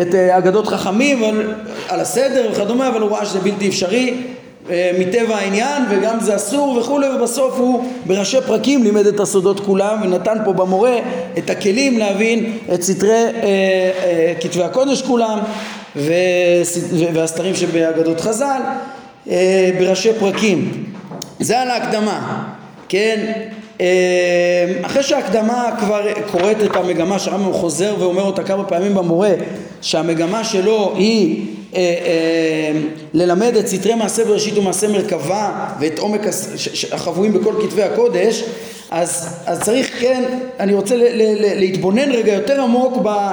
את 0.00 0.14
אגדות 0.14 0.66
חכמים 0.66 1.24
על, 1.24 1.54
על 1.88 2.00
הסדר 2.00 2.48
וכדומה, 2.52 2.88
אבל 2.88 3.00
הוא 3.00 3.10
ראה 3.10 3.26
שזה 3.26 3.40
בלתי 3.40 3.68
אפשרי 3.68 4.08
אה, 4.08 4.39
מטבע 4.98 5.36
העניין 5.36 5.82
וגם 5.90 6.20
זה 6.20 6.36
אסור 6.36 6.78
וכולי 6.78 7.08
ובסוף 7.08 7.58
הוא 7.58 7.84
בראשי 8.06 8.38
פרקים 8.46 8.82
לימד 8.82 9.06
את 9.06 9.20
הסודות 9.20 9.60
כולם 9.60 9.98
ונתן 10.02 10.38
פה 10.44 10.52
במורה 10.52 10.98
את 11.38 11.50
הכלים 11.50 11.98
להבין 11.98 12.58
את 12.74 12.82
סתרי 12.82 13.10
אה, 13.10 13.30
אה, 13.42 14.32
כתבי 14.40 14.62
הקודש 14.62 15.02
כולם 15.02 15.38
והסתרים 17.14 17.54
שבאגדות 17.54 18.20
חז"ל 18.20 18.60
אה, 19.30 19.70
בראשי 19.78 20.12
פרקים. 20.20 20.84
זה 21.40 21.60
על 21.60 21.70
ההקדמה 21.70 22.44
כן? 22.88 23.32
אה, 23.80 23.86
אחרי 24.82 25.02
שההקדמה 25.02 25.70
כבר 25.78 26.06
קוראת 26.30 26.56
את 26.64 26.76
המגמה 26.76 27.18
שהרמב"ם 27.18 27.52
חוזר 27.52 27.94
ואומר 27.98 28.22
אותה 28.22 28.42
כמה 28.42 28.64
פעמים 28.64 28.94
במורה 28.94 29.32
שהמגמה 29.80 30.44
שלו 30.44 30.92
היא 30.96 31.46
אה, 31.46 31.46
אה, 31.46 31.59
ללמד 33.14 33.56
את 33.56 33.68
סתרי 33.68 33.94
מעשה 33.94 34.24
בראשית 34.24 34.58
ומעשה 34.58 34.88
מרכבה 34.88 35.68
ואת 35.80 35.98
עומק 35.98 36.20
החבויים 36.92 37.32
בכל 37.32 37.54
כתבי 37.62 37.82
הקודש 37.82 38.44
אז, 38.90 39.36
אז 39.46 39.60
צריך 39.60 40.00
כן, 40.00 40.22
אני 40.60 40.74
רוצה 40.74 40.96
ל, 40.96 41.02
ל, 41.02 41.22
ל, 41.22 41.58
להתבונן 41.60 42.10
רגע 42.10 42.32
יותר 42.32 42.62
עמוק 42.62 42.98
ב, 43.02 43.30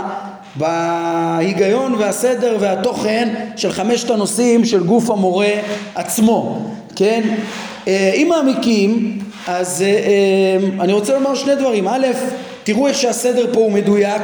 בהיגיון 0.56 1.94
והסדר 1.94 2.58
והתוכן 2.60 3.34
של 3.56 3.72
חמשת 3.72 4.10
הנושאים 4.10 4.66
של 4.66 4.84
גוף 4.84 5.10
המורה 5.10 5.52
עצמו, 5.96 6.70
כן? 6.96 7.22
אם 7.88 8.28
מעמיקים 8.30 9.20
אז 9.48 9.84
אני 10.80 10.94
רוצה 10.94 11.14
לומר 11.14 11.36
שני 11.36 11.56
דברים, 11.56 11.88
א', 11.88 12.08
תראו 12.64 12.88
איך 12.88 12.98
שהסדר 12.98 13.54
פה 13.54 13.60
הוא 13.60 13.72
מדויק, 13.72 14.22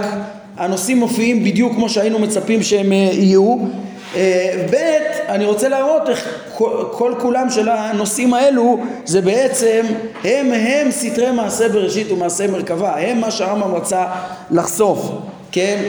הנושאים 0.57 0.97
מופיעים 0.97 1.43
בדיוק 1.43 1.73
כמו 1.73 1.89
שהיינו 1.89 2.19
מצפים 2.19 2.63
שהם 2.63 2.91
יהיו. 2.91 3.57
אה, 3.57 3.92
ב', 4.71 4.75
אני 5.29 5.45
רוצה 5.45 5.69
להראות 5.69 6.09
איך 6.09 6.27
כל, 6.91 7.13
כולם 7.19 7.49
של 7.49 7.69
הנושאים 7.69 8.33
האלו 8.33 8.77
זה 9.05 9.21
בעצם 9.21 9.85
הם 10.23 10.51
הם 10.51 10.91
סתרי 10.91 11.31
מעשה 11.31 11.69
בראשית 11.69 12.11
ומעשה 12.11 12.47
מרכבה, 12.47 12.99
הם 12.99 13.21
מה 13.21 13.31
שהרמב"ם 13.31 13.75
רצה 13.75 14.05
לחשוף, 14.51 15.11
כן? 15.51 15.83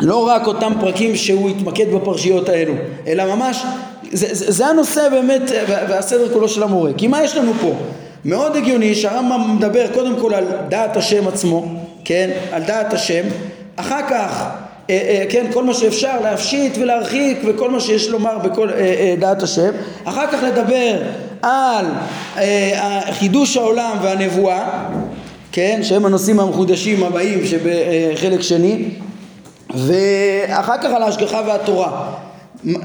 לא 0.00 0.26
רק 0.28 0.46
אותם 0.46 0.72
פרקים 0.80 1.16
שהוא 1.16 1.50
התמקד 1.50 1.94
בפרשיות 1.94 2.48
האלו, 2.48 2.74
אלא 3.06 3.34
ממש, 3.34 3.64
זה, 4.12 4.34
זה, 4.34 4.52
זה 4.52 4.66
הנושא 4.66 5.08
באמת 5.08 5.42
והסדר 5.68 6.32
כולו 6.32 6.48
של 6.48 6.62
המורה. 6.62 6.90
כי 6.96 7.06
מה 7.06 7.22
יש 7.22 7.36
לנו 7.36 7.52
פה? 7.60 7.72
מאוד 8.24 8.56
הגיוני 8.56 8.94
שהרמב"ם 8.94 9.56
מדבר 9.56 9.86
קודם 9.94 10.20
כל 10.20 10.34
על 10.34 10.44
דעת 10.68 10.96
השם 10.96 11.28
עצמו, 11.28 11.66
כן? 12.04 12.30
על 12.52 12.62
דעת 12.62 12.92
השם, 12.92 13.24
אחר 13.76 14.00
כך 14.10 14.10
אה, 14.10 14.46
אה, 14.46 14.69
כן, 15.28 15.46
כל 15.52 15.64
מה 15.64 15.74
שאפשר 15.74 16.20
להפשיט 16.22 16.78
ולהרחיק 16.78 17.38
וכל 17.44 17.70
מה 17.70 17.80
שיש 17.80 18.08
לומר 18.08 18.38
בכל 18.38 18.70
אה, 18.70 19.14
דעת 19.18 19.42
השם. 19.42 19.70
אחר 20.04 20.26
כך 20.26 20.38
לדבר 20.42 21.02
על 21.42 21.86
חידוש 23.10 23.56
העולם 23.56 23.96
והנבואה 24.02 24.88
כן, 25.52 25.80
שהם 25.82 26.06
הנושאים 26.06 26.40
המחודשים 26.40 27.04
הבאים 27.04 27.46
שבחלק 27.46 28.40
שני 28.40 28.84
ואחר 29.74 30.78
כך 30.78 30.90
על 30.94 31.02
ההשגחה 31.02 31.42
והתורה. 31.46 32.12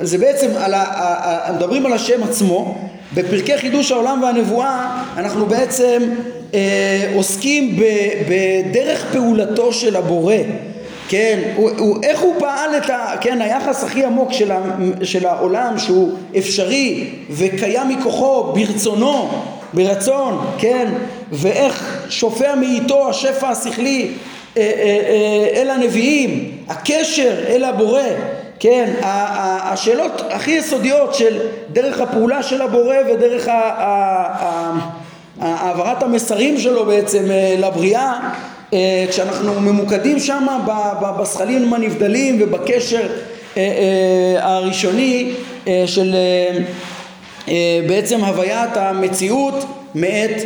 זה 0.02 0.18
בעצם, 0.18 0.48
על 0.58 0.74
ה, 0.74 1.52
מדברים 1.56 1.86
על 1.86 1.94
השם 1.94 2.24
עצמו. 2.24 2.78
בפרקי 3.14 3.58
חידוש 3.58 3.92
העולם 3.92 4.24
והנבואה 4.24 5.02
אנחנו 5.18 5.46
בעצם 5.46 6.04
אה, 6.54 7.12
עוסקים 7.16 7.76
ב, 7.76 7.84
בדרך 8.30 9.06
פעולתו 9.14 9.74
של 9.74 9.96
הבורא 9.96 10.36
כן, 11.10 11.40
הוא, 11.56 11.72
הוא, 11.78 11.98
איך 12.04 12.20
הוא 12.20 12.36
פעל 12.40 12.78
את 12.78 12.90
ה... 12.90 13.16
כן, 13.22 13.42
היחס 13.42 13.84
הכי 13.84 14.06
עמוק 14.06 14.34
של, 14.34 14.52
ה, 14.52 14.62
של 15.04 15.26
העולם 15.26 15.80
שהוא 15.80 16.12
אפשרי 16.38 17.10
וקיים 17.30 17.90
מכוחו 17.90 18.54
ברצונו, 18.54 19.30
ברצון, 19.74 20.46
כן, 20.58 20.88
ואיך 21.32 22.06
שופע 22.10 22.56
מאיתו 22.56 23.10
השפע 23.10 23.50
השכלי 23.50 24.12
אה, 24.58 24.62
אה, 24.62 24.68
אה, 24.68 25.62
אל 25.62 25.70
הנביאים, 25.70 26.52
הקשר 26.68 27.36
אל 27.48 27.64
הבורא, 27.64 28.02
כן, 28.60 28.94
השאלות 29.02 30.22
הכי 30.30 30.52
יסודיות 30.52 31.16
של 31.16 31.40
דרך 31.74 32.02
הפעולה 32.02 32.44
של 32.44 32.62
הבורא 32.62 32.96
ודרך 33.10 33.48
העברת 35.40 36.04
המסרים 36.04 36.58
שלו 36.58 36.86
בעצם 36.86 37.24
לבריאה 37.58 38.14
אה, 38.14 38.30
כשאנחנו 39.10 39.62
ממוקדים 39.62 40.20
שם 40.20 40.48
בשכלים 41.22 41.74
הנבדלים 41.74 42.38
ובקשר 42.42 43.08
אה, 43.58 43.62
אה, 43.62 44.48
הראשוני 44.48 45.32
של 45.86 46.16
בעצם 47.88 48.24
הוויית 48.24 48.78
המציאות 48.78 49.66
מאת 49.96 50.44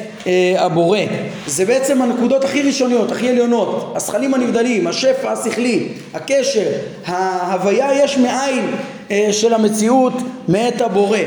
הבורא. 0.58 1.00
זה 1.48 1.66
בעצם 1.66 2.02
הנקודות 2.02 2.44
הכי 2.44 2.62
ראשוניות, 2.62 3.12
הכי 3.12 3.30
עליונות, 3.30 3.94
השכלים 3.96 4.34
הנבדלים, 4.34 4.88
השפע 4.88 5.32
השכלי, 5.32 5.88
הקשר, 6.14 6.66
ההוויה 7.06 8.04
יש 8.04 8.18
מאין 8.18 8.66
של 9.32 9.54
המציאות 9.54 10.14
מאת 10.48 10.82
הבורא. 10.82 11.18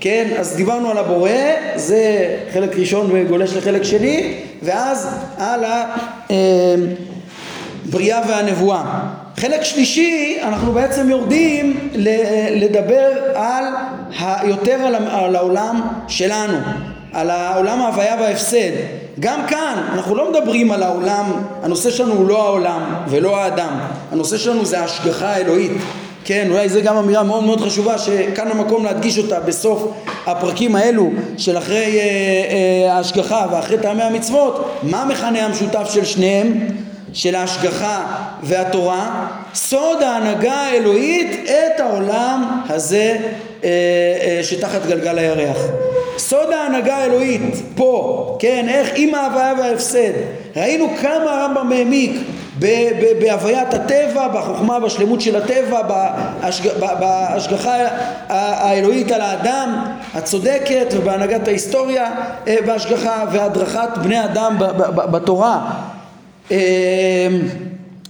כן, 0.00 0.28
אז 0.38 0.56
דיברנו 0.56 0.90
על 0.90 0.98
הבורא, 0.98 1.30
זה 1.76 2.36
חלק 2.52 2.78
ראשון 2.78 3.10
וגולש 3.12 3.52
לחלק 3.56 3.82
שני, 3.82 4.34
ואז 4.62 5.08
על 5.38 5.64
הבריאה 7.88 8.20
והנבואה. 8.28 9.00
חלק 9.36 9.62
שלישי, 9.62 10.38
אנחנו 10.42 10.72
בעצם 10.72 11.10
יורדים 11.10 11.90
לדבר 12.50 13.10
על, 13.34 13.64
יותר 14.44 14.74
על 15.12 15.36
העולם 15.36 15.80
שלנו, 16.08 16.58
על 17.12 17.30
העולם 17.30 17.80
ההוויה 17.80 18.16
וההפסד. 18.20 18.70
גם 19.20 19.40
כאן 19.48 19.82
אנחנו 19.92 20.14
לא 20.14 20.30
מדברים 20.30 20.72
על 20.72 20.82
העולם, 20.82 21.24
הנושא 21.62 21.90
שלנו 21.90 22.12
הוא 22.14 22.28
לא 22.28 22.42
העולם 22.42 22.94
ולא 23.08 23.36
האדם, 23.36 23.78
הנושא 24.12 24.38
שלנו 24.38 24.64
זה 24.64 24.80
ההשגחה 24.80 25.28
האלוהית. 25.28 25.72
כן, 26.24 26.48
אולי 26.50 26.68
זו 26.68 26.80
גם 26.82 26.96
אמירה 26.96 27.22
מאוד 27.22 27.44
מאוד 27.44 27.60
חשובה 27.60 27.98
שכאן 27.98 28.48
המקום 28.50 28.84
להדגיש 28.84 29.18
אותה 29.18 29.40
בסוף 29.40 29.92
הפרקים 30.26 30.76
האלו 30.76 31.10
של 31.38 31.58
אחרי 31.58 31.98
אה, 31.98 32.04
אה, 32.86 32.94
ההשגחה 32.94 33.46
ואחרי 33.52 33.78
טעמי 33.78 34.02
המצוות, 34.02 34.78
מה 34.82 35.02
המכנה 35.02 35.46
המשותף 35.46 35.90
של 35.94 36.04
שניהם? 36.04 36.68
של 37.12 37.34
ההשגחה 37.34 38.06
והתורה, 38.42 39.26
סוד 39.54 40.02
ההנהגה 40.02 40.52
האלוהית 40.52 41.50
את 41.50 41.80
העולם 41.80 42.60
הזה 42.68 43.16
שתחת 44.42 44.86
גלגל 44.86 45.18
הירח. 45.18 45.58
סוד 46.18 46.52
ההנהגה 46.52 46.96
האלוהית 46.96 47.54
פה, 47.74 48.36
כן, 48.38 48.66
איך 48.68 48.90
עם 48.96 49.14
ההוויה 49.14 49.54
וההפסד. 49.58 50.12
ראינו 50.56 50.88
כמה 51.00 51.42
הרמב"ם 51.42 51.72
העמיק 51.72 52.12
בהוויית 53.20 53.74
הטבע, 53.74 54.28
בחוכמה, 54.28 54.80
בשלמות 54.80 55.20
של 55.20 55.36
הטבע, 55.36 55.82
בהשגחה 57.00 57.76
האלוהית 58.28 59.12
על 59.12 59.20
האדם 59.20 59.84
הצודקת 60.14 60.86
ובהנהגת 60.96 61.48
ההיסטוריה 61.48 62.10
אה, 62.48 62.56
בהשגחה 62.66 63.24
והדרכת 63.32 63.88
בני 64.02 64.24
אדם 64.24 64.56
בתורה. 64.96 65.70
אה, 66.50 67.28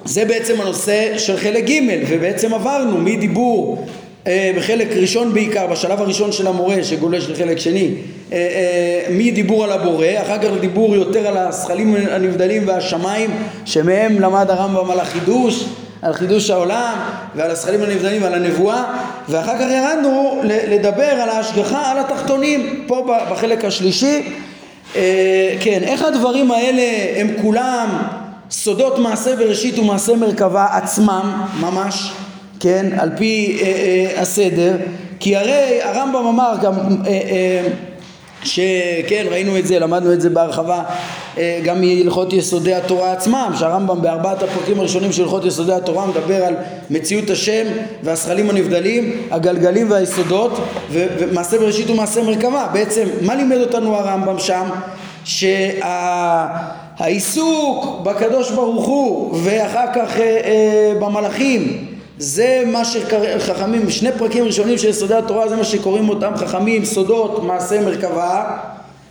זה 0.05 0.25
בעצם 0.25 0.61
הנושא 0.61 1.19
של 1.19 1.37
חלק 1.37 1.65
ג' 1.65 1.81
ובעצם 2.09 2.55
עברנו 2.55 2.99
מדיבור 2.99 3.87
אה, 3.87 4.10
בחלק 4.57 4.89
ראשון 4.97 5.35
בעיקר, 5.35 5.67
בשלב 5.67 6.01
הראשון 6.01 6.33
של 6.33 6.47
המורה 6.47 6.85
שגולש 6.85 7.29
לחלק 7.29 7.59
שני, 7.59 7.95
אה, 8.33 8.37
אה, 8.39 9.15
מדיבור 9.15 9.65
על 9.65 9.73
הבורא, 9.73 10.07
אחר 10.23 10.39
כך 10.39 10.49
דיבור 10.61 10.95
יותר 10.95 11.27
על 11.27 11.37
הזכלים 11.37 11.97
הנבדלים 12.11 12.69
והשמיים 12.69 13.31
שמהם 13.65 14.21
למד 14.21 14.51
הרמב"ם 14.51 14.91
על 14.91 15.01
החידוש, 15.01 15.65
על 16.03 16.13
חידוש 16.13 16.51
העולם 16.51 16.95
ועל 17.35 17.51
הזכלים 17.51 17.83
הנבדלים 17.83 18.23
ועל 18.23 18.35
הנבואה 18.35 18.85
ואחר 19.29 19.59
כך 19.59 19.67
ירדנו 19.71 20.41
לדבר 20.45 21.03
על 21.05 21.29
ההשגחה 21.29 21.91
על 21.91 21.99
התחתונים 21.99 22.85
פה 22.87 23.17
בחלק 23.31 23.65
השלישי. 23.65 24.23
כן, 25.61 25.81
איך 25.83 26.03
הדברים 26.03 26.51
האלה 26.51 26.83
הם 27.17 27.29
כולם 27.43 27.89
סודות 28.51 28.99
מעשה 28.99 29.37
בראשית 29.37 29.79
ומעשה 29.79 30.17
מרכבה 30.17 30.67
עצמם 30.73 31.43
ממש 31.61 32.13
כן, 32.61 32.87
על 32.99 33.11
פי 33.17 33.59
אה, 33.63 33.67
אה, 33.67 34.23
הסדר, 34.23 34.77
כי 35.21 35.37
הרי 35.37 35.83
הרמב"ם 35.83 36.27
אמר 36.27 36.53
גם 36.63 36.75
אה, 36.75 37.11
אה, 37.11 37.69
שכן 38.45 39.27
ראינו 39.31 39.59
את 39.59 39.67
זה, 39.67 39.79
למדנו 39.79 40.13
את 40.13 40.21
זה 40.21 40.31
בהרחבה 40.31 40.83
אה, 41.39 41.61
גם 41.65 41.81
מהלכות 41.81 42.33
יסודי 42.33 42.75
התורה 42.75 43.13
עצמם 43.13 43.53
שהרמב"ם 43.59 44.03
בארבעת 44.03 44.43
הפרקים 44.43 44.79
הראשונים 44.79 45.13
של 45.13 45.23
הלכות 45.23 45.45
יסודי 45.45 45.73
התורה 45.73 46.07
מדבר 46.07 46.45
על 46.45 46.55
מציאות 46.91 47.31
השם 47.31 47.67
והשכלים 48.03 48.51
הנבדלים, 48.51 49.13
הגלגלים 49.31 49.91
והיסודות 49.91 50.61
ומעשה 50.91 51.59
בראשית 51.59 51.91
ומעשה 51.91 52.23
מרכבה 52.23 52.67
בעצם 52.73 53.05
מה 53.23 53.35
לימד 53.35 53.59
אותנו 53.59 53.97
הרמב"ם 53.97 54.39
שם? 54.39 54.65
שהעיסוק 56.99 58.01
בקדוש 58.03 58.51
ברוך 58.51 58.87
הוא 58.87 59.39
ואחר 59.43 59.87
כך 59.95 60.17
אה, 60.17 60.41
אה, 60.45 60.93
במלאכים 61.01 61.90
זה 62.23 62.63
מה 62.67 62.85
שחכמים, 62.85 63.91
שני 63.91 64.11
פרקים 64.19 64.45
ראשונים 64.45 64.79
של 64.79 64.89
יסודי 64.89 65.15
התורה 65.15 65.49
זה 65.49 65.57
מה 65.57 65.65
שקוראים 65.65 66.09
אותם 66.09 66.33
חכמים, 66.37 66.85
סודות, 66.85 67.45
מעשה 67.45 67.81
מרכבה, 67.81 68.57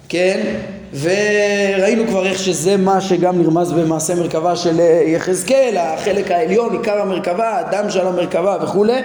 כן? 0.09 0.55
וראינו 0.99 2.07
כבר 2.07 2.25
איך 2.25 2.39
שזה 2.39 2.77
מה 2.77 3.01
שגם 3.01 3.41
נרמז 3.41 3.71
במעשה 3.71 4.15
מרכבה 4.15 4.55
של 4.55 4.79
יחזקאל, 5.07 5.77
החלק 5.77 6.31
העליון, 6.31 6.73
עיקר 6.73 7.01
המרכבה, 7.01 7.57
הדם 7.57 7.89
של 7.89 8.07
המרכבה 8.07 8.57
וכולי, 8.61 9.01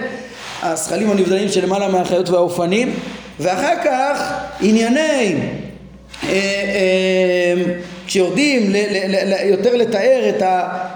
הזכלים 0.63 1.11
הנבדלים 1.11 1.49
שלמעלה 1.49 1.87
מהחיות 1.87 2.29
והאופנים, 2.29 2.93
ואחר 3.39 3.75
כך 3.83 4.33
ענייני, 4.61 5.35
אה, 6.23 6.29
אה, 6.29 7.63
כשיורדים 8.07 8.73
יותר 9.45 9.75
לתאר 9.75 10.31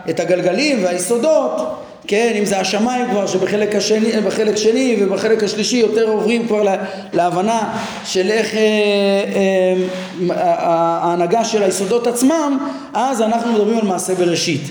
את 0.09 0.19
הגלגלים 0.19 0.83
והיסודות 0.83 1.79
כן, 2.09 2.33
אם 2.39 2.45
זה 2.45 2.59
השמיים 2.59 3.09
כבר 3.11 3.27
שבחלק 3.27 3.75
השני, 3.75 4.11
שני 4.55 4.97
ובחלק 5.01 5.43
השלישי 5.43 5.77
יותר 5.77 6.09
עוברים 6.09 6.47
כבר 6.47 6.63
להבנה 7.13 7.73
של 8.05 8.31
איך 8.31 8.55
אה, 8.55 8.61
אה, 10.31 10.55
ההנהגה 11.01 11.45
של 11.45 11.63
היסודות 11.63 12.07
עצמם, 12.07 12.57
אז 12.93 13.21
אנחנו 13.21 13.53
מדברים 13.53 13.77
על 13.77 13.87
מעשה 13.87 14.15
בראשית, 14.15 14.61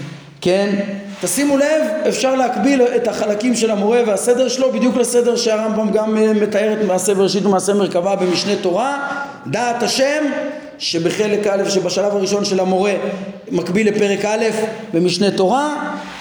כן? 0.41 0.75
תשימו 1.21 1.57
לב, 1.57 1.83
אפשר 2.09 2.35
להקביל 2.35 2.83
את 2.97 3.09
החלקים 3.09 3.55
של 3.55 3.71
המורה 3.71 4.01
והסדר 4.07 4.49
שלו 4.49 4.73
בדיוק 4.73 4.97
לסדר 4.97 5.37
שהרמב"ם 5.37 5.91
גם 5.93 6.17
אה, 6.17 6.33
מתאר 6.33 6.73
את 6.73 6.87
מעשה 6.87 7.15
בראשית 7.15 7.47
ומעשה 7.47 7.75
מרכבה 7.75 8.17
במשנה 8.17 8.57
תורה, 8.57 9.09
דעת 9.47 9.83
השם 9.83 10.25
שבחלק 10.79 11.47
א' 11.47 11.69
שבשלב 11.69 12.17
הראשון 12.17 12.45
של 12.45 12.61
המורה 12.61 12.93
מקביל 13.51 13.89
לפרק 13.89 14.25
א' 14.25 14.45
במשנה 14.95 15.31
תורה 15.31 15.75
אה, 15.77 16.18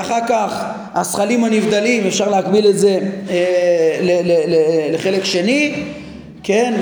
אחר 0.00 0.18
כך 0.28 0.64
השכלים 0.94 1.44
הנבדלים 1.44 2.06
אפשר 2.06 2.30
להקביל 2.30 2.68
את 2.68 2.78
זה 2.78 2.98
אה, 3.30 3.36
לחלק 4.92 5.24
שני 5.24 5.74
כן 6.42 6.74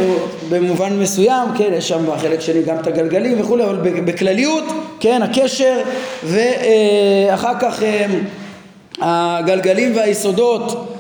במובן 0.51 0.99
מסוים 0.99 1.49
כן 1.59 1.71
יש 1.77 1.89
שם 1.89 2.05
בחלק 2.07 2.41
שני 2.41 2.63
גם 2.63 2.77
את 2.77 2.87
הגלגלים 2.87 3.41
וכולי 3.41 3.65
אבל 3.65 3.77
בכלליות 4.05 4.65
כן 5.01 5.23
הקשר 5.23 5.79
ואחר 6.25 7.53
כך 7.61 7.83
אה, 7.83 8.07
הגלגלים 9.39 9.97
והיסודות 9.97 10.97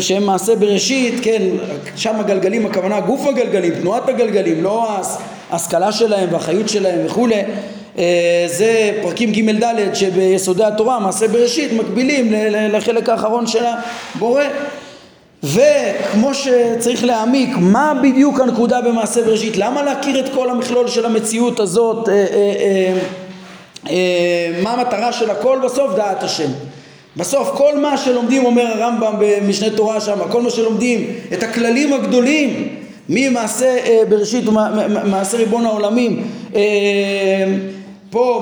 שהם 0.00 0.26
מעשה 0.26 0.54
בראשית, 0.54 1.14
כן, 1.22 1.42
שם 1.96 2.20
הגלגלים, 2.20 2.66
הכוונה 2.66 3.00
גוף 3.00 3.26
הגלגלים, 3.26 3.74
תנועת 3.74 4.08
הגלגלים, 4.08 4.62
לא 4.62 4.88
ההשכלה 5.50 5.92
שלהם 5.92 6.28
והחיות 6.32 6.68
שלהם 6.68 7.06
וכולי, 7.06 7.34
אה, 7.34 7.44
זה 8.46 8.98
פרקים 9.02 9.32
ג' 9.32 9.64
ד' 9.64 9.94
שביסודי 9.94 10.64
התורה, 10.64 10.98
מעשה 10.98 11.28
בראשית, 11.28 11.72
מקבילים 11.72 12.32
לחלק 12.50 13.08
האחרון 13.08 13.46
של 13.46 13.64
הבורא. 14.14 14.42
וכמו 15.42 16.34
שצריך 16.34 17.04
להעמיק, 17.04 17.50
מה 17.58 17.92
בדיוק 18.02 18.40
הנקודה 18.40 18.80
במעשה 18.80 19.22
בראשית? 19.22 19.56
למה 19.56 19.82
להכיר 19.82 20.20
את 20.20 20.34
כל 20.34 20.50
המכלול 20.50 20.88
של 20.88 21.06
המציאות 21.06 21.60
הזאת? 21.60 22.08
אה, 22.08 22.26
אה, 23.90 24.60
מה 24.62 24.70
המטרה 24.72 25.12
של 25.12 25.30
הכל? 25.30 25.58
בסוף 25.64 25.94
דעת 25.96 26.22
השם. 26.22 26.50
בסוף 27.16 27.50
כל 27.54 27.78
מה 27.78 27.96
שלומדים, 27.96 28.44
אומר 28.44 28.66
הרמב"ם 28.66 29.14
במשנה 29.18 29.70
תורה 29.70 30.00
שם, 30.00 30.18
כל 30.30 30.42
מה 30.42 30.50
שלומדים, 30.50 31.06
את 31.32 31.42
הכללים 31.42 31.92
הגדולים 31.92 32.68
ממעשה 33.08 33.76
בראשית 34.08 34.48
ומעשה 34.48 35.36
ריבון 35.36 35.66
העולמים 35.66 36.22
פה 38.10 38.40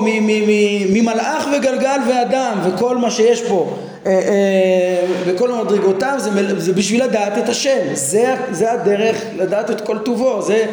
ממלאך 0.89 1.47
וגלגל 1.53 1.99
ואדם 2.09 2.59
וכל 2.65 2.97
מה 2.97 3.11
שיש 3.11 3.41
פה 3.41 3.73
אה, 4.05 4.11
אה, 4.11 5.05
וכל 5.25 5.51
המדרגותיו 5.51 6.15
זה, 6.17 6.59
זה 6.59 6.73
בשביל 6.73 7.03
לדעת 7.03 7.37
את 7.37 7.49
השם. 7.49 7.79
זה, 7.93 8.35
זה 8.51 8.71
הדרך 8.71 9.21
לדעת 9.37 9.71
את 9.71 9.81
כל 9.81 9.97
טובו. 9.97 10.41
זה 10.41 10.65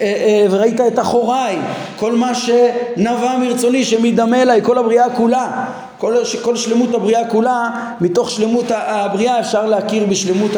אה, 0.00 0.46
וראית 0.50 0.80
את 0.80 0.98
אחוריי. 0.98 1.56
כל 1.96 2.12
מה 2.12 2.32
שנבע 2.34 3.38
מרצוני 3.40 3.84
שמדמה 3.84 4.42
אליי 4.42 4.60
כל 4.62 4.78
הבריאה 4.78 5.10
כולה. 5.10 5.64
כל, 5.98 6.14
כל 6.42 6.56
שלמות 6.56 6.94
הבריאה 6.94 7.28
כולה 7.28 7.70
מתוך 8.00 8.30
שלמות 8.30 8.64
הבריאה 8.70 9.40
אפשר 9.40 9.66
להכיר 9.66 10.06
בשלמות 10.06 10.50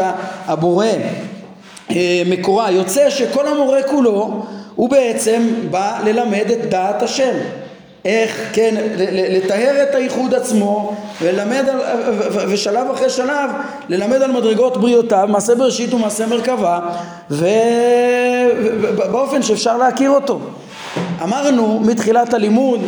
הבורא. 0.46 0.86
מקורה. 2.26 2.70
יוצא 2.70 3.10
שכל 3.10 3.48
המורה 3.48 3.82
כולו 3.82 4.42
הוא 4.74 4.90
בעצם 4.90 5.42
בא 5.70 5.98
ללמד 6.04 6.50
את 6.52 6.70
דעת 6.70 7.02
השם 7.02 7.34
איך, 8.04 8.50
כן, 8.52 8.74
לטהר 9.12 9.82
את 9.82 9.94
הייחוד 9.94 10.34
עצמו 10.34 10.96
ולמד 11.22 11.64
על, 11.68 11.80
ושלב 12.48 12.90
אחרי 12.90 13.10
שלב 13.10 13.50
ללמד 13.88 14.22
על 14.22 14.32
מדרגות 14.32 14.76
בריאותיו, 14.76 15.26
מעשה 15.28 15.54
בראשית 15.54 15.94
ומעשה 15.94 16.26
מרכבה 16.26 16.80
ובאופן 17.30 19.42
שאפשר 19.42 19.76
להכיר 19.76 20.10
אותו. 20.10 20.40
אמרנו 21.22 21.80
מתחילת 21.80 22.34
הלימוד 22.34 22.80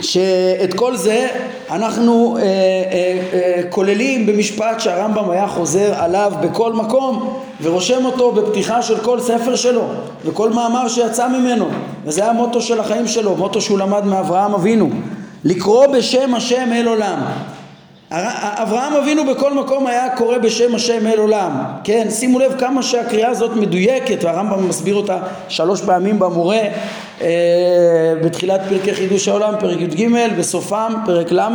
שאת 0.00 0.74
כל 0.74 0.96
זה 0.96 1.28
אנחנו 1.70 2.36
אה, 2.36 2.42
אה, 2.42 3.18
אה, 3.32 3.62
כוללים 3.70 4.26
במשפט 4.26 4.80
שהרמב"ם 4.80 5.30
היה 5.30 5.48
חוזר 5.48 5.94
עליו 5.94 6.32
בכל 6.40 6.72
מקום 6.72 7.38
ורושם 7.62 8.04
אותו 8.04 8.32
בפתיחה 8.32 8.82
של 8.82 8.98
כל 8.98 9.20
ספר 9.20 9.56
שלו 9.56 9.84
וכל 10.24 10.50
מאמר 10.50 10.88
שיצא 10.88 11.28
ממנו. 11.28 11.68
וזה 12.04 12.26
המוטו 12.26 12.60
של 12.60 12.80
החיים 12.80 13.06
שלו, 13.06 13.36
מוטו 13.36 13.60
שהוא 13.60 13.78
למד 13.78 14.04
מאברהם 14.04 14.54
אבינו. 14.54 14.90
לקרוא 15.44 15.86
בשם 15.86 16.34
השם 16.34 16.72
אל 16.72 16.88
עולם 16.88 17.18
אברהם 18.10 18.92
אבינו 18.94 19.24
בכל 19.26 19.54
מקום 19.54 19.86
היה 19.86 20.16
קורא 20.16 20.38
בשם 20.38 20.74
השם 20.74 21.06
אל 21.06 21.18
עולם. 21.18 21.50
כן 21.84 22.06
שימו 22.10 22.38
לב 22.38 22.54
כמה 22.58 22.82
שהקריאה 22.82 23.28
הזאת 23.28 23.56
מדויקת 23.56 24.24
והרמב"ם 24.24 24.68
מסביר 24.68 24.94
אותה 24.94 25.18
שלוש 25.48 25.82
פעמים 25.82 26.18
במורה 26.18 26.60
אה, 27.20 27.28
בתחילת 28.24 28.60
פרקי 28.68 28.94
חידוש 28.94 29.28
העולם 29.28 29.54
פרק 29.60 29.80
י"ג 29.80 30.08
בסופם 30.38 30.94
פרק 31.06 31.32
ל' 31.32 31.48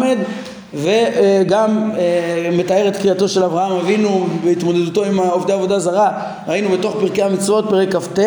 וגם 0.74 1.91
אה, 1.97 2.49
מתאר 2.51 2.88
את 2.88 2.97
קריאתו 2.97 3.28
של 3.28 3.43
אברהם 3.43 3.72
אבינו 3.72 4.28
בהתמודדותו 4.43 5.04
עם 5.04 5.20
עובדי 5.20 5.54
עבודה 5.54 5.80
זרה. 5.80 6.12
ראינו 6.47 6.70
בתוך 6.70 6.95
פרקי 6.99 7.24
המצוות 7.24 7.66
פרק 7.70 7.95
כ"ט 7.95 8.20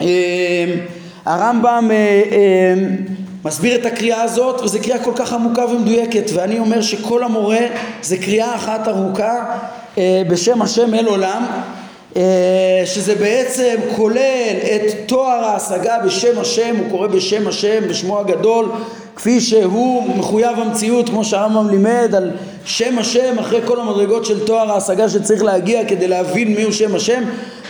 אה, 0.00 0.06
הרמב"ם 1.26 1.90
מסביר 3.44 3.74
את 3.80 3.86
הקריאה 3.86 4.22
הזאת 4.22 4.60
וזו 4.60 4.78
קריאה 4.82 4.98
כל 4.98 5.12
כך 5.16 5.32
עמוקה 5.32 5.66
ומדויקת 5.66 6.30
ואני 6.34 6.58
אומר 6.58 6.82
שכל 6.82 7.22
המורה 7.22 7.66
זה 8.02 8.16
קריאה 8.16 8.54
אחת 8.54 8.88
ארוכה 8.88 9.44
אה, 9.98 10.22
בשם 10.28 10.62
השם 10.62 10.94
אל 10.94 11.06
עולם 11.06 11.46
אה, 12.16 12.82
שזה 12.84 13.14
בעצם 13.14 13.76
כולל 13.96 14.56
את 14.62 14.94
תואר 15.06 15.44
ההשגה 15.44 15.98
בשם 16.04 16.38
השם, 16.40 16.76
הוא 16.76 16.90
קורא 16.90 17.06
בשם 17.06 17.48
השם, 17.48 17.88
בשמו 17.88 18.20
הגדול 18.20 18.70
כפי 19.16 19.40
שהוא 19.40 20.16
מחויב 20.16 20.58
המציאות 20.58 21.08
כמו 21.08 21.24
שהרמב"ם 21.24 21.70
לימד 21.70 22.14
על 22.16 22.30
שם 22.64 22.98
השם 22.98 23.38
אחרי 23.38 23.60
כל 23.64 23.80
המדרגות 23.80 24.24
של 24.24 24.46
תואר 24.46 24.72
ההשגה 24.72 25.08
שצריך 25.08 25.42
להגיע 25.42 25.84
כדי 25.84 26.08
להבין 26.08 26.54
מיהו 26.54 26.72
שם 26.72 26.94
השם 26.94 27.22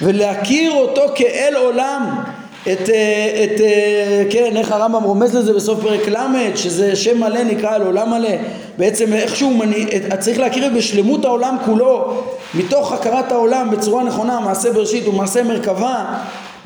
ולהכיר 0.02 0.72
אותו 0.72 1.02
כאל 1.14 1.54
עולם 1.56 2.22
את, 2.62 2.90
אה, 2.90 3.44
את, 3.44 3.60
אה, 3.60 4.22
כן, 4.30 4.56
איך 4.56 4.72
הרמב"ם 4.72 5.02
רומז 5.02 5.36
לזה 5.36 5.52
בסוף 5.52 5.80
פרק 5.80 6.08
ל', 6.08 6.56
שזה 6.56 6.96
שם 6.96 7.20
מלא 7.20 7.42
נקרא 7.42 7.78
לו 7.78 7.86
עולם 7.86 8.10
מלא, 8.10 8.30
בעצם 8.78 9.12
איכשהו 9.12 9.50
מני, 9.50 9.86
צריך 10.18 10.38
להכיר 10.38 10.72
בשלמות 10.76 11.24
העולם 11.24 11.56
כולו, 11.64 12.22
מתוך 12.54 12.92
הכרת 12.92 13.32
העולם 13.32 13.70
בצורה 13.70 14.04
נכונה, 14.04 14.40
מעשה 14.40 14.72
בראשית 14.72 15.08
ומעשה 15.08 15.42
מרכבה, 15.42 16.04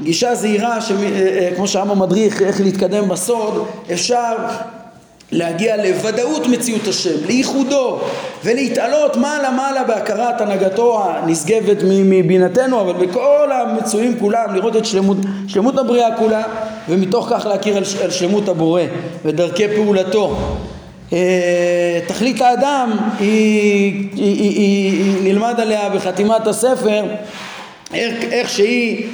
גישה 0.01 0.34
זהירה, 0.34 0.78
אה, 1.03 1.49
כמו 1.57 1.68
שהרמב"ם 1.68 1.99
מדריך 1.99 2.43
איך 2.43 2.61
להתקדם 2.61 3.09
בסוד, 3.09 3.66
אפשר 3.93 4.34
להגיע 5.33 5.76
לוודאות 5.76 6.47
מציאות 6.47 6.89
השם, 6.89 7.26
לייחודו 7.26 8.01
ולהתעלות 8.45 9.16
מעלה 9.16 9.51
מעלה 9.51 9.85
בהכרת 9.85 10.41
הנהגתו 10.41 11.03
הנשגבת 11.05 11.76
מבינתנו 11.85 12.80
אבל 12.80 13.07
בכל 13.07 13.51
המצויים 13.53 14.18
כולם 14.18 14.55
לראות 14.55 14.76
את 14.76 14.87
שלמות, 14.87 15.16
שלמות 15.49 15.78
הבריאה 15.78 16.16
כולה 16.16 16.43
ומתוך 16.89 17.28
כך 17.30 17.47
להכיר 17.47 17.76
על, 17.76 17.83
על 18.05 18.11
שלמות 18.11 18.49
הבורא 18.49 18.83
ודרכי 19.24 19.68
פעולתו. 19.68 20.37
תכלית 22.07 22.41
האדם 22.41 22.97
היא, 23.18 24.09
היא, 24.14 24.41
היא, 24.41 24.51
היא, 24.51 25.05
היא 25.05 25.33
נלמד 25.33 25.61
עליה 25.61 25.89
בחתימת 25.89 26.47
הספר 26.47 27.05
איך, 27.95 28.14
איך 28.30 28.49
שהיא, 28.49 29.07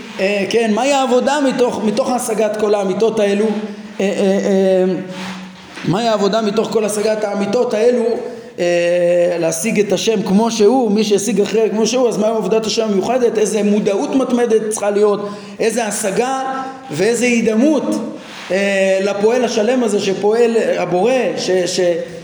כן, 0.51 0.71
מהי 0.75 0.93
העבודה 0.93 1.39
מתוך, 1.49 1.81
מתוך 1.85 2.11
השגת 2.11 2.57
כל 2.61 2.75
האמיתות 2.75 3.21
האלו 3.21 3.47
מהי 5.85 6.09
העבודה 6.09 6.43
מתוך 6.43 6.69
כל 6.73 6.85
השגת 6.85 7.25
האמיתות 7.25 7.75
האלו 7.75 8.05
אה, 8.59 9.37
להשיג 9.39 9.81
את 9.81 9.93
השם 9.93 10.23
כמו 10.23 10.51
שהוא, 10.51 10.91
מי 10.91 11.05
שהשיג 11.05 11.41
אחרי 11.41 11.71
כמו 11.71 11.87
שהוא, 11.87 12.09
אז 12.09 12.19
מהי 12.19 12.31
עבודת 12.31 12.67
השם 12.67 12.83
המיוחדת, 12.83 13.39
איזה 13.39 13.63
מודעות 13.63 14.15
מתמדת 14.15 14.69
צריכה 14.69 14.91
להיות, 14.91 15.29
איזה 15.61 15.85
השגה 15.85 16.43
ואיזה 16.91 17.25
הידמות 17.25 17.85
אה, 18.51 18.99
לפועל 19.03 19.45
השלם 19.45 19.85
הזה 19.85 20.01
שפועל 20.01 20.57
הבורא, 20.79 21.13
ש, 21.37 21.51
ש, 21.51 21.81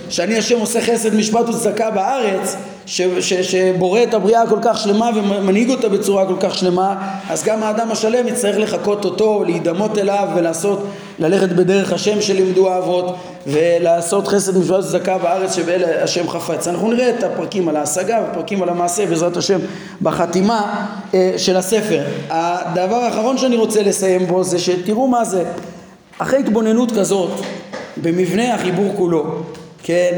שאני 0.08 0.38
השם 0.38 0.60
עושה 0.60 0.80
חסד 0.80 1.14
משפט 1.14 1.48
וצדקה 1.48 1.90
בארץ 1.90 2.56
ש, 2.86 3.02
ש, 3.20 3.32
שבורא 3.34 4.02
את 4.02 4.14
הבריאה 4.14 4.46
כל 4.46 4.58
כך 4.62 4.78
שלמה 4.78 5.10
ומנהיג 5.14 5.70
אותה 5.70 5.88
בצורה 5.88 6.26
כל 6.26 6.36
כך 6.40 6.58
שלמה 6.58 7.10
אז 7.30 7.44
גם 7.44 7.62
האדם 7.62 7.90
השלם 7.90 8.28
יצטרך 8.28 8.58
לחקות 8.58 9.04
אותו, 9.04 9.44
להידמות 9.44 9.98
אליו 9.98 10.28
ולעשות, 10.36 10.86
ללכת 11.18 11.48
בדרך 11.48 11.92
השם 11.92 12.20
שלימדו 12.20 12.70
האבות 12.70 13.16
ולעשות 13.46 14.28
חסד 14.28 14.58
משפט 14.58 14.74
וצדקה 14.78 15.18
בארץ 15.18 15.56
שבאלה 15.56 16.04
השם 16.04 16.28
חפץ. 16.28 16.68
אנחנו 16.68 16.92
נראה 16.92 17.10
את 17.10 17.22
הפרקים 17.22 17.68
על 17.68 17.76
ההשגה 17.76 18.22
ופרקים 18.30 18.62
על 18.62 18.68
המעשה 18.68 19.06
בעזרת 19.06 19.36
השם 19.36 19.58
בחתימה 20.02 20.86
אה, 21.14 21.32
של 21.36 21.56
הספר. 21.56 22.02
הדבר 22.30 22.96
האחרון 22.96 23.38
שאני 23.38 23.56
רוצה 23.56 23.82
לסיים 23.82 24.26
בו 24.26 24.44
זה 24.44 24.58
שתראו 24.58 25.08
מה 25.08 25.24
זה 25.24 25.44
אחרי 26.18 26.38
התבוננות 26.38 26.92
כזאת 26.92 27.30
במבנה 27.96 28.54
החיבור 28.54 28.92
כולו, 28.96 29.24
כן, 29.82 30.12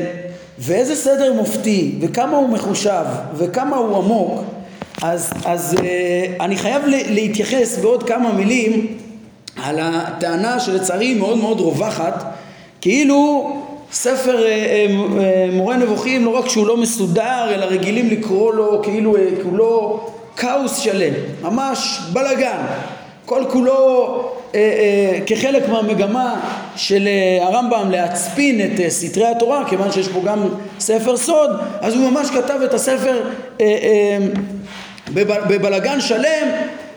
ואיזה 0.59 0.97
סדר 0.97 1.33
מופתי 1.33 1.95
וכמה 2.01 2.37
הוא 2.37 2.49
מחושב 2.49 3.05
וכמה 3.37 3.77
הוא 3.77 3.97
עמוק 3.97 4.41
אז, 5.03 5.31
אז 5.45 5.77
אה, 5.83 6.45
אני 6.45 6.57
חייב 6.57 6.83
להתייחס 6.87 7.79
בעוד 7.79 8.03
כמה 8.03 8.33
מילים 8.33 8.87
על 9.63 9.79
הטענה 9.83 10.61
שלצערי 10.61 11.07
היא 11.07 11.17
מאוד 11.17 11.39
מאוד 11.39 11.61
רווחת 11.61 12.25
כאילו 12.81 13.53
ספר 13.93 14.47
אה, 14.47 14.51
אה, 14.51 15.49
מורה 15.53 15.77
נבוכים 15.77 16.25
לא 16.25 16.39
רק 16.39 16.49
שהוא 16.49 16.67
לא 16.67 16.77
מסודר 16.77 17.55
אלא 17.55 17.65
רגילים 17.65 18.09
לקרוא 18.11 18.55
לו 18.55 18.83
כאילו 18.83 19.17
כולו 19.43 20.01
כאוס 20.37 20.77
שלם 20.77 21.15
ממש 21.43 22.01
בלאגן 22.13 22.67
כל 23.27 23.45
כולו 23.49 24.31
אה, 24.55 24.61
אה, 24.61 25.18
כחלק 25.27 25.68
מהמגמה 25.68 26.41
של 26.77 27.09
אה, 27.09 27.47
הרמב"ם 27.47 27.91
להצפין 27.91 28.61
את 28.61 28.81
אה, 28.81 28.91
סתרי 28.91 29.27
התורה 29.27 29.64
כיוון 29.68 29.93
שיש 29.93 30.09
פה 30.09 30.20
גם 30.24 30.49
ספר 30.81 31.16
סוד 31.16 31.51
אז 31.81 31.95
הוא 31.95 32.11
ממש 32.11 32.31
כתב 32.31 32.59
את 32.64 32.74
הספר 32.74 33.22
אה, 33.61 33.66
אה, 33.66 34.18
בבלגן 35.49 36.01
שלם 36.01 36.49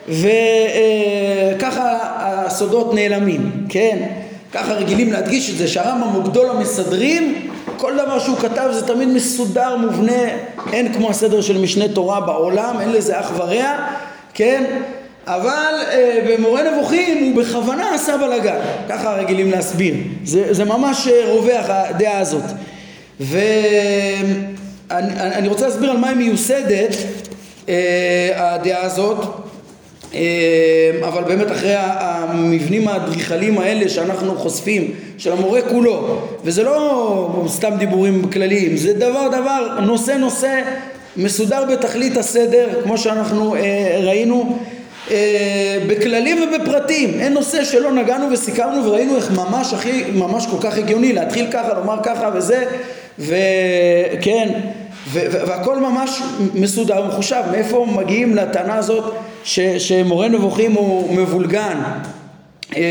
וככה 0.08 1.82
אה, 1.82 2.46
הסודות 2.46 2.94
נעלמים 2.94 3.66
כן? 3.68 3.98
ככה 4.52 4.72
רגילים 4.72 5.12
להדגיש 5.12 5.50
את 5.50 5.56
זה 5.56 5.68
שהרמב"ם 5.68 6.08
הוא 6.08 6.24
גדול 6.24 6.50
המסדרים 6.50 7.48
כל 7.76 7.92
דבר 7.96 8.18
שהוא 8.18 8.36
כתב 8.36 8.68
זה 8.72 8.86
תמיד 8.86 9.08
מסודר 9.08 9.76
מובנה 9.76 10.22
אין 10.72 10.92
כמו 10.92 11.10
הסדר 11.10 11.40
של 11.40 11.58
משנה 11.58 11.88
תורה 11.88 12.20
בעולם 12.20 12.80
אין 12.80 12.92
לזה 12.92 13.20
אח 13.20 13.32
ורע 13.36 13.76
כן 14.34 14.64
אבל 15.34 15.74
אה, 15.92 16.20
במורה 16.28 16.62
נבוכים 16.72 17.24
הוא 17.24 17.42
בכוונה 17.42 17.94
עשה 17.94 18.16
בלאגן, 18.16 18.58
ככה 18.88 19.12
רגילים 19.12 19.50
להסביר, 19.50 19.94
זה, 20.24 20.54
זה 20.54 20.64
ממש 20.64 21.08
אה, 21.08 21.32
רווח 21.32 21.64
הדעה 21.68 22.18
הזאת. 22.18 22.44
ואני 24.90 25.48
רוצה 25.48 25.66
להסביר 25.66 25.90
על 25.90 25.96
מה 25.96 26.08
היא 26.08 26.16
מיוסדת 26.16 26.96
אה, 27.68 28.30
הדעה 28.54 28.82
הזאת, 28.82 29.18
אה, 30.14 30.20
אבל 31.08 31.24
באמת 31.24 31.50
אחרי 31.50 31.74
המבנים 31.76 32.88
האדריכליים 32.88 33.58
האלה 33.58 33.88
שאנחנו 33.88 34.36
חושפים, 34.36 34.94
של 35.18 35.32
המורה 35.32 35.62
כולו, 35.62 36.18
וזה 36.44 36.62
לא 36.62 37.44
סתם 37.48 37.70
דיבורים 37.78 38.30
כלליים, 38.30 38.76
זה 38.76 38.92
דבר 38.92 39.28
דבר, 39.28 39.80
נושא 39.80 40.12
נושא 40.12 40.60
מסודר 41.16 41.64
בתכלית 41.64 42.16
הסדר, 42.16 42.68
כמו 42.82 42.98
שאנחנו 42.98 43.54
אה, 43.54 44.00
ראינו 44.02 44.58
אה, 45.10 45.78
בכללים 45.86 46.42
ובפרטים, 46.42 47.20
אין 47.20 47.32
נושא 47.32 47.64
שלא 47.64 47.92
נגענו 47.92 48.32
וסיכמנו 48.32 48.84
וראינו 48.84 49.16
איך 49.16 49.30
ממש 49.30 49.74
הכי, 49.74 50.04
ממש 50.14 50.46
כל 50.46 50.56
כך 50.60 50.78
הגיוני 50.78 51.12
להתחיל 51.12 51.46
ככה, 51.52 51.74
לומר 51.74 51.96
ככה 52.02 52.30
וזה, 52.34 52.64
וכן, 53.18 54.48
והכל 55.12 55.78
ממש 55.78 56.22
מסודר 56.54 57.02
ומחושב, 57.04 57.42
מאיפה 57.50 57.86
מגיעים 57.96 58.34
לטענה 58.34 58.74
הזאת 58.74 59.14
ש, 59.44 59.60
שמורה 59.60 60.28
נבוכים 60.28 60.72
הוא 60.72 61.16
מבולגן 61.16 61.82
אה, 62.76 62.82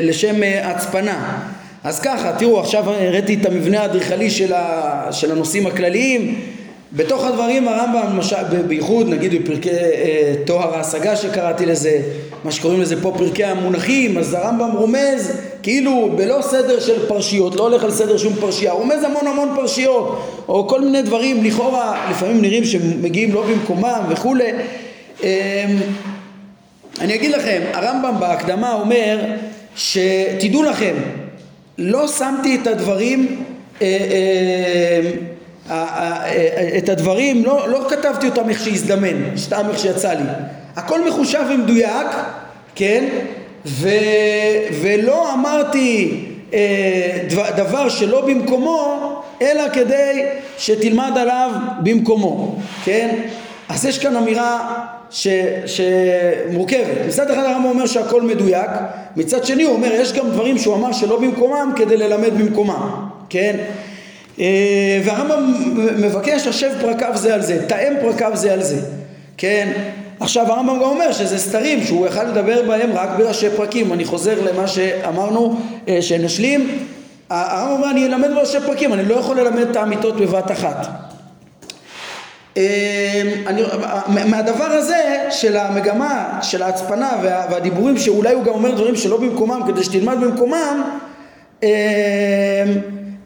לשם 0.00 0.42
אה, 0.42 0.70
הצפנה. 0.70 1.42
אז 1.84 2.00
ככה, 2.00 2.32
תראו, 2.38 2.60
עכשיו 2.60 2.90
הראיתי 2.90 3.34
את 3.34 3.46
המבנה 3.46 3.80
האדריכלי 3.80 4.30
של, 4.30 4.52
של 5.10 5.32
הנושאים 5.32 5.66
הכלליים 5.66 6.40
בתוך 6.96 7.24
הדברים 7.24 7.68
הרמב"ם, 7.68 8.18
בייחוד 8.68 9.08
נגיד 9.08 9.34
בפרקי 9.34 9.70
אה, 9.70 10.34
תואר 10.44 10.74
ההשגה 10.76 11.16
שקראתי 11.16 11.66
לזה, 11.66 12.00
מה 12.44 12.50
שקוראים 12.50 12.80
לזה 12.80 13.02
פה 13.02 13.14
פרקי 13.18 13.44
המונחים, 13.44 14.18
אז 14.18 14.34
הרמב"ם 14.34 14.70
רומז 14.76 15.32
כאילו 15.62 16.10
בלא 16.16 16.42
סדר 16.42 16.80
של 16.80 17.06
פרשיות, 17.08 17.56
לא 17.56 17.62
הולך 17.62 17.84
על 17.84 17.90
סדר 17.90 18.16
שום 18.16 18.34
פרשייה, 18.34 18.72
רומז 18.72 19.04
המון 19.04 19.26
המון 19.26 19.48
פרשיות, 19.56 20.28
או 20.48 20.68
כל 20.68 20.80
מיני 20.80 21.02
דברים 21.02 21.44
לכאורה 21.44 22.08
לפעמים 22.10 22.42
נראים 22.42 22.64
שמגיעים 22.64 23.34
לא 23.34 23.42
במקומם 23.46 24.00
וכולי. 24.10 24.50
אה, 25.22 25.64
אני 27.00 27.14
אגיד 27.14 27.30
לכם, 27.30 27.62
הרמב"ם 27.72 28.20
בהקדמה 28.20 28.72
אומר 28.72 29.18
שתדעו 29.76 30.62
לכם, 30.62 30.94
לא 31.78 32.08
שמתי 32.08 32.58
את 32.62 32.66
הדברים 32.66 33.44
אה, 33.82 33.86
אה, 33.86 35.10
את 36.78 36.88
הדברים, 36.88 37.44
לא, 37.44 37.68
לא 37.68 37.86
כתבתי 37.88 38.26
אותם 38.26 38.48
איך 38.48 38.64
שהזדמן, 38.64 39.36
סתם 39.36 39.66
איך 39.70 39.78
שיצא 39.78 40.12
לי. 40.12 40.24
הכל 40.76 41.08
מחושב 41.08 41.44
ומדויק, 41.50 42.06
כן? 42.74 43.08
ו, 43.66 43.88
ולא 44.82 45.34
אמרתי 45.34 46.24
אה, 46.54 47.18
דבר 47.56 47.88
שלא 47.88 48.26
במקומו, 48.26 49.22
אלא 49.42 49.62
כדי 49.72 50.22
שתלמד 50.58 51.12
עליו 51.16 51.50
במקומו, 51.82 52.56
כן? 52.84 53.16
אז 53.68 53.84
יש 53.84 53.98
כאן 53.98 54.16
אמירה 54.16 54.84
ש, 55.10 55.28
שמורכבת. 55.66 57.06
מצד 57.08 57.30
אחד 57.30 57.44
הרמב"ם 57.44 57.64
אומר 57.64 57.86
שהכל 57.86 58.22
מדויק, 58.22 58.70
מצד 59.16 59.44
שני 59.44 59.62
הוא 59.62 59.74
אומר 59.74 59.92
יש 59.92 60.12
גם 60.12 60.30
דברים 60.30 60.58
שהוא 60.58 60.74
אמר 60.74 60.92
שלא 60.92 61.20
במקומם 61.20 61.72
כדי 61.76 61.96
ללמד 61.96 62.34
במקומם, 62.38 62.90
כן? 63.28 63.56
אה, 64.40 65.00
והרמב"ם 65.04 65.54
מבקש 65.98 66.46
השב 66.46 66.70
פרקיו 66.80 67.12
זה 67.14 67.34
על 67.34 67.42
זה, 67.42 67.66
תאם 67.68 67.92
פרקיו 68.00 68.30
זה 68.34 68.52
על 68.52 68.62
זה, 68.62 68.80
כן? 69.36 69.72
עכשיו 70.20 70.52
הרמב"ם 70.52 70.76
גם 70.76 70.82
אומר 70.82 71.12
שזה 71.12 71.38
סתרים 71.38 71.84
שהוא 71.84 72.06
יכל 72.06 72.24
לדבר 72.24 72.62
בהם 72.66 72.90
רק 72.92 73.08
בראשי 73.18 73.50
פרקים, 73.56 73.92
אני 73.92 74.04
חוזר 74.04 74.34
למה 74.44 74.66
שאמרנו 74.66 75.60
אה, 75.88 76.02
שנשלים, 76.02 76.86
הרמב"ם 77.30 77.72
אומר 77.72 77.90
אני 77.90 78.06
אלמד 78.06 78.30
בראשי 78.34 78.60
פרקים, 78.66 78.92
אני 78.92 79.04
לא 79.04 79.14
יכול 79.14 79.40
ללמד 79.40 79.70
את 79.70 79.76
האמיתות 79.76 80.16
בבת 80.16 80.50
אחת. 80.50 80.86
אה, 82.56 83.22
אני, 83.46 83.62
מהדבר 84.30 84.64
הזה 84.64 85.26
של 85.30 85.56
המגמה 85.56 86.38
של 86.42 86.62
ההצפנה 86.62 87.10
וה, 87.22 87.46
והדיבורים 87.50 87.98
שאולי 87.98 88.34
הוא 88.34 88.44
גם 88.44 88.52
אומר 88.52 88.70
דברים 88.70 88.96
שלא 88.96 89.16
במקומם 89.16 89.62
כדי 89.66 89.84
שתלמד 89.84 90.16
במקומם 90.20 90.82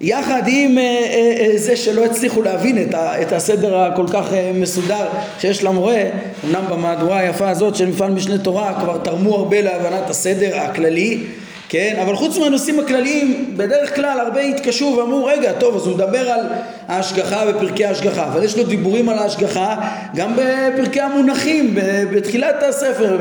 יחד 0.00 0.42
עם 0.46 0.78
אה, 0.78 0.82
אה, 0.82 1.34
אה, 1.40 1.58
זה 1.58 1.76
שלא 1.76 2.04
הצליחו 2.04 2.42
להבין 2.42 2.88
את 2.94 3.32
הסדר 3.32 3.76
הכל 3.78 4.06
כך 4.12 4.24
מסודר 4.54 5.06
שיש 5.38 5.64
למורה, 5.64 6.02
אמנם 6.44 6.64
במהדורה 6.70 7.18
היפה 7.18 7.48
הזאת 7.48 7.76
של 7.76 7.88
מפעל 7.88 8.10
משנה 8.10 8.38
תורה 8.38 8.74
כבר 8.80 8.98
תרמו 8.98 9.36
הרבה 9.36 9.60
להבנת 9.60 10.10
הסדר 10.10 10.56
הכללי 10.60 11.24
כן? 11.68 11.96
אבל 12.02 12.16
חוץ 12.16 12.38
מהנושאים 12.38 12.80
הכלליים, 12.80 13.54
בדרך 13.56 13.94
כלל 13.94 14.20
הרבה 14.20 14.40
התקשו 14.40 14.94
ואמרו, 14.98 15.24
רגע, 15.24 15.52
טוב, 15.52 15.76
אז 15.76 15.86
הוא 15.86 15.94
מדבר 15.94 16.30
על 16.30 16.40
ההשגחה 16.88 17.46
בפרקי 17.46 17.84
ההשגחה, 17.84 18.24
אבל 18.24 18.44
יש 18.44 18.58
לו 18.58 18.64
דיבורים 18.64 19.08
על 19.08 19.18
ההשגחה 19.18 19.76
גם 20.14 20.36
בפרקי 20.36 21.00
המונחים, 21.00 21.74
בתחילת 22.12 22.62
הספר, 22.62 23.18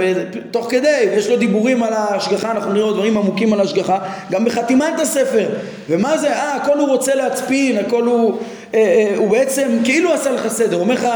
תוך 0.51 0.67
כדי, 0.69 1.07
ויש 1.11 1.29
לו 1.29 1.37
דיבורים 1.37 1.83
על 1.83 1.93
ההשגחה, 1.93 2.51
אנחנו 2.51 2.73
נראה 2.73 2.91
דברים 2.91 3.17
עמוקים 3.17 3.53
על 3.53 3.59
ההשגחה, 3.59 3.97
גם 4.31 4.45
בחתימת 4.45 4.99
הספר. 4.99 5.47
ומה 5.89 6.17
זה, 6.17 6.33
אה, 6.33 6.55
הכל 6.55 6.79
הוא 6.79 6.87
רוצה 6.87 7.15
להצפין, 7.15 7.77
הכל 7.77 8.03
הוא... 8.03 8.37
אה, 8.73 8.79
אה, 8.79 9.13
הוא 9.17 9.29
בעצם 9.29 9.77
כאילו 9.83 10.13
עשה 10.13 10.31
לך 10.31 10.47
סדר, 10.47 10.75
הוא 10.75 10.83
אומר 10.83 10.95
לך 10.95 11.07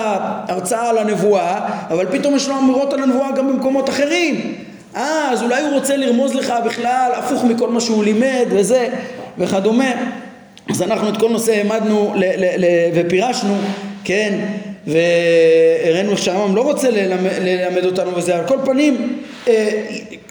הרצאה 0.47 0.89
על 0.89 0.97
הנבואה, 0.97 1.59
אבל 1.89 2.05
פתאום 2.11 2.35
יש 2.35 2.47
לו 2.47 2.59
אמירות 2.59 2.93
על 2.93 3.03
הנבואה 3.03 3.31
גם 3.31 3.47
במקומות 3.47 3.89
אחרים. 3.89 4.55
אה, 4.95 5.31
אז 5.31 5.43
אולי 5.43 5.61
הוא 5.61 5.73
רוצה 5.73 5.97
לרמוז 5.97 6.33
לך 6.33 6.53
בכלל 6.65 7.11
הפוך 7.15 7.43
מכל 7.43 7.69
מה 7.69 7.81
שהוא 7.81 8.03
לימד 8.03 8.45
וזה 8.49 8.87
וכדומה. 9.37 9.91
אז 10.69 10.81
אנחנו 10.81 11.09
את 11.09 11.17
כל 11.17 11.29
נושא 11.29 11.51
העמדנו 11.51 12.13
ופירשנו, 12.93 13.55
כן, 14.03 14.39
והראינו 14.87 16.11
איך 16.11 16.19
שהרמב"ם 16.19 16.55
לא 16.55 16.61
רוצה 16.61 16.91
ללמד, 16.91 17.31
ללמד 17.41 17.85
אותנו 17.85 18.15
וזה, 18.15 18.35
על 18.35 18.47
כל 18.47 18.57
פנים 18.65 19.19
אה, 19.47 19.85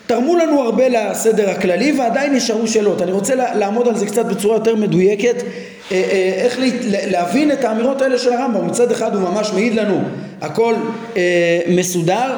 תרמו 0.06 0.36
לנו 0.36 0.62
הרבה 0.62 0.88
לסדר 0.88 1.50
הכללי 1.50 1.92
ועדיין 1.98 2.34
נשארו 2.34 2.68
שאלות. 2.68 3.02
אני 3.02 3.12
רוצה 3.12 3.34
לעמוד 3.34 3.88
על 3.88 3.96
זה 3.96 4.06
קצת 4.06 4.26
בצורה 4.26 4.56
יותר 4.56 4.74
מדויקת, 4.74 5.34
אה, 5.42 5.42
אה, 5.92 6.32
איך 6.44 6.58
להבין 7.10 7.52
את 7.52 7.64
האמירות 7.64 8.02
האלה 8.02 8.18
של 8.18 8.32
הרמב"ם. 8.32 8.66
מצד 8.66 8.90
אחד 8.90 9.14
הוא 9.14 9.22
ממש 9.22 9.50
מעיד 9.52 9.74
לנו 9.74 10.00
הכל 10.40 10.74
מסודר, 11.68 12.36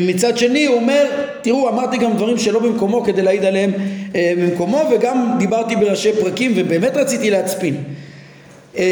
מצד 0.00 0.38
שני 0.38 0.66
הוא 0.66 0.76
אומר, 0.76 1.04
תראו 1.42 1.68
אמרתי 1.68 1.96
גם 1.96 2.12
דברים 2.16 2.38
שלא 2.38 2.60
במקומו 2.60 3.04
כדי 3.04 3.22
להעיד 3.22 3.44
עליהם 3.44 3.72
במקומו 4.14 4.82
וגם 4.90 5.30
דיברתי 5.38 5.76
בראשי 5.76 6.12
פרקים 6.20 6.52
ובאמת 6.56 6.96
רציתי 6.96 7.30
להצפין. 7.30 7.76
אמ, 8.76 8.82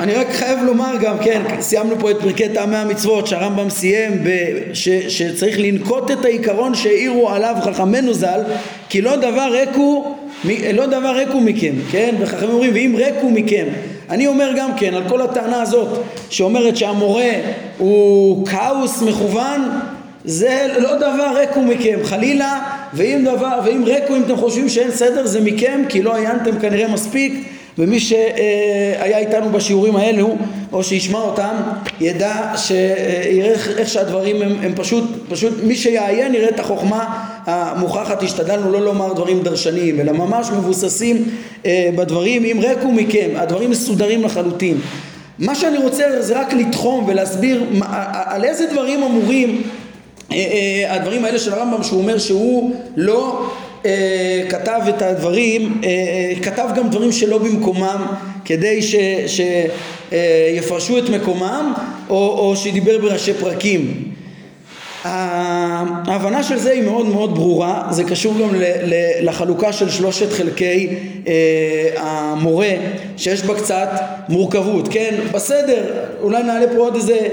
אני 0.00 0.14
רק 0.14 0.30
חייב 0.30 0.58
לומר 0.66 0.94
גם, 1.00 1.16
כן, 1.18 1.42
סיימנו 1.60 1.98
פה 2.00 2.10
את 2.10 2.16
פרקי 2.20 2.48
טעמי 2.48 2.76
המצוות 2.76 3.26
שהרמב"ם 3.26 3.70
סיים 3.70 4.24
ש, 4.72 4.88
שצריך 4.88 5.58
לנקוט 5.58 6.10
את 6.10 6.24
העיקרון 6.24 6.74
שהעירו 6.74 7.30
עליו 7.30 7.54
חכמינו 7.64 8.14
ז"ל 8.14 8.40
כי 8.88 9.00
לא 9.00 9.16
דבר 9.16 9.48
ריק 9.52 9.70
הוא, 9.74 10.16
לא 10.72 10.86
מכם, 11.42 11.72
כן? 11.90 12.14
וחכמים 12.20 12.50
אומרים 12.50 12.74
ואם 12.74 12.94
ריק 12.96 13.14
הוא 13.20 13.32
מכם 13.32 13.64
אני 14.12 14.26
אומר 14.26 14.50
גם 14.56 14.70
כן 14.76 14.94
על 14.94 15.02
כל 15.08 15.22
הטענה 15.22 15.62
הזאת 15.62 15.88
שאומרת 16.30 16.76
שהמורה 16.76 17.30
הוא 17.78 18.46
כאוס 18.46 19.02
מכוון 19.02 19.68
זה 20.24 20.66
לא 20.78 20.96
דבר 20.96 21.32
ריק 21.36 21.50
הוא 21.54 21.64
מכם 21.64 21.98
חלילה 22.04 22.60
ואם 22.94 23.22
דבר 23.24 23.60
ואם 23.64 23.84
ריק 23.84 24.04
הוא 24.08 24.16
אם 24.16 24.22
אתם 24.22 24.36
חושבים 24.36 24.68
שאין 24.68 24.90
סדר 24.90 25.26
זה 25.26 25.40
מכם 25.40 25.82
כי 25.88 26.02
לא 26.02 26.16
עיינתם 26.16 26.58
כנראה 26.60 26.88
מספיק 26.88 27.48
ומי 27.78 28.00
שהיה 28.00 29.18
איתנו 29.18 29.50
בשיעורים 29.50 29.96
האלו 29.96 30.36
או 30.72 30.84
שישמע 30.84 31.18
אותם 31.18 31.54
ידע 32.00 32.52
שיראה 32.56 33.52
איך 33.78 33.88
שהדברים 33.88 34.42
הם, 34.42 34.56
הם 34.62 34.72
פשוט, 34.74 35.04
פשוט 35.28 35.52
מי 35.62 35.74
שיעיין 35.74 36.34
יראה 36.34 36.48
את 36.48 36.60
החוכמה 36.60 37.28
המוכחת 37.46 38.22
השתדלנו 38.22 38.72
לא 38.72 38.80
לומר 38.80 39.12
דברים 39.12 39.42
דרשניים 39.42 40.00
אלא 40.00 40.12
ממש 40.12 40.50
מבוססים 40.50 41.24
אה, 41.66 41.90
בדברים 41.96 42.44
אם 42.44 42.60
רקו 42.62 42.92
מכם 42.92 43.30
הדברים 43.36 43.70
מסודרים 43.70 44.22
לחלוטין 44.22 44.78
מה 45.38 45.54
שאני 45.54 45.78
רוצה 45.78 46.04
זה 46.22 46.40
רק 46.40 46.52
לתחום 46.52 47.04
ולהסביר 47.08 47.64
על 48.12 48.44
איזה 48.44 48.66
דברים 48.72 49.02
אמורים 49.02 49.62
אה, 50.32 50.36
אה, 50.36 50.94
הדברים 50.94 51.24
האלה 51.24 51.38
של 51.38 51.52
הרמב"ם 51.52 51.82
שהוא 51.82 52.00
אומר 52.00 52.18
שהוא 52.18 52.74
לא 52.96 53.50
אה, 53.86 54.42
כתב 54.48 54.80
את 54.88 55.02
הדברים, 55.02 55.80
אה, 55.84 55.88
אה, 55.88 56.32
כתב 56.42 56.68
גם 56.76 56.88
דברים 56.88 57.12
שלא 57.12 57.38
במקומם 57.38 58.06
כדי 58.44 58.80
שיפרשו 59.26 60.98
את 60.98 61.08
מקומם 61.08 61.72
או, 62.10 62.16
או 62.38 62.56
שדיבר 62.56 62.98
בראשי 62.98 63.34
פרקים. 63.34 64.12
ההבנה 65.04 66.42
של 66.42 66.58
זה 66.58 66.70
היא 66.70 66.82
מאוד 66.82 67.06
מאוד 67.06 67.34
ברורה, 67.34 67.86
זה 67.90 68.04
קשור 68.04 68.34
גם 68.40 68.48
לחלוקה 69.22 69.72
של 69.72 69.90
שלושת 69.90 70.32
חלקי 70.32 70.88
המורה 71.96 72.72
שיש 73.16 73.42
בה 73.42 73.54
קצת 73.54 73.88
מורכבות, 74.28 74.88
כן? 74.88 75.14
בסדר, 75.32 75.84
אולי 76.22 76.42
נעלה 76.42 76.66
פה 76.66 76.78
עוד 76.78 76.94
איזה 76.94 77.28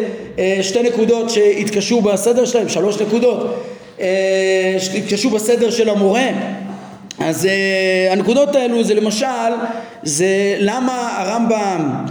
שתי 0.61 0.83
נקודות 0.83 1.29
שהתקשו 1.29 2.01
בסדר 2.01 2.45
שלהם, 2.45 2.69
שלוש 2.69 3.01
נקודות 3.01 3.63
אה, 3.99 4.75
שהתקשו 4.79 5.29
בסדר 5.29 5.69
של 5.69 5.89
המורה 5.89 6.27
אז 7.19 7.47
הנקודות 8.11 8.55
האלו 8.55 8.83
זה 8.83 8.93
למשל 8.93 9.25
זה 10.03 10.55
למה 10.59 11.17
הרמב"ם 11.17 12.05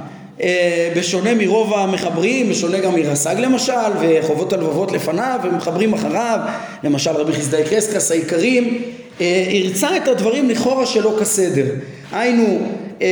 בשונה 0.96 1.34
מרוב 1.34 1.74
המחברים, 1.74 2.50
בשונה 2.50 2.78
גם 2.78 2.94
מרס"ג 2.94 3.34
למשל 3.38 3.72
וחובות 4.00 4.52
הלבבות 4.52 4.92
לפניו 4.92 5.40
ומחברים 5.44 5.94
אחריו 5.94 6.38
למשל 6.82 7.10
רבי 7.10 7.32
חסדאי 7.32 7.64
קרסקס 7.64 8.10
העיקרים 8.10 8.82
uh, 9.18 9.22
הרצה 9.52 9.96
את 9.96 10.08
הדברים 10.08 10.50
לכאורה 10.50 10.86
שלא 10.86 11.16
כסדר 11.20 11.66
היינו 12.12 12.58
uh, 12.98 13.02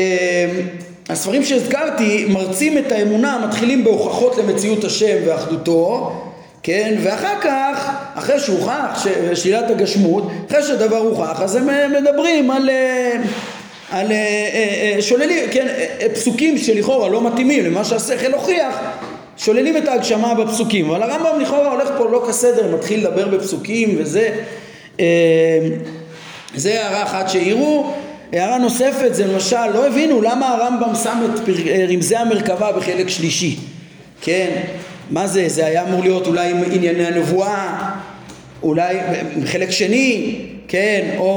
הספרים 1.08 1.44
שהזכרתי 1.44 2.24
מרצים 2.28 2.78
את 2.78 2.92
האמונה 2.92 3.46
מתחילים 3.48 3.84
בהוכחות 3.84 4.36
למציאות 4.38 4.84
השם 4.84 5.16
ואחדותו 5.26 6.12
כן? 6.62 6.94
ואחר 7.02 7.40
כך, 7.40 7.90
אחרי 8.14 8.40
שהוכח 8.40 9.06
שלילת 9.34 9.70
הגשמות, 9.70 10.30
אחרי 10.48 10.62
שהדבר 10.62 10.96
הוכח, 10.96 11.40
אז 11.40 11.56
הם 11.56 11.68
מדברים 12.02 12.50
על, 12.50 12.70
אה, 12.70 13.16
על 13.90 14.12
אה, 14.12 14.16
אה, 14.16 15.02
שוללים, 15.02 15.50
כן, 15.50 15.66
פסוקים 16.14 16.58
שלכאורה 16.58 17.08
לא 17.08 17.26
מתאימים 17.26 17.64
למה 17.64 17.84
שהשכל 17.84 18.32
הוכיח, 18.32 18.78
שוללים 19.36 19.76
את 19.76 19.88
ההגשמה 19.88 20.34
בפסוקים, 20.34 20.90
אבל 20.90 21.02
הרמב"ם 21.02 21.40
לכאורה 21.40 21.70
הולך 21.70 21.88
פה 21.98 22.08
לא 22.10 22.24
כסדר, 22.28 22.74
מתחיל 22.76 23.00
לדבר 23.00 23.28
בפסוקים 23.28 23.96
וזה, 23.98 24.30
זה 26.54 26.84
הערה 26.84 27.02
אחת 27.02 27.28
שהעירו. 27.28 27.92
הערה 28.32 28.58
נוספת 28.58 29.14
זה 29.14 29.26
למשל, 29.26 29.66
לא 29.74 29.86
הבינו 29.86 30.22
למה 30.22 30.48
הרמב"ם 30.48 30.94
שם 31.02 31.18
את 31.34 31.40
רמזי 31.90 32.16
המרכבה 32.16 32.72
בחלק 32.72 33.08
שלישי, 33.08 33.56
כן? 34.22 34.50
מה 35.10 35.26
זה? 35.26 35.48
זה 35.48 35.66
היה 35.66 35.82
אמור 35.82 36.02
להיות 36.02 36.26
אולי 36.26 36.50
עם 36.50 36.56
ענייני 36.72 37.06
הנבואה, 37.06 37.90
אולי 38.62 38.96
חלק 39.44 39.70
שני, 39.70 40.36
כן, 40.68 41.14
או, 41.18 41.24
או, 41.24 41.28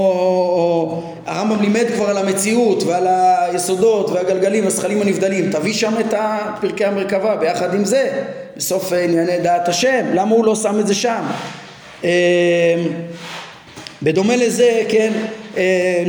או 0.56 1.04
הרמב"ם 1.26 1.62
לימד 1.62 1.86
כבר 1.96 2.10
על 2.10 2.18
המציאות 2.18 2.84
ועל 2.84 3.08
היסודות 3.08 4.10
והגלגלים 4.10 4.64
והזכלים 4.64 5.02
הנבדלים, 5.02 5.52
תביא 5.52 5.74
שם 5.74 5.94
את 6.00 6.14
פרקי 6.62 6.86
המרכבה 6.86 7.36
ביחד 7.36 7.74
עם 7.74 7.86
זה, 7.86 8.24
בסוף 8.58 8.94
ענייני 8.94 9.40
דעת 9.40 9.68
השם, 9.68 10.06
למה 10.14 10.36
הוא 10.36 10.46
לא 10.46 10.56
שם 10.56 10.80
את 10.80 10.88
זה 10.88 10.96
שם? 10.96 11.22
אמ, 12.04 12.10
בדומה 14.02 14.36
לזה, 14.36 14.84
כן, 14.90 15.12
אה, 15.58 16.04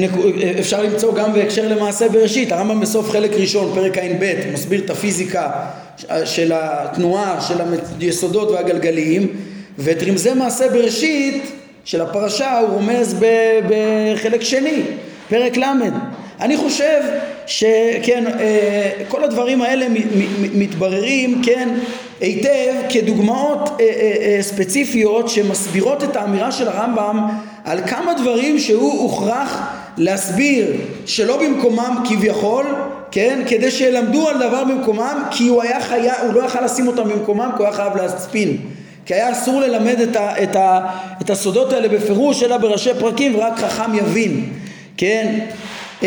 אפשר 0.60 0.82
למצוא 0.82 1.14
גם 1.14 1.32
בהקשר 1.32 1.68
למעשה 1.68 2.08
בראשית, 2.08 2.52
הרמב"ם 2.52 2.80
בסוף 2.80 3.10
חלק 3.10 3.30
ראשון, 3.32 3.72
פרק 3.74 3.98
ע"ב, 3.98 4.34
מסביר 4.52 4.80
את 4.84 4.90
הפיזיקה 4.90 5.50
של 6.24 6.52
התנועה, 6.54 7.40
של 7.40 7.54
היסודות 8.00 8.50
והגלגלים, 8.50 9.28
ואת 9.78 10.02
רמזי 10.02 10.34
מעשה 10.34 10.68
בראשית 10.68 11.59
של 11.84 12.00
הפרשה 12.00 12.58
הוא 12.58 12.68
רומז 12.68 13.16
בחלק 13.68 14.42
שני, 14.42 14.82
פרק 15.28 15.56
ל'. 15.56 15.64
אני 16.40 16.56
חושב 16.56 17.00
שכן, 17.46 18.24
אה, 18.26 18.90
כל 19.08 19.24
הדברים 19.24 19.62
האלה 19.62 19.86
מתבררים, 20.54 21.42
כן, 21.44 21.68
היטב 22.20 22.74
כדוגמאות 22.88 23.70
אה, 23.80 23.86
אה, 23.86 24.38
ספציפיות 24.42 25.28
שמסבירות 25.28 26.04
את 26.04 26.16
האמירה 26.16 26.52
של 26.52 26.68
הרמב"ם 26.68 27.28
על 27.64 27.78
כמה 27.86 28.14
דברים 28.14 28.58
שהוא 28.58 29.00
הוכרח 29.02 29.60
להסביר 29.96 30.66
שלא 31.06 31.42
במקומם 31.42 32.04
כביכול, 32.08 32.66
כן, 33.10 33.42
כדי 33.48 33.70
שילמדו 33.70 34.28
על 34.28 34.36
דבר 34.36 34.64
במקומם, 34.64 35.22
כי 35.30 35.48
הוא 35.48 35.62
היה 35.62 35.80
חייב, 35.80 36.14
הוא 36.26 36.34
לא 36.34 36.44
יכל 36.44 36.64
לשים 36.64 36.86
אותם 36.86 37.08
במקומם, 37.08 37.50
כי 37.56 37.62
הוא 37.62 37.66
היה 37.66 37.76
חייב 37.76 37.96
להספין. 37.96 38.56
כי 39.10 39.14
היה 39.14 39.32
אסור 39.32 39.60
ללמד 39.60 40.00
את, 40.00 40.16
ה, 40.16 40.42
את, 40.42 40.56
ה, 40.56 40.80
את 41.22 41.30
הסודות 41.30 41.72
האלה 41.72 41.88
בפירוש, 41.88 42.42
אלא 42.42 42.56
בראשי 42.56 42.90
פרקים, 42.98 43.34
ורק 43.34 43.58
חכם 43.58 43.94
יבין, 43.94 44.44
כן? 44.96 45.38
Uh, 46.00 46.04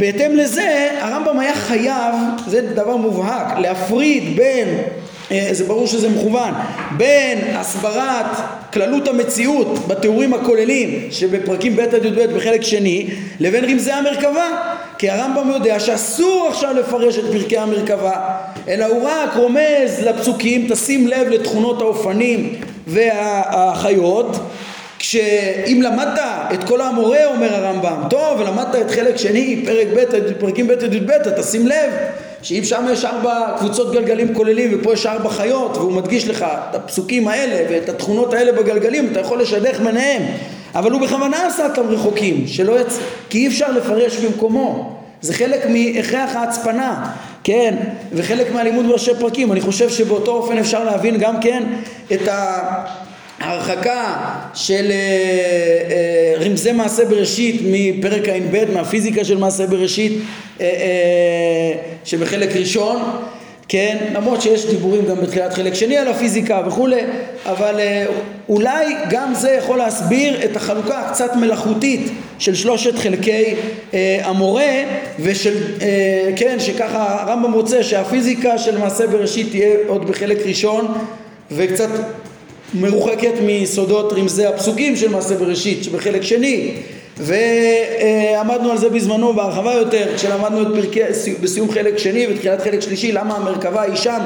בהתאם 0.00 0.36
לזה, 0.36 0.88
הרמב"ם 1.00 1.38
היה 1.38 1.54
חייב, 1.54 2.14
זה 2.46 2.60
דבר 2.74 2.96
מובהק, 2.96 3.58
להפריד 3.58 4.36
בין 4.36 4.68
אה, 5.30 5.48
זה 5.52 5.64
ברור 5.64 5.86
שזה 5.86 6.08
מכוון, 6.08 6.54
בין 6.96 7.38
הסברת 7.54 8.36
כללות 8.72 9.08
המציאות 9.08 9.88
בתיאורים 9.88 10.34
הכוללים 10.34 11.08
שבפרקים 11.10 11.76
ב' 11.76 11.80
עד 11.80 12.04
י"ב 12.04 12.36
בחלק 12.36 12.62
שני 12.62 13.06
לבין 13.40 13.64
רמזי 13.64 13.92
המרכבה 13.92 14.76
כי 14.98 15.10
הרמב"ם 15.10 15.50
יודע 15.50 15.80
שאסור 15.80 16.48
עכשיו 16.50 16.74
לפרש 16.74 17.18
את 17.18 17.24
פרקי 17.32 17.58
המרכבה 17.58 18.36
אלא 18.68 18.84
הוא 18.84 19.08
רק 19.08 19.36
רומז 19.36 20.00
לפסוקים 20.00 20.66
תשים 20.70 21.08
לב 21.08 21.28
לתכונות 21.28 21.80
האופנים 21.80 22.54
והחיות. 22.86 24.36
כשאם 24.98 25.82
למדת 25.82 26.20
את 26.54 26.64
כל 26.64 26.80
המורה 26.80 27.26
אומר 27.26 27.54
הרמב"ם 27.54 28.02
טוב 28.10 28.40
ולמדת 28.40 28.76
את 28.76 28.90
חלק 28.90 29.16
שני 29.16 29.62
פרק 29.66 29.86
ב' 29.96 30.40
פרקים 30.40 30.66
ב' 30.66 30.70
י"ב 30.70 31.10
אתה 31.10 31.42
שים 31.42 31.66
לב 31.66 31.90
שאם 32.42 32.60
שם 32.64 32.86
יש 32.92 33.04
ארבע 33.04 33.54
קבוצות 33.58 33.92
גלגלים 33.92 34.34
כוללים 34.34 34.70
ופה 34.74 34.92
יש 34.92 35.06
ארבע 35.06 35.30
חיות 35.30 35.76
והוא 35.76 35.92
מדגיש 35.92 36.28
לך 36.28 36.46
את 36.70 36.74
הפסוקים 36.74 37.28
האלה 37.28 37.70
ואת 37.70 37.88
התכונות 37.88 38.34
האלה 38.34 38.52
בגלגלים 38.52 39.08
אתה 39.12 39.20
יכול 39.20 39.40
לשדך 39.40 39.80
ביניהם 39.80 40.22
אבל 40.74 40.90
הוא 40.90 41.00
בכוונה 41.00 41.46
עשה 41.46 41.66
אותם 41.66 41.88
רחוקים 41.88 42.46
שלא 42.46 42.80
יצ... 42.80 42.98
כי 43.30 43.38
אי 43.38 43.46
אפשר 43.46 43.72
לפרש 43.72 44.16
במקומו. 44.16 44.96
זה 45.20 45.34
חלק 45.34 45.66
מהכרח 45.68 46.36
ההצפנה 46.36 47.12
כן? 47.44 47.74
וחלק 48.12 48.52
מהלימוד 48.52 48.86
בראשי 48.86 49.10
פרקים. 49.20 49.52
אני 49.52 49.60
חושב 49.60 49.90
שבאותו 49.90 50.32
אופן 50.32 50.58
אפשר 50.58 50.84
להבין 50.84 51.18
גם 51.18 51.40
כן 51.40 51.62
את 52.12 52.28
ה... 52.28 52.60
הרחקה 53.40 54.14
של 54.54 54.90
אה, 54.90 54.96
אה, 55.90 56.44
רמזי 56.44 56.72
מעשה 56.72 57.04
בראשית 57.04 57.60
מפרק 57.64 58.28
ע"ב, 58.28 58.64
מהפיזיקה 58.74 59.24
של 59.24 59.38
מעשה 59.38 59.66
בראשית 59.66 60.12
אה, 60.60 60.66
שבחלק 62.04 62.56
ראשון, 62.56 63.02
כן, 63.68 63.96
למרות 64.14 64.42
שיש 64.42 64.66
דיבורים 64.66 65.06
גם 65.06 65.20
בתחילת 65.20 65.54
חלק 65.54 65.74
שני 65.74 65.96
על 65.96 66.08
הפיזיקה 66.08 66.62
וכולי, 66.66 67.00
אבל 67.46 67.80
אולי 68.48 68.94
גם 69.10 69.34
זה 69.34 69.50
יכול 69.50 69.78
להסביר 69.78 70.44
את 70.44 70.56
החלוקה 70.56 70.98
הקצת 70.98 71.36
מלאכותית 71.36 72.10
של 72.38 72.54
שלושת 72.54 72.98
חלקי 72.98 73.54
המורה 74.22 74.72
ושל, 75.20 75.54
כן, 76.36 76.60
שככה 76.60 77.22
הרמב"ם 77.22 77.52
רוצה 77.52 77.82
שהפיזיקה 77.82 78.58
של 78.58 78.78
מעשה 78.78 79.06
בראשית 79.06 79.50
תהיה 79.50 79.76
עוד 79.86 80.08
בחלק 80.08 80.38
ראשון 80.46 80.94
וקצת 81.50 81.88
מרוחקת 82.74 83.34
מיסודות 83.42 84.12
רמזי 84.12 84.46
הפסוקים 84.46 84.96
של 84.96 85.08
מעשה 85.08 85.34
בראשית 85.34 85.84
שבחלק 85.84 86.22
שני 86.22 86.70
ועמדנו 87.18 88.70
על 88.70 88.78
זה 88.78 88.88
בזמנו 88.88 89.32
בהרחבה 89.32 89.74
יותר 89.74 90.16
כשלמדנו 90.16 90.62
את 90.62 90.66
פרקי, 90.74 91.00
בסיום 91.40 91.70
חלק 91.70 91.98
שני 91.98 92.26
ותחילת 92.30 92.60
חלק 92.62 92.80
שלישי 92.80 93.12
למה 93.12 93.36
המרכבה 93.36 93.82
היא 93.82 93.94
שם. 93.94 94.20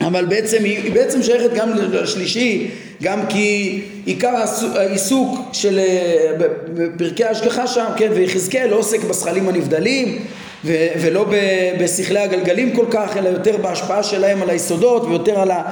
אבל 0.00 0.24
בעצם 0.24 0.64
היא 0.64 0.92
בעצם 0.92 1.22
שייכת 1.22 1.54
גם 1.54 1.70
לשלישי 1.92 2.70
גם 3.02 3.20
כי 3.28 3.80
עיקר 4.04 4.34
העיסוק 4.74 5.38
של 5.52 5.80
פרקי 6.98 7.24
ההשגחה 7.24 7.66
שם 7.66 7.84
כן 7.96 8.08
ויחזקאל 8.14 8.66
לא 8.70 8.76
עוסק 8.76 9.04
בשכלים 9.04 9.48
הנבדלים 9.48 10.18
ולא 10.64 11.26
בשכלי 11.80 12.18
הגלגלים 12.18 12.76
כל 12.76 12.86
כך 12.90 13.16
אלא 13.16 13.28
יותר 13.28 13.56
בהשפעה 13.56 14.02
שלהם 14.02 14.42
על 14.42 14.50
היסודות 14.50 15.04
ויותר 15.04 15.40
על 15.40 15.50
ה... 15.50 15.62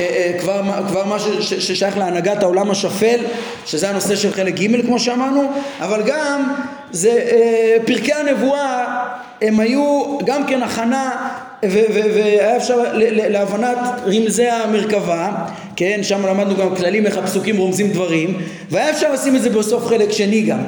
אה, 0.00 0.04
אה, 0.04 0.32
כבר, 0.40 0.62
כבר 0.88 1.04
מה 1.04 1.16
ששייך 1.40 1.98
להנהגת 1.98 2.42
העולם 2.42 2.70
השפל, 2.70 3.18
שזה 3.66 3.90
הנושא 3.90 4.16
של 4.16 4.32
חלק 4.32 4.54
ג' 4.54 4.86
כמו 4.86 4.98
שאמרנו, 4.98 5.52
אבל 5.80 6.02
גם 6.06 6.54
זה 6.90 7.10
אה, 7.10 7.76
פרקי 7.86 8.12
הנבואה 8.12 8.84
הם 9.42 9.60
היו 9.60 10.18
גם 10.24 10.46
כן 10.46 10.62
הכנה 10.62 11.10
והיה 11.62 12.56
אפשר 12.56 12.82
להבנת 13.10 13.78
רמזי 14.06 14.48
המרכבה, 14.48 15.32
כן, 15.76 16.00
שם 16.02 16.26
למדנו 16.26 16.56
גם 16.56 16.76
כללים 16.76 17.06
איך 17.06 17.16
הפסוקים 17.16 17.56
רומזים 17.56 17.88
דברים, 17.90 18.38
והיה 18.70 18.90
אפשר 18.90 19.12
לשים 19.12 19.36
את 19.36 19.42
זה 19.42 19.50
בסוף 19.50 19.86
חלק 19.86 20.12
שני 20.12 20.42
גם, 20.42 20.58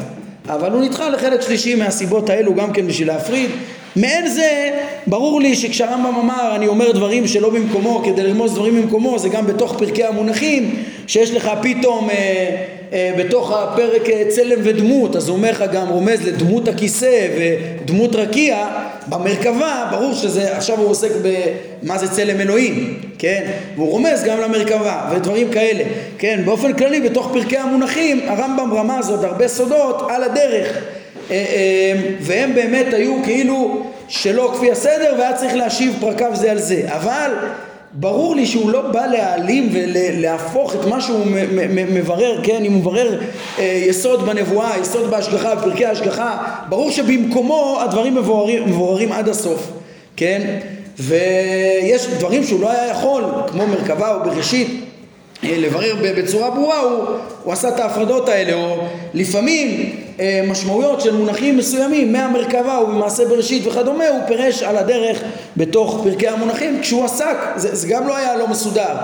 אבל 0.49 0.71
הוא 0.73 0.83
נדחה 0.83 1.09
לחלק 1.09 1.41
שלישי 1.41 1.75
מהסיבות 1.75 2.31
האלו 2.31 2.55
גם 2.55 2.73
כן 2.73 2.87
בשביל 2.87 3.09
להפריד 3.09 3.51
מעין 3.99 4.29
זה 4.29 4.71
ברור 5.07 5.41
לי 5.41 5.55
שכשהרמב"ם 5.55 6.15
אמר 6.15 6.53
אני 6.57 6.67
אומר 6.67 6.93
דברים 6.93 7.27
שלא 7.27 7.51
במקומו 7.51 8.03
כדי 8.05 8.23
לרמוז 8.23 8.55
דברים 8.55 8.83
במקומו 8.83 9.19
זה 9.19 9.29
גם 9.29 9.47
בתוך 9.47 9.79
פרקי 9.79 10.05
המונחים 10.05 10.83
שיש 11.07 11.31
לך 11.31 11.51
פתאום 11.63 12.11
אה, 12.11 12.57
אה, 12.93 13.13
בתוך 13.19 13.53
הפרק 13.53 14.11
אה, 14.11 14.23
צלם 14.29 14.59
ודמות 14.65 15.17
אז 15.17 15.29
הוא 15.29 15.37
אומר 15.37 15.51
לך 15.51 15.65
גם 15.73 15.89
רומז 15.89 16.27
לדמות 16.27 16.69
הכיסא 16.69 17.27
ודמות 17.39 18.15
רקיע 18.15 18.67
במרכבה 19.09 19.89
ברור 19.91 20.15
שזה 20.15 20.57
עכשיו 20.57 20.79
הוא 20.79 20.91
עוסק 20.91 21.11
במה 21.23 21.99
זה 21.99 22.09
צלם 22.09 22.41
אלוהים 22.41 23.01
כן? 23.19 23.51
והוא 23.77 23.91
רומז 23.91 24.25
גם 24.25 24.41
למרכבה 24.41 25.11
ודברים 25.13 25.51
כאלה 25.51 25.85
כן? 26.19 26.41
באופן 26.45 26.73
כללי 26.73 27.01
בתוך 27.01 27.31
פרקי 27.33 27.57
המונחים 27.57 28.21
הרמב"ם 28.29 28.75
רמז 28.75 29.11
עוד 29.11 29.25
הרבה 29.25 29.49
סודות 29.49 30.03
על 30.11 30.23
הדרך 30.23 30.79
והם 32.21 32.55
באמת 32.55 32.95
היו 32.95 33.23
כאילו 33.25 33.83
שלא 34.09 34.53
כפי 34.55 34.71
הסדר 34.71 35.15
והיה 35.19 35.33
צריך 35.33 35.55
להשיב 35.55 35.97
פרקיו 36.01 36.31
זה 36.35 36.51
על 36.51 36.59
זה. 36.59 36.83
אבל 36.87 37.31
ברור 37.93 38.37
לי 38.37 38.47
שהוא 38.47 38.71
לא 38.71 38.81
בא 38.81 39.07
להעלים 39.07 39.69
ולהפוך 39.73 40.75
את 40.75 40.85
מה 40.85 41.01
שהוא 41.01 41.27
מברר, 41.93 42.41
כן, 42.43 42.65
אם 42.65 42.73
הוא 42.73 42.81
מברר 42.81 43.21
אה, 43.59 43.83
יסוד 43.87 44.27
בנבואה, 44.27 44.79
יסוד 44.81 45.11
בהשגחה, 45.11 45.55
בפרקי 45.55 45.87
ההשגחה, 45.87 46.37
ברור 46.69 46.91
שבמקומו 46.91 47.79
הדברים 47.81 48.15
מבוררים, 48.15 48.69
מבוררים 48.69 49.13
עד 49.13 49.29
הסוף, 49.29 49.71
כן, 50.17 50.59
ויש 50.99 52.07
דברים 52.07 52.45
שהוא 52.45 52.61
לא 52.61 52.71
היה 52.71 52.91
יכול, 52.91 53.25
כמו 53.47 53.67
מרכבה 53.67 54.15
או 54.15 54.25
בראשית, 54.25 54.85
לברר 55.43 55.95
בצורה 56.17 56.51
ברורה, 56.51 56.79
הוא, 56.79 57.05
הוא 57.45 57.53
עשה 57.53 57.69
את 57.69 57.81
ההפרדות 57.81 58.29
האלה, 58.29 58.55
או 58.55 58.77
לפעמים 59.15 59.69
אה, 59.69 60.08
משמעויות 60.49 61.01
של 61.01 61.17
מונחים 61.17 61.57
מסוימים 61.57 62.13
מהמרכבה 62.13 62.81
ובמעשה 62.83 63.25
בראשית 63.25 63.67
וכדומה, 63.67 64.09
הוא 64.09 64.21
פירש 64.27 64.63
על 64.63 64.77
הדרך 64.77 65.23
בתוך 65.57 66.01
פרקי 66.05 66.29
המונחים 66.29 66.81
כשהוא 66.81 67.05
עסק, 67.05 67.37
זה, 67.57 67.75
זה 67.75 67.89
גם 67.89 68.09
לא 68.09 68.17
היה 68.17 68.37
לא 68.37 68.49
מסודר, 68.49 68.95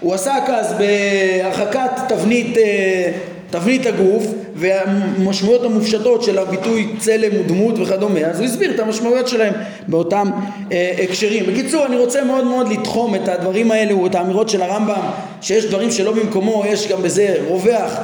הוא 0.00 0.14
עסק 0.14 0.42
אז 0.46 0.74
בהרחקת 0.78 1.90
תבנית, 2.08 2.58
אה, 2.58 3.12
תבנית 3.50 3.86
הגוף 3.86 4.26
והמשמעויות 4.54 5.64
המופשטות 5.64 6.22
של 6.22 6.38
הביטוי 6.38 6.88
צלם 6.98 7.40
ודמות 7.40 7.74
וכדומה, 7.78 8.20
אז 8.20 8.38
הוא 8.38 8.46
הסביר 8.46 8.74
את 8.74 8.80
המשמעויות 8.80 9.28
שלהם 9.28 9.52
באותם 9.88 10.30
אה, 10.72 10.94
הקשרים. 11.02 11.46
בקיצור, 11.46 11.86
אני 11.86 11.96
רוצה 11.96 12.24
מאוד 12.24 12.44
מאוד 12.44 12.72
לתחום 12.72 13.14
את 13.14 13.28
הדברים 13.28 13.70
האלו, 13.70 14.06
את 14.06 14.14
האמירות 14.14 14.48
של 14.48 14.62
הרמב"ם, 14.62 15.00
שיש 15.40 15.64
דברים 15.64 15.90
שלא 15.90 16.12
במקומו, 16.12 16.64
יש 16.66 16.88
גם 16.88 17.02
בזה 17.02 17.34
רווח 17.48 18.00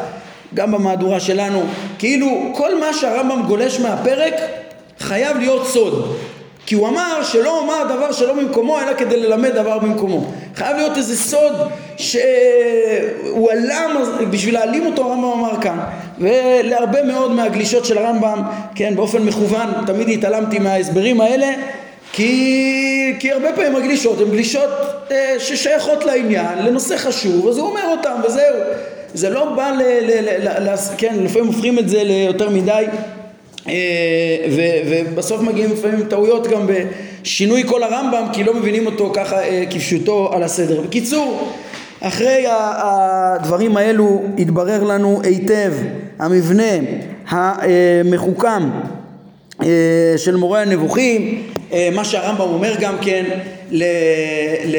גם 0.55 0.73
במהדורה 0.73 1.21
שלנו, 1.21 1.63
כאילו 1.99 2.53
כל 2.55 2.81
מה 2.81 2.93
שהרמב"ם 2.93 3.43
גולש 3.47 3.81
מהפרק 3.81 4.35
חייב 4.99 5.37
להיות 5.37 5.67
סוד. 5.67 6.17
כי 6.67 6.75
הוא 6.75 6.89
אמר 6.89 7.23
שלא 7.23 7.59
אומר 7.59 7.97
דבר 7.97 8.13
שלא 8.13 8.33
במקומו 8.35 8.81
אלא 8.81 8.95
כדי 8.95 9.17
ללמד 9.17 9.51
דבר 9.51 9.79
במקומו. 9.79 10.25
חייב 10.57 10.77
להיות 10.77 10.97
איזה 10.97 11.17
סוד 11.17 11.53
שהוא 11.97 13.51
עלם 13.51 14.05
בשביל 14.31 14.55
להעלים 14.55 14.87
אותו 14.87 15.05
הרמב"ם 15.05 15.33
אמר 15.33 15.63
כאן. 15.63 15.79
ולהרבה 16.19 17.03
מאוד 17.03 17.33
מהגלישות 17.33 17.85
של 17.85 17.99
הרמב"ם, 17.99 18.43
כן, 18.75 18.97
באופן 18.97 19.23
מכוון, 19.23 19.67
תמיד 19.87 20.09
התעלמתי 20.09 20.59
מההסברים 20.59 21.21
האלה 21.21 21.53
כי, 22.13 23.15
כי 23.19 23.33
הרבה 23.33 23.53
פעמים 23.53 23.77
הגלישות 23.77 24.21
הן 24.21 24.31
גלישות 24.31 24.71
אה, 25.11 25.35
ששייכות 25.39 26.05
לעניין, 26.05 26.59
לנושא 26.59 26.97
חשוב, 26.97 27.49
אז 27.49 27.59
הוא 27.59 27.69
אומר 27.69 27.89
אותן 27.91 28.15
וזהו. 28.25 28.57
זה 29.15 29.31
לא 29.31 29.55
בא 29.55 29.71
ל... 29.71 29.83
ל, 29.83 30.49
ל, 30.49 30.71
ל 30.71 30.75
כן, 30.99 31.17
לפעמים 31.21 31.47
הופכים 31.47 31.79
את 31.79 31.89
זה 31.89 32.05
ליותר 32.05 32.51
מדי 32.51 32.85
אה, 33.69 34.47
ו, 34.51 34.61
ובסוף 34.87 35.41
מגיעים 35.41 35.73
לפעמים 35.73 36.07
טעויות 36.09 36.47
גם 36.47 36.67
בשינוי 36.67 37.63
כל 37.67 37.83
הרמב"ם 37.83 38.27
כי 38.33 38.45
לא 38.45 38.55
מבינים 38.55 38.87
אותו 38.87 39.13
ככה 39.15 39.43
אה, 39.43 39.65
כפשוטו 39.71 40.31
על 40.33 40.43
הסדר. 40.43 40.81
בקיצור, 40.81 41.49
אחרי 42.01 42.45
הדברים 42.49 43.77
האלו 43.77 44.23
התברר 44.39 44.83
לנו 44.83 45.21
היטב 45.25 45.73
המבנה 46.19 46.73
המחוכם 47.29 48.71
אה, 49.63 50.15
של 50.17 50.37
מורה 50.37 50.63
הנבוכים, 50.63 51.43
מה 51.95 52.05
שהרמב"ם 52.05 52.41
אומר 52.41 52.75
גם 52.81 52.95
כן 53.03 53.25
ל... 53.71 53.85
ל 54.67 54.77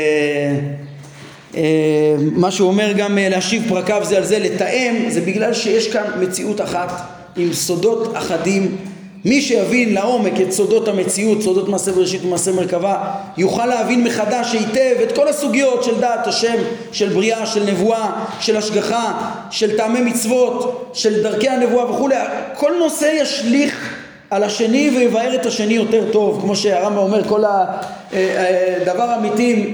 מה 2.17 2.51
שהוא 2.51 2.67
אומר 2.67 2.91
גם 2.97 3.17
אה, 3.17 3.29
להשיב 3.29 3.63
פרקיו 3.69 4.01
זה 4.03 4.17
על 4.17 4.23
זה, 4.23 4.39
לתאם, 4.39 5.05
זה 5.09 5.21
בגלל 5.21 5.53
שיש 5.53 5.87
כאן 5.87 6.03
מציאות 6.19 6.61
אחת 6.61 7.01
עם 7.37 7.53
סודות 7.53 8.17
אחדים. 8.17 8.77
מי 9.25 9.41
שיבין 9.41 9.93
לעומק 9.93 10.41
את 10.41 10.51
סודות 10.51 10.87
המציאות, 10.87 11.41
סודות 11.41 11.69
מעשה 11.69 11.91
בראשית 11.91 12.25
ומעשה 12.25 12.51
מרכבה, 12.51 13.11
יוכל 13.37 13.65
להבין 13.65 14.03
מחדש 14.03 14.53
היטב 14.53 14.95
את 15.03 15.15
כל 15.15 15.27
הסוגיות 15.27 15.83
של 15.83 15.99
דעת 15.99 16.27
השם, 16.27 16.55
של 16.91 17.09
בריאה, 17.09 17.45
של 17.45 17.63
נבואה, 17.63 18.25
של 18.39 18.57
השגחה, 18.57 19.31
של 19.51 19.77
טעמי 19.77 20.01
מצוות, 20.01 20.91
של 20.93 21.23
דרכי 21.23 21.49
הנבואה 21.49 21.91
וכולי. 21.91 22.15
כל 22.53 22.71
נושא 22.79 23.05
ישליך 23.21 24.04
על 24.29 24.43
השני 24.43 24.91
ויבאר 24.97 25.35
את 25.35 25.45
השני 25.45 25.73
יותר 25.73 26.03
טוב, 26.11 26.41
כמו 26.41 26.55
שהרמב"ם 26.55 26.97
אומר, 26.97 27.23
כל 27.23 27.43
הדבר 27.43 29.09
אה, 29.09 29.17
אמיתי 29.17 29.73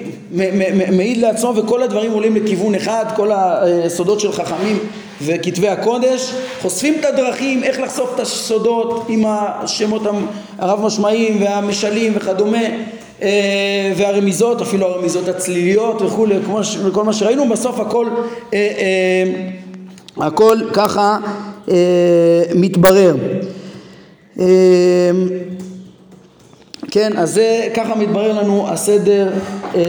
מעיד 0.92 1.18
לעצמו 1.18 1.54
וכל 1.56 1.84
הדברים 1.84 2.12
עולים 2.12 2.36
לכיוון 2.36 2.76
אחד, 2.76 3.06
כל 3.16 3.32
הסודות 3.34 4.20
של 4.20 4.32
חכמים 4.32 4.80
וכתבי 5.22 5.68
הקודש, 5.68 6.34
חושפים 6.62 6.96
את 7.00 7.06
הדרכים, 7.06 7.64
איך 7.64 7.80
לחשוף 7.80 8.12
את 8.16 8.20
הסודות 8.20 9.06
עם 9.10 9.24
השמות 9.28 10.02
הרב 10.58 10.86
משמעיים 10.86 11.42
והמשלים 11.44 12.14
וכדומה 12.16 12.64
אה, 13.22 13.94
והרמיזות, 13.98 14.62
אפילו 14.62 14.88
הרמיזות 14.88 15.28
הצליליות 15.28 16.02
וכולי, 16.02 16.36
כל 16.92 17.04
מה 17.04 17.14
שראינו, 17.14 17.50
בסוף 17.50 17.80
הכל, 17.80 18.08
אה, 18.54 19.24
הכל 20.18 20.58
ככה 20.74 21.18
מתברר. 22.56 23.16
כן, 26.92 27.18
אז 27.18 27.34
זה, 27.34 27.68
ככה 27.76 27.96
מתברר 27.96 28.42
לנו 28.42 28.70
הסדר 28.70 29.30
אה, 29.76 29.82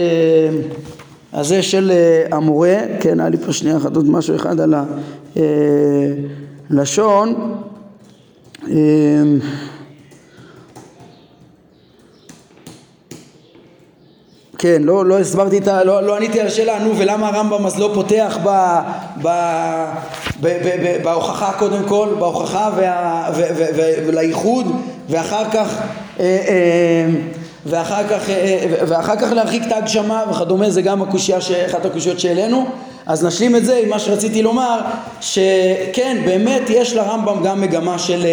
הזה 1.33 1.61
של 1.61 1.91
אה, 1.91 2.37
המורה, 2.37 2.77
כן, 2.99 3.19
היה 3.19 3.29
לי 3.29 3.37
פה 3.37 3.53
שנייה 3.53 3.77
אחת 3.77 3.95
עוד 3.95 4.09
משהו 4.09 4.35
אחד 4.35 4.59
על 4.59 4.73
הלשון. 6.69 7.53
כן, 14.63 14.81
לא, 14.83 15.05
לא 15.05 15.19
הסברתי 15.19 15.57
את 15.57 15.67
ה... 15.67 15.83
לא, 15.83 16.03
לא 16.03 16.15
עניתי 16.15 16.39
על 16.39 16.47
השאלה, 16.47 16.79
נו, 16.79 16.97
ולמה 16.97 17.27
הרמב"ם 17.27 17.65
אז 17.65 17.79
לא 17.79 17.91
פותח 17.93 18.37
ב, 18.43 18.49
ב, 19.21 19.27
ב, 20.41 20.47
ב, 20.47 20.69
ב, 20.83 21.03
בהוכחה 21.03 21.51
קודם 21.59 21.83
כל, 21.87 22.07
בהוכחה 22.19 22.69
וה, 22.75 23.29
ולייחוד, 24.07 24.71
ואחר 25.09 25.49
כך... 25.49 25.81
אה, 26.19 26.25
אה, 26.25 27.05
ואחר 27.65 28.07
כך, 28.07 28.29
אה, 28.29 28.65
ואחר 28.87 29.15
כך 29.15 29.31
להרחיק 29.31 29.63
את 29.67 29.71
ההגשמה 29.71 30.23
וכדומה, 30.31 30.69
זה 30.69 30.81
גם 30.81 31.01
הקושייה, 31.01 31.37
אחת 31.65 31.85
הקושיות 31.85 32.19
שהעלינו. 32.19 32.65
אז 33.05 33.25
נשלים 33.25 33.55
את 33.55 33.65
זה 33.65 33.79
עם 33.83 33.89
מה 33.89 33.99
שרציתי 33.99 34.41
לומר, 34.41 34.79
שכן, 35.21 36.21
באמת 36.25 36.69
יש 36.69 36.93
לרמב"ם 36.93 37.43
גם 37.43 37.61
מגמה 37.61 37.99
של 37.99 38.25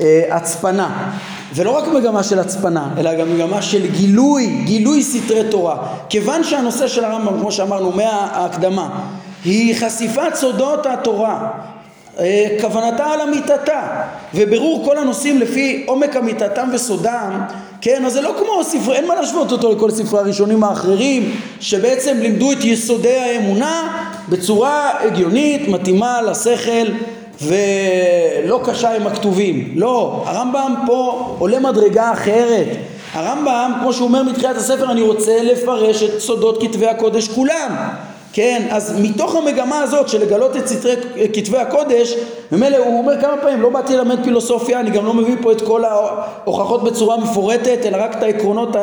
אה, 0.00 0.22
הצפנה. 0.30 1.12
ולא 1.54 1.70
רק 1.70 1.88
מגמה 1.88 2.22
של 2.22 2.38
הצפנה, 2.38 2.88
אלא 2.98 3.14
גם 3.14 3.34
מגמה 3.34 3.62
של 3.62 3.86
גילוי, 3.86 4.46
גילוי 4.64 5.02
סתרי 5.02 5.50
תורה. 5.50 5.76
כיוון 6.08 6.44
שהנושא 6.44 6.88
של 6.88 7.04
הרמב"ם, 7.04 7.40
כמו 7.40 7.52
שאמרנו 7.52 7.92
מההקדמה, 7.92 8.88
היא 9.44 9.74
חשיפת 9.74 10.34
סודות 10.34 10.86
התורה, 10.86 11.50
אה, 12.20 12.56
כוונתה 12.60 13.04
על 13.04 13.20
אמיתתה 13.20 13.82
ובירור 14.34 14.84
כל 14.84 14.98
הנושאים 14.98 15.38
לפי 15.38 15.84
עומק 15.86 16.16
אמיתתם 16.16 16.68
וסודם 16.72 17.40
כן 17.80 18.04
אז 18.04 18.12
זה 18.12 18.20
לא 18.20 18.34
כמו 18.38 18.64
ספר 18.64 18.92
אין 18.92 19.08
מה 19.08 19.14
להשוות 19.14 19.52
אותו 19.52 19.72
לכל 19.72 19.90
ספרי 19.90 20.20
הראשונים 20.20 20.64
האחרים 20.64 21.34
שבעצם 21.60 22.16
לימדו 22.20 22.52
את 22.52 22.64
יסודי 22.64 23.16
האמונה 23.16 23.96
בצורה 24.28 24.90
הגיונית 25.00 25.68
מתאימה 25.68 26.22
לשכל 26.22 26.92
ולא 27.42 28.60
קשה 28.64 28.96
עם 28.96 29.06
הכתובים. 29.06 29.72
לא, 29.74 30.22
הרמב"ם 30.26 30.74
פה 30.86 31.34
עולה 31.38 31.58
מדרגה 31.58 32.12
אחרת. 32.12 32.66
הרמב"ם, 33.12 33.72
כמו 33.80 33.92
שהוא 33.92 34.08
אומר 34.08 34.22
מתחילת 34.22 34.56
הספר, 34.56 34.90
אני 34.90 35.02
רוצה 35.02 35.42
לפרש 35.42 36.02
את 36.02 36.18
סודות 36.20 36.62
כתבי 36.62 36.86
הקודש 36.86 37.28
כולם. 37.28 37.76
כן, 38.32 38.66
אז 38.70 39.00
מתוך 39.00 39.34
המגמה 39.34 39.80
הזאת 39.80 40.08
של 40.08 40.22
לגלות 40.22 40.56
את 40.56 40.68
סתרי 40.68 40.94
כתבי 41.32 41.58
הקודש, 41.58 42.14
ממילא 42.52 42.76
הוא 42.76 42.98
אומר 42.98 43.20
כמה 43.20 43.36
פעמים, 43.36 43.62
לא 43.62 43.68
באתי 43.68 43.96
ללמד 43.96 44.24
פילוסופיה, 44.24 44.80
אני 44.80 44.90
גם 44.90 45.06
לא 45.06 45.14
מביא 45.14 45.34
פה 45.42 45.52
את 45.52 45.60
כל 45.60 45.84
ההוכחות 45.84 46.84
בצורה 46.84 47.16
מפורטת, 47.16 47.78
אלא 47.86 47.96
רק 47.96 48.16
את 48.16 48.22
העקרונות 48.22 48.76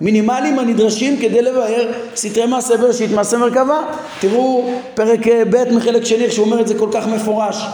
המינימליים 0.00 0.58
הנדרשים 0.58 1.16
כדי 1.16 1.42
לבאר 1.42 1.92
סתרי 2.16 2.46
מעשה 2.46 2.76
בראשית, 2.76 3.10
מעשה 3.12 3.36
מרכבה. 3.38 3.80
תראו 4.20 4.64
פרק 4.94 5.20
ב' 5.50 5.72
מחלק 5.72 6.04
שני, 6.04 6.30
שהוא 6.30 6.46
אומר 6.46 6.60
את 6.60 6.68
זה 6.68 6.78
כל 6.78 6.88
כך 6.92 7.06
מפורש. 7.06 7.66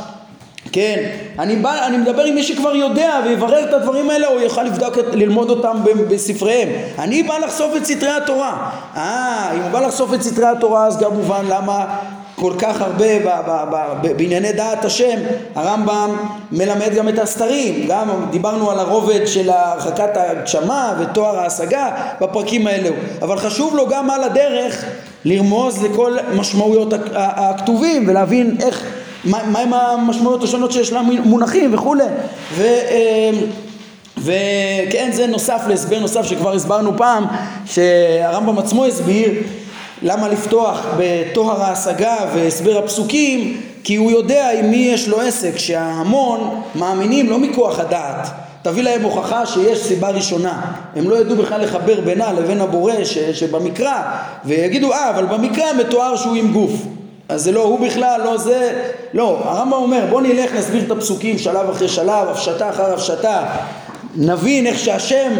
כן, 0.72 1.10
אני, 1.38 1.56
בא, 1.56 1.86
אני 1.86 1.96
מדבר 1.96 2.24
עם 2.24 2.34
מי 2.34 2.42
שכבר 2.42 2.74
יודע 2.74 3.20
ויברר 3.24 3.64
את 3.64 3.72
הדברים 3.72 4.10
האלה 4.10 4.26
או 4.28 4.40
יוכל 4.40 4.62
לבדוק, 4.62 4.98
ללמוד 5.12 5.50
אותם 5.50 5.76
בספריהם. 6.08 6.68
אני 6.98 7.22
בא 7.22 7.38
לחשוף 7.38 7.76
את 7.76 7.84
סתרי 7.84 8.10
התורה. 8.10 8.70
אה, 8.96 9.50
אם 9.56 9.62
הוא 9.62 9.70
בא 9.70 9.80
לחשוף 9.80 10.14
את 10.14 10.22
סתרי 10.22 10.46
התורה 10.46 10.86
אז 10.86 10.98
גם 10.98 11.14
מובן 11.14 11.44
למה 11.48 11.86
כל 12.42 12.52
כך 12.58 12.80
הרבה 12.80 13.18
ב, 13.18 13.28
ב, 13.46 13.64
ב, 14.02 14.12
בענייני 14.16 14.52
דעת 14.52 14.84
השם 14.84 15.18
הרמב"ם 15.54 16.16
מלמד 16.52 16.94
גם 16.94 17.08
את 17.08 17.18
הסתרים 17.18 17.86
גם 17.88 18.08
דיברנו 18.30 18.70
על 18.70 18.78
הרובד 18.78 19.26
של 19.26 19.50
הרחקת 19.50 20.16
ההגשמה 20.16 20.94
ותואר 21.00 21.38
ההשגה 21.38 21.90
בפרקים 22.20 22.66
האלו 22.66 22.94
אבל 23.22 23.38
חשוב 23.38 23.76
לו 23.76 23.88
גם 23.88 24.10
על 24.10 24.24
הדרך 24.24 24.84
לרמוז 25.24 25.82
לכל 25.84 26.16
משמעויות 26.34 26.94
הכתובים 27.14 28.04
ולהבין 28.08 28.56
איך 28.60 29.01
מהם 29.24 29.74
המשמעויות 29.74 30.42
השונות 30.42 30.72
שיש 30.72 30.92
למונחים 30.92 31.74
וכולי 31.74 32.04
ו, 32.54 32.62
אמ, 32.62 33.34
וכן 34.18 35.10
זה 35.12 35.26
נוסף 35.26 35.62
להסבר 35.68 35.98
נוסף 35.98 36.22
שכבר 36.22 36.54
הסברנו 36.54 36.96
פעם 36.96 37.24
שהרמב"ם 37.66 38.58
עצמו 38.58 38.84
הסביר 38.84 39.30
למה 40.02 40.28
לפתוח 40.28 40.86
בטוהר 40.98 41.62
ההשגה 41.62 42.16
והסבר 42.34 42.78
הפסוקים 42.78 43.60
כי 43.84 43.96
הוא 43.96 44.10
יודע 44.10 44.58
עם 44.58 44.70
מי 44.70 44.76
יש 44.76 45.08
לו 45.08 45.20
עסק 45.20 45.58
שההמון 45.58 46.62
מאמינים 46.74 47.30
לא 47.30 47.38
מכוח 47.38 47.78
הדעת. 47.78 48.28
תביא 48.62 48.82
להם 48.82 49.02
הוכחה 49.02 49.46
שיש 49.46 49.78
סיבה 49.78 50.10
ראשונה. 50.10 50.60
הם 50.96 51.10
לא 51.10 51.20
ידעו 51.20 51.36
בכלל 51.36 51.60
לחבר 51.64 52.00
בינה 52.00 52.32
לבין 52.32 52.60
הבורא 52.60 52.92
שבמקרא 53.32 54.02
ויגידו 54.44 54.92
אה 54.92 55.10
אבל 55.10 55.26
במקרא 55.26 55.64
מתואר 55.80 56.16
שהוא 56.16 56.34
עם 56.34 56.52
גוף 56.52 56.72
אז 57.32 57.42
זה 57.42 57.52
לא 57.52 57.62
הוא 57.62 57.80
בכלל, 57.80 58.20
לא 58.24 58.36
זה, 58.36 58.82
לא, 59.14 59.40
הרמב"ם 59.44 59.72
אומר 59.72 60.06
בוא 60.10 60.20
נלך 60.20 60.52
נסביר 60.54 60.84
את 60.86 60.90
הפסוקים 60.90 61.38
שלב 61.38 61.70
אחרי 61.70 61.88
שלב, 61.88 62.28
הפשטה 62.28 62.70
אחר 62.70 62.94
הפשטה 62.94 63.44
נבין 64.16 64.66
איך 64.66 64.78
שהשם, 64.78 65.32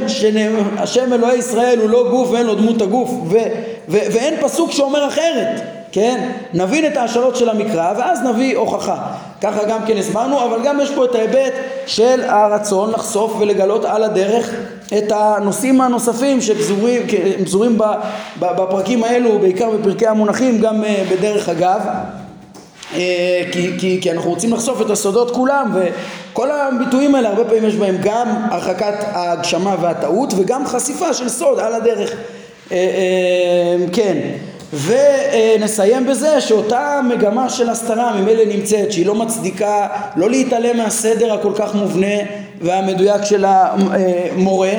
השם 0.79 1.13
אלוהי 1.13 1.39
ישראל 1.39 1.79
הוא 1.79 1.91
לא 1.91 2.11
גוף 2.11 2.31
ואין 2.31 2.47
לו 2.47 2.55
דמות 2.55 2.83
הגוף 2.83 3.11
ו, 3.11 3.37
ו, 3.89 3.99
ואין 4.13 4.35
פסוק 4.41 4.71
שאומר 4.71 5.09
אחרת 5.09 5.63
כן? 5.93 6.31
נבין 6.55 6.87
את 6.87 6.97
ההשאלות 6.97 7.37
של 7.37 7.49
המקרא 7.49 7.93
ואז 7.99 8.21
נביא 8.21 8.57
הוכחה. 8.57 8.97
ככה 9.41 9.65
גם 9.65 9.81
כן 9.87 9.97
הסברנו, 9.97 10.45
אבל 10.45 10.59
גם 10.65 10.81
יש 10.81 10.91
פה 10.91 11.05
את 11.05 11.15
ההיבט 11.15 11.53
של 11.87 12.23
הרצון 12.25 12.91
לחשוף 12.91 13.35
ולגלות 13.39 13.85
על 13.85 14.03
הדרך 14.03 14.51
את 14.99 15.13
הנושאים 15.13 15.81
הנוספים 15.81 16.41
שפזורים 16.41 17.79
בפרקים 18.39 19.05
האלו, 19.05 19.39
בעיקר 19.39 19.71
בפרקי 19.71 20.07
המונחים, 20.07 20.59
גם 20.59 20.85
אה, 20.85 21.05
בדרך 21.11 21.49
אגב. 21.49 21.81
אה, 22.95 23.43
כי, 23.53 23.71
כי, 23.79 23.99
כי 24.01 24.13
אנחנו 24.13 24.31
רוצים 24.31 24.53
לחשוף 24.53 24.81
את 24.81 24.91
הסודות 24.91 25.31
כולם 25.31 25.75
וכל 25.75 26.51
הביטויים 26.51 27.15
האלה 27.15 27.29
הרבה 27.29 27.45
פעמים 27.45 27.65
יש 27.65 27.75
בהם 27.75 27.97
גם 28.03 28.27
הרחקת 28.51 28.95
ההגשמה 29.13 29.77
והטעות 29.81 30.35
וגם 30.37 30.67
חשיפה 30.67 31.15
של 31.15 31.29
סוד 31.29 31.59
על 31.59 31.75
הדרך 31.75 32.13
אה, 32.73 32.79
כן 33.93 34.17
ונסיים 34.73 36.07
בזה 36.07 36.41
שאותה 36.41 37.01
מגמה 37.09 37.49
של 37.51 37.71
הסתרה 37.71 38.21
ממילא 38.21 38.45
נמצאת 38.45 38.93
שהיא 38.93 39.07
לא 39.07 39.15
מצדיקה 39.15 39.87
לא 40.17 40.31
להתעלם 40.31 40.77
מהסדר 40.77 41.33
הכל 41.33 41.53
כך 41.57 41.75
מובנה 41.75 42.17
והמדויק 42.63 43.25
של 43.25 43.45
המורה 43.47 44.75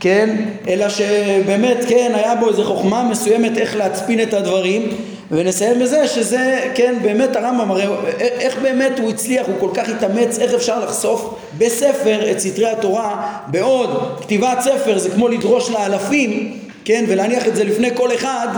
כן? 0.00 0.36
אלא 0.68 0.88
שבאמת 0.88 1.76
כן 1.88 2.12
היה 2.14 2.34
בו 2.34 2.48
איזו 2.48 2.64
חוכמה 2.64 3.02
מסוימת 3.02 3.58
איך 3.58 3.76
להצפין 3.76 4.22
את 4.22 4.34
הדברים 4.34 4.88
ונסיים 5.30 5.78
בזה 5.80 6.08
שזה 6.08 6.60
כן 6.74 6.94
באמת 7.02 7.36
הרמב"ם 7.36 7.70
הרי 7.70 7.84
איך 8.18 8.58
באמת 8.62 8.98
הוא 8.98 9.10
הצליח 9.10 9.46
הוא 9.46 9.54
כל 9.60 9.70
כך 9.74 9.88
התאמץ 9.88 10.38
איך 10.38 10.54
אפשר 10.54 10.84
לחשוף 10.84 11.34
בספר 11.58 12.30
את 12.30 12.40
סתרי 12.40 12.70
התורה 12.70 13.38
בעוד 13.46 14.18
כתיבת 14.20 14.60
ספר 14.60 14.98
זה 14.98 15.10
כמו 15.10 15.28
לדרוש 15.28 15.70
לאלפים 15.70 16.58
כן 16.84 17.04
ולהניח 17.08 17.46
את 17.48 17.56
זה 17.56 17.64
לפני 17.64 17.90
כל 17.94 18.14
אחד 18.14 18.48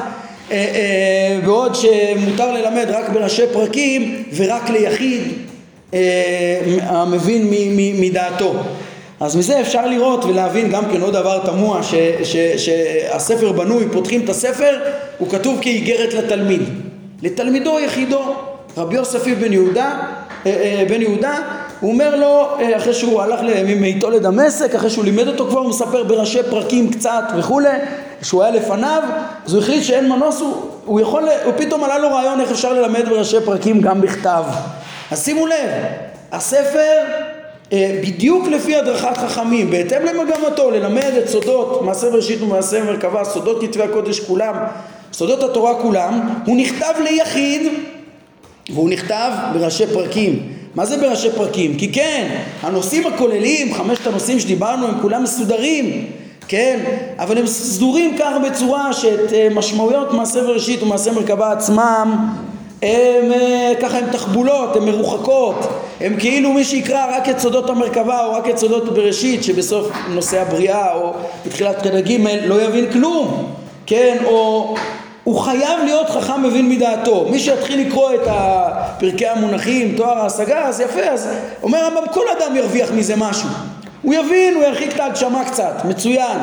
אה, 0.51 0.57
אה, 0.57 1.39
בעוד 1.45 1.75
שמותר 1.75 2.53
ללמד 2.53 2.87
רק 2.91 3.09
בראשי 3.09 3.43
פרקים 3.53 4.23
ורק 4.37 4.71
ליחיד 4.71 5.23
המבין 6.83 7.51
מדעתו. 8.01 8.55
אז 9.21 9.37
מזה 9.37 9.61
אפשר 9.61 9.87
לראות 9.87 10.25
ולהבין 10.25 10.71
גם 10.71 10.85
כן 10.93 11.01
עוד 11.01 11.13
דבר 11.13 11.39
תמוה 11.47 11.81
שהספר 12.57 13.53
בנוי, 13.53 13.85
פותחים 13.93 14.25
את 14.25 14.29
הספר, 14.29 14.79
הוא 15.19 15.29
כתוב 15.31 15.59
כאיגרת 15.61 16.15
לתלמיד. 16.15 16.63
לתלמידו 17.23 17.81
יחידו, 17.81 18.35
רבי 18.77 18.97
יוסף 18.97 19.27
בן 19.27 19.53
יהודה, 19.53 19.99
בן 20.89 21.03
יהודה, 21.03 21.39
הוא 21.81 21.93
אומר 21.93 22.17
לו, 22.17 22.49
אחרי 22.77 22.95
שהוא 22.95 23.23
הלך 23.23 23.41
ממיתו 23.65 24.11
לדמשק, 24.11 24.75
אחרי 24.75 24.91
שהוא 24.91 25.05
לימד 25.05 25.29
אותו 25.29 25.47
כבר, 25.47 25.61
הוא 25.61 25.71
מספר 25.71 26.05
בראשי 26.05 26.43
פרקים 26.51 26.91
קצת 26.91 27.25
וכולי, 27.39 27.69
שהוא 28.23 28.43
היה 28.43 28.53
לפניו, 28.53 29.03
אז 29.47 29.55
הוא 29.55 29.63
החליט 29.63 29.83
שאין 29.83 30.09
מנוס, 30.09 30.41
הוא, 30.41 30.57
הוא 30.85 31.01
יכול, 31.01 31.29
הוא 31.45 31.53
פתאום 31.57 31.85
עלה 31.85 31.99
לו 31.99 32.09
רעיון 32.09 32.41
איך 32.41 32.51
אפשר 32.51 32.73
ללמד 32.73 33.09
בראשי 33.09 33.37
פרקים 33.45 33.81
גם 33.81 34.01
בכתב. 34.01 34.43
אז 35.13 35.25
שימו 35.25 35.47
לב, 35.47 35.71
הספר 36.33 37.05
אה, 37.73 38.01
בדיוק 38.03 38.49
לפי 38.49 38.77
הדרכת 38.77 39.17
חכמים, 39.17 39.71
בהתאם 39.71 40.03
למגמתו, 40.05 40.71
ללמד 40.71 41.13
את 41.19 41.29
סודות 41.29 41.83
מעשה 41.83 42.11
בראשית 42.11 42.43
ומעשה 42.43 42.85
מרכבה, 42.85 43.25
סודות 43.25 43.63
כתבי 43.63 43.83
הקודש 43.83 44.21
כולם, 44.21 44.55
סודות 45.13 45.43
התורה 45.43 45.75
כולם, 45.83 46.29
הוא 46.47 46.57
נכתב 46.57 46.95
ליחיד 47.03 47.63
והוא 48.71 48.91
נכתב 48.91 49.31
בראשי 49.53 49.87
פרקים. 49.87 50.53
מה 50.75 50.87
זה 50.87 50.97
בראשי 50.97 51.31
פרקים? 51.31 51.79
כי 51.79 51.93
כן, 51.93 52.37
הנושאים 52.63 53.07
הכוללים, 53.07 53.75
חמשת 53.75 54.07
הנושאים 54.07 54.41
שדיברנו, 54.41 54.87
הם 54.87 54.95
כולם 55.03 55.23
מסודרים. 55.23 56.07
כן? 56.49 56.81
אבל 57.19 57.39
הם 57.39 57.47
סדורים 57.47 58.17
כך 58.19 58.33
בצורה 58.47 58.93
שאת 58.93 59.33
אה, 59.33 59.49
משמעויות 59.55 60.13
מעשה 60.13 60.41
בראשית 60.43 60.83
ומעשה 60.83 61.13
מרכבה 61.13 61.53
עצמם 61.53 62.35
הם 62.83 63.33
אה, 63.33 63.73
ככה 63.81 63.99
הם 63.99 64.11
תחבולות, 64.13 64.77
הן 64.77 64.83
מרוחקות, 64.83 65.69
הם 66.01 66.17
כאילו 66.19 66.53
מי 66.53 66.65
שיקרא 66.65 67.17
רק 67.17 67.29
את 67.29 67.39
סודות 67.39 67.71
המרכבה 67.71 68.25
או 68.25 68.33
רק 68.33 68.49
את 68.49 68.59
סודות 68.59 68.95
בראשית 68.95 69.45
שבסוף 69.45 69.93
נושא 70.09 70.41
הבריאה 70.41 70.95
או 70.95 71.13
בתחילת 71.47 71.83
פרק 71.83 72.05
ג' 72.05 72.27
לא 72.45 72.63
יבין 72.63 72.93
כלום, 72.93 73.53
כן? 73.87 74.17
או 74.25 74.75
הוא 75.25 75.41
חייב 75.41 75.81
להיות 75.85 76.11
חכם 76.11 76.43
מבין 76.43 76.69
מדעתו. 76.69 77.27
מי 77.31 77.39
שיתחיל 77.39 77.87
לקרוא 77.87 78.15
את 78.15 78.29
פרקי 78.99 79.27
המונחים, 79.27 79.95
תואר 79.97 80.19
ההשגה, 80.19 80.67
אז 80.69 80.81
יפה, 80.81 81.03
אז 81.03 81.29
אומר 81.63 81.79
הרמב"ם 81.79 82.13
כל 82.13 82.25
אדם 82.39 82.57
ירוויח 82.57 82.91
מזה 82.91 83.17
משהו. 83.17 83.49
הוא 84.03 84.15
יבין, 84.15 84.55
הוא 84.55 84.65
ירחיק 84.65 84.95
את 84.95 85.01
ההגשמה 85.01 85.45
קצת, 85.45 85.75
מצוין. 85.85 86.39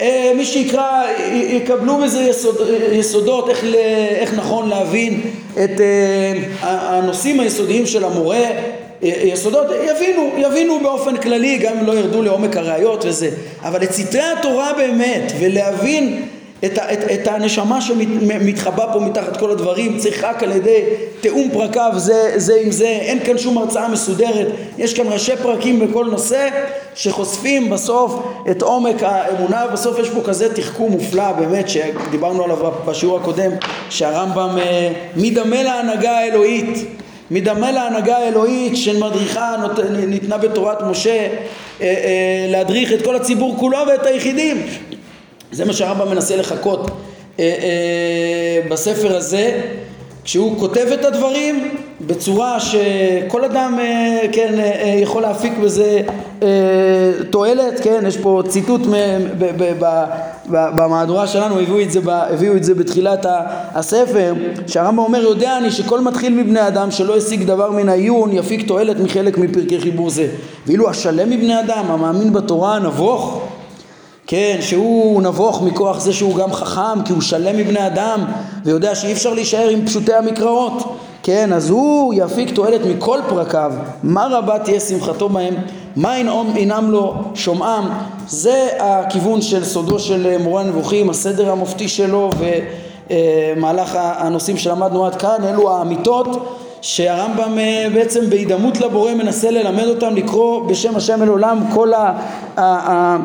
אה, 0.00 0.32
מי 0.36 0.44
שיקרא 0.44 1.02
יקבלו 1.32 1.96
בזה 1.96 2.22
יסוד, 2.22 2.56
יסודות 2.92 3.48
איך, 3.48 3.64
איך 4.16 4.34
נכון 4.34 4.68
להבין 4.68 5.20
את 5.64 5.80
אה, 5.80 6.32
הנושאים 6.62 7.40
היסודיים 7.40 7.86
של 7.86 8.04
המורה. 8.04 8.44
יסודות, 9.02 9.66
יבינו, 9.70 10.30
יבינו 10.38 10.80
באופן 10.80 11.16
כללי, 11.16 11.58
גם 11.58 11.78
אם 11.78 11.86
לא 11.86 11.92
ירדו 11.92 12.22
לעומק 12.22 12.56
הראיות 12.56 13.04
וזה, 13.04 13.30
אבל 13.62 13.82
את 13.82 13.92
סתרי 13.92 14.22
התורה 14.38 14.72
באמת, 14.76 15.32
ולהבין 15.40 16.22
את, 16.64 16.78
את, 16.78 17.10
את 17.14 17.28
הנשמה 17.28 17.80
שמתחבא 17.80 18.92
פה 18.92 19.00
מתחת 19.00 19.36
כל 19.36 19.50
הדברים, 19.50 19.98
צריך 19.98 20.24
רק 20.24 20.42
על 20.42 20.52
ידי 20.52 20.82
תיאום 21.20 21.50
פרקיו 21.52 21.92
זה, 21.96 22.32
זה 22.36 22.60
עם 22.64 22.70
זה, 22.70 22.88
אין 22.88 23.20
כאן 23.24 23.38
שום 23.38 23.58
הרצאה 23.58 23.88
מסודרת, 23.88 24.46
יש 24.78 24.94
כאן 24.94 25.12
ראשי 25.12 25.36
פרקים 25.42 25.80
בכל 25.80 26.04
נושא 26.04 26.48
שחושפים 26.94 27.70
בסוף 27.70 28.22
את 28.50 28.62
עומק 28.62 29.02
האמונה, 29.02 29.66
ובסוף 29.68 29.98
יש 29.98 30.10
פה 30.10 30.20
כזה 30.24 30.54
תחכום 30.54 30.92
מופלא 30.92 31.32
באמת 31.32 31.68
שדיברנו 31.68 32.44
עליו 32.44 32.72
בשיעור 32.86 33.16
הקודם, 33.16 33.50
שהרמב"ם 33.90 34.58
אה, 34.58 34.92
מדמה 35.16 35.62
להנהגה 35.62 36.10
האלוהית? 36.10 36.78
מדמה 37.30 37.72
להנהגה 37.72 38.16
האלוהית 38.16 38.76
שמדריכה, 38.76 39.54
ניתנה 40.06 40.38
בתורת 40.38 40.82
משה 40.82 41.10
אה, 41.10 41.28
אה, 41.80 42.46
להדריך 42.48 42.92
את 42.92 43.02
כל 43.02 43.16
הציבור 43.16 43.56
כולו 43.58 43.78
ואת 43.88 44.06
היחידים. 44.06 44.66
זה 45.52 45.64
מה 45.64 45.72
שהרמב"ם 45.72 46.10
מנסה 46.10 46.36
לחכות 46.36 46.90
אה, 47.40 48.60
בספר 48.70 49.16
הזה 49.16 49.60
כשהוא 50.28 50.58
כותב 50.58 50.86
את 50.94 51.04
הדברים 51.04 51.68
בצורה 52.06 52.60
שכל 52.60 53.44
אדם 53.44 53.78
אה, 53.80 54.20
כן, 54.32 54.54
אה, 54.58 54.82
אה, 54.82 54.88
יכול 54.88 55.22
להפיק 55.22 55.52
בזה 55.58 56.00
תועלת, 57.30 57.80
כן, 57.80 58.04
יש 58.06 58.16
פה 58.16 58.42
ציטוט 58.48 58.80
במהדורה 60.50 61.26
שלנו, 61.26 61.60
הביאו 61.60 61.80
את 61.80 61.90
זה, 61.90 62.00
הביאו 62.06 62.56
את 62.56 62.64
זה 62.64 62.74
בתחילת 62.74 63.26
הספר, 63.74 64.34
שהרמב"ם 64.66 64.98
אומר, 64.98 65.20
יודע 65.20 65.58
אני 65.58 65.70
שכל 65.70 66.00
מתחיל 66.00 66.34
מבני 66.34 66.66
אדם 66.66 66.90
שלא 66.90 67.16
השיג 67.16 67.42
דבר 67.42 67.70
מן 67.70 67.88
העיון 67.88 68.32
יפיק 68.32 68.68
תועלת 68.68 69.00
מחלק 69.00 69.38
מפרקי 69.38 69.80
חיבור 69.80 70.10
זה, 70.10 70.28
ואילו 70.66 70.90
השלם 70.90 71.30
מבני 71.30 71.60
אדם 71.60 71.84
המאמין 71.88 72.32
בתורה 72.32 72.76
הנבוך 72.76 73.48
כן, 74.30 74.56
שהוא 74.60 75.22
נבוך 75.22 75.62
מכוח 75.62 76.00
זה 76.00 76.12
שהוא 76.12 76.36
גם 76.36 76.52
חכם, 76.52 77.02
כי 77.04 77.12
הוא 77.12 77.20
שלם 77.20 77.56
מבני 77.56 77.86
אדם, 77.86 78.24
ויודע 78.64 78.94
שאי 78.94 79.12
אפשר 79.12 79.34
להישאר 79.34 79.68
עם 79.68 79.86
פשוטי 79.86 80.14
המקראות, 80.14 80.96
כן, 81.22 81.52
אז 81.52 81.70
הוא 81.70 82.14
יפיק 82.16 82.50
תועלת 82.54 82.80
מכל 82.86 83.18
פרקיו, 83.28 83.72
מה 84.02 84.26
רבה 84.30 84.58
תהיה 84.58 84.80
שמחתו 84.80 85.28
בהם, 85.28 85.54
מה 85.96 86.18
ינעם 86.56 86.90
לו 86.90 87.14
שומעם, 87.34 87.88
זה 88.28 88.68
הכיוון 88.78 89.42
של 89.42 89.64
סודו 89.64 89.98
של 89.98 90.36
מורה 90.40 90.62
הנבוכים, 90.62 91.10
הסדר 91.10 91.50
המופתי 91.50 91.88
שלו 91.88 92.30
ומהלך 93.08 93.98
הנושאים 94.00 94.56
שלמדנו 94.56 95.06
עד 95.06 95.16
כאן, 95.16 95.44
אלו 95.48 95.70
האמיתות 95.70 96.56
שהרמב"ם 96.80 97.58
אה, 97.58 97.86
בעצם 97.94 98.30
בהידמות 98.30 98.80
לבורא 98.80 99.14
מנסה 99.14 99.50
ללמד 99.50 99.86
אותם 99.86 100.14
לקרוא 100.14 100.66
בשם 100.66 100.96
השם 100.96 101.22
אל 101.22 101.28
עולם 101.28 101.58
כל 101.74 101.92
ה... 101.94 103.16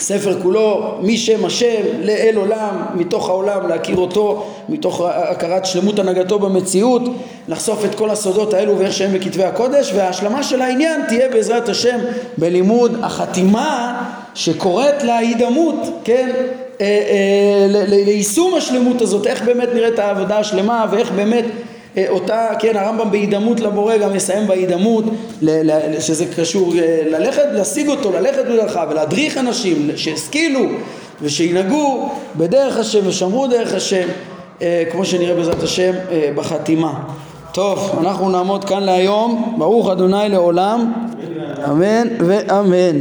ספר 0.00 0.42
כולו 0.42 0.94
משם 1.02 1.44
השם 1.44 1.82
לאל 2.02 2.34
עולם, 2.36 2.76
מתוך 2.94 3.28
העולם 3.28 3.68
להכיר 3.68 3.96
אותו, 3.96 4.46
מתוך 4.68 5.00
הכרת 5.06 5.66
שלמות 5.66 5.98
הנהגתו 5.98 6.38
במציאות, 6.38 7.02
לחשוף 7.48 7.84
את 7.84 7.94
כל 7.94 8.10
הסודות 8.10 8.54
האלו 8.54 8.78
ואיך 8.78 8.92
שהם 8.92 9.12
בכתבי 9.12 9.44
הקודש 9.44 9.92
וההשלמה 9.94 10.42
של 10.42 10.62
העניין 10.62 11.00
תהיה 11.08 11.28
בעזרת 11.28 11.68
השם 11.68 11.98
בלימוד 12.38 12.96
החתימה 13.02 14.02
שקוראת 14.34 15.02
להידמות, 15.02 16.00
כן, 16.04 16.30
אה, 16.80 16.86
אה, 16.86 17.66
ליישום 17.86 18.54
השלמות 18.54 19.02
הזאת, 19.02 19.26
איך 19.26 19.42
באמת 19.42 19.68
נראית 19.74 19.98
העבודה 19.98 20.38
השלמה 20.38 20.86
ואיך 20.90 21.12
באמת 21.12 21.44
אותה, 22.08 22.46
כן, 22.58 22.76
הרמב"ם 22.76 23.10
בהידמות 23.10 23.60
לבורא 23.60 23.96
גם 23.96 24.16
יסיים 24.16 24.46
בהידמות, 24.46 25.04
שזה 26.00 26.24
קשור 26.36 26.74
אה, 26.78 27.02
ללכת, 27.10 27.44
להשיג 27.52 27.88
אותו, 27.88 28.12
ללכת 28.12 28.44
בדרכה 28.44 28.84
ולהדריך 28.90 29.38
אנשים 29.38 29.90
שהשכילו 29.96 30.60
ושינהגו 31.22 32.08
בדרך 32.36 32.76
השם 32.76 33.06
ושמרו 33.06 33.46
דרך 33.46 33.74
השם, 33.74 34.08
אה, 34.62 34.82
כמו 34.92 35.04
שנראה 35.04 35.34
בעזרת 35.34 35.62
השם 35.62 35.92
בחתימה. 36.34 36.92
טוב, 37.52 37.98
אנחנו 38.00 38.30
נעמוד 38.30 38.64
כאן 38.64 38.82
להיום, 38.82 39.54
ברוך 39.58 39.90
אדוני 39.90 40.28
לעולם, 40.28 40.92
אמן 41.70 42.08
ואמן. 42.26 42.96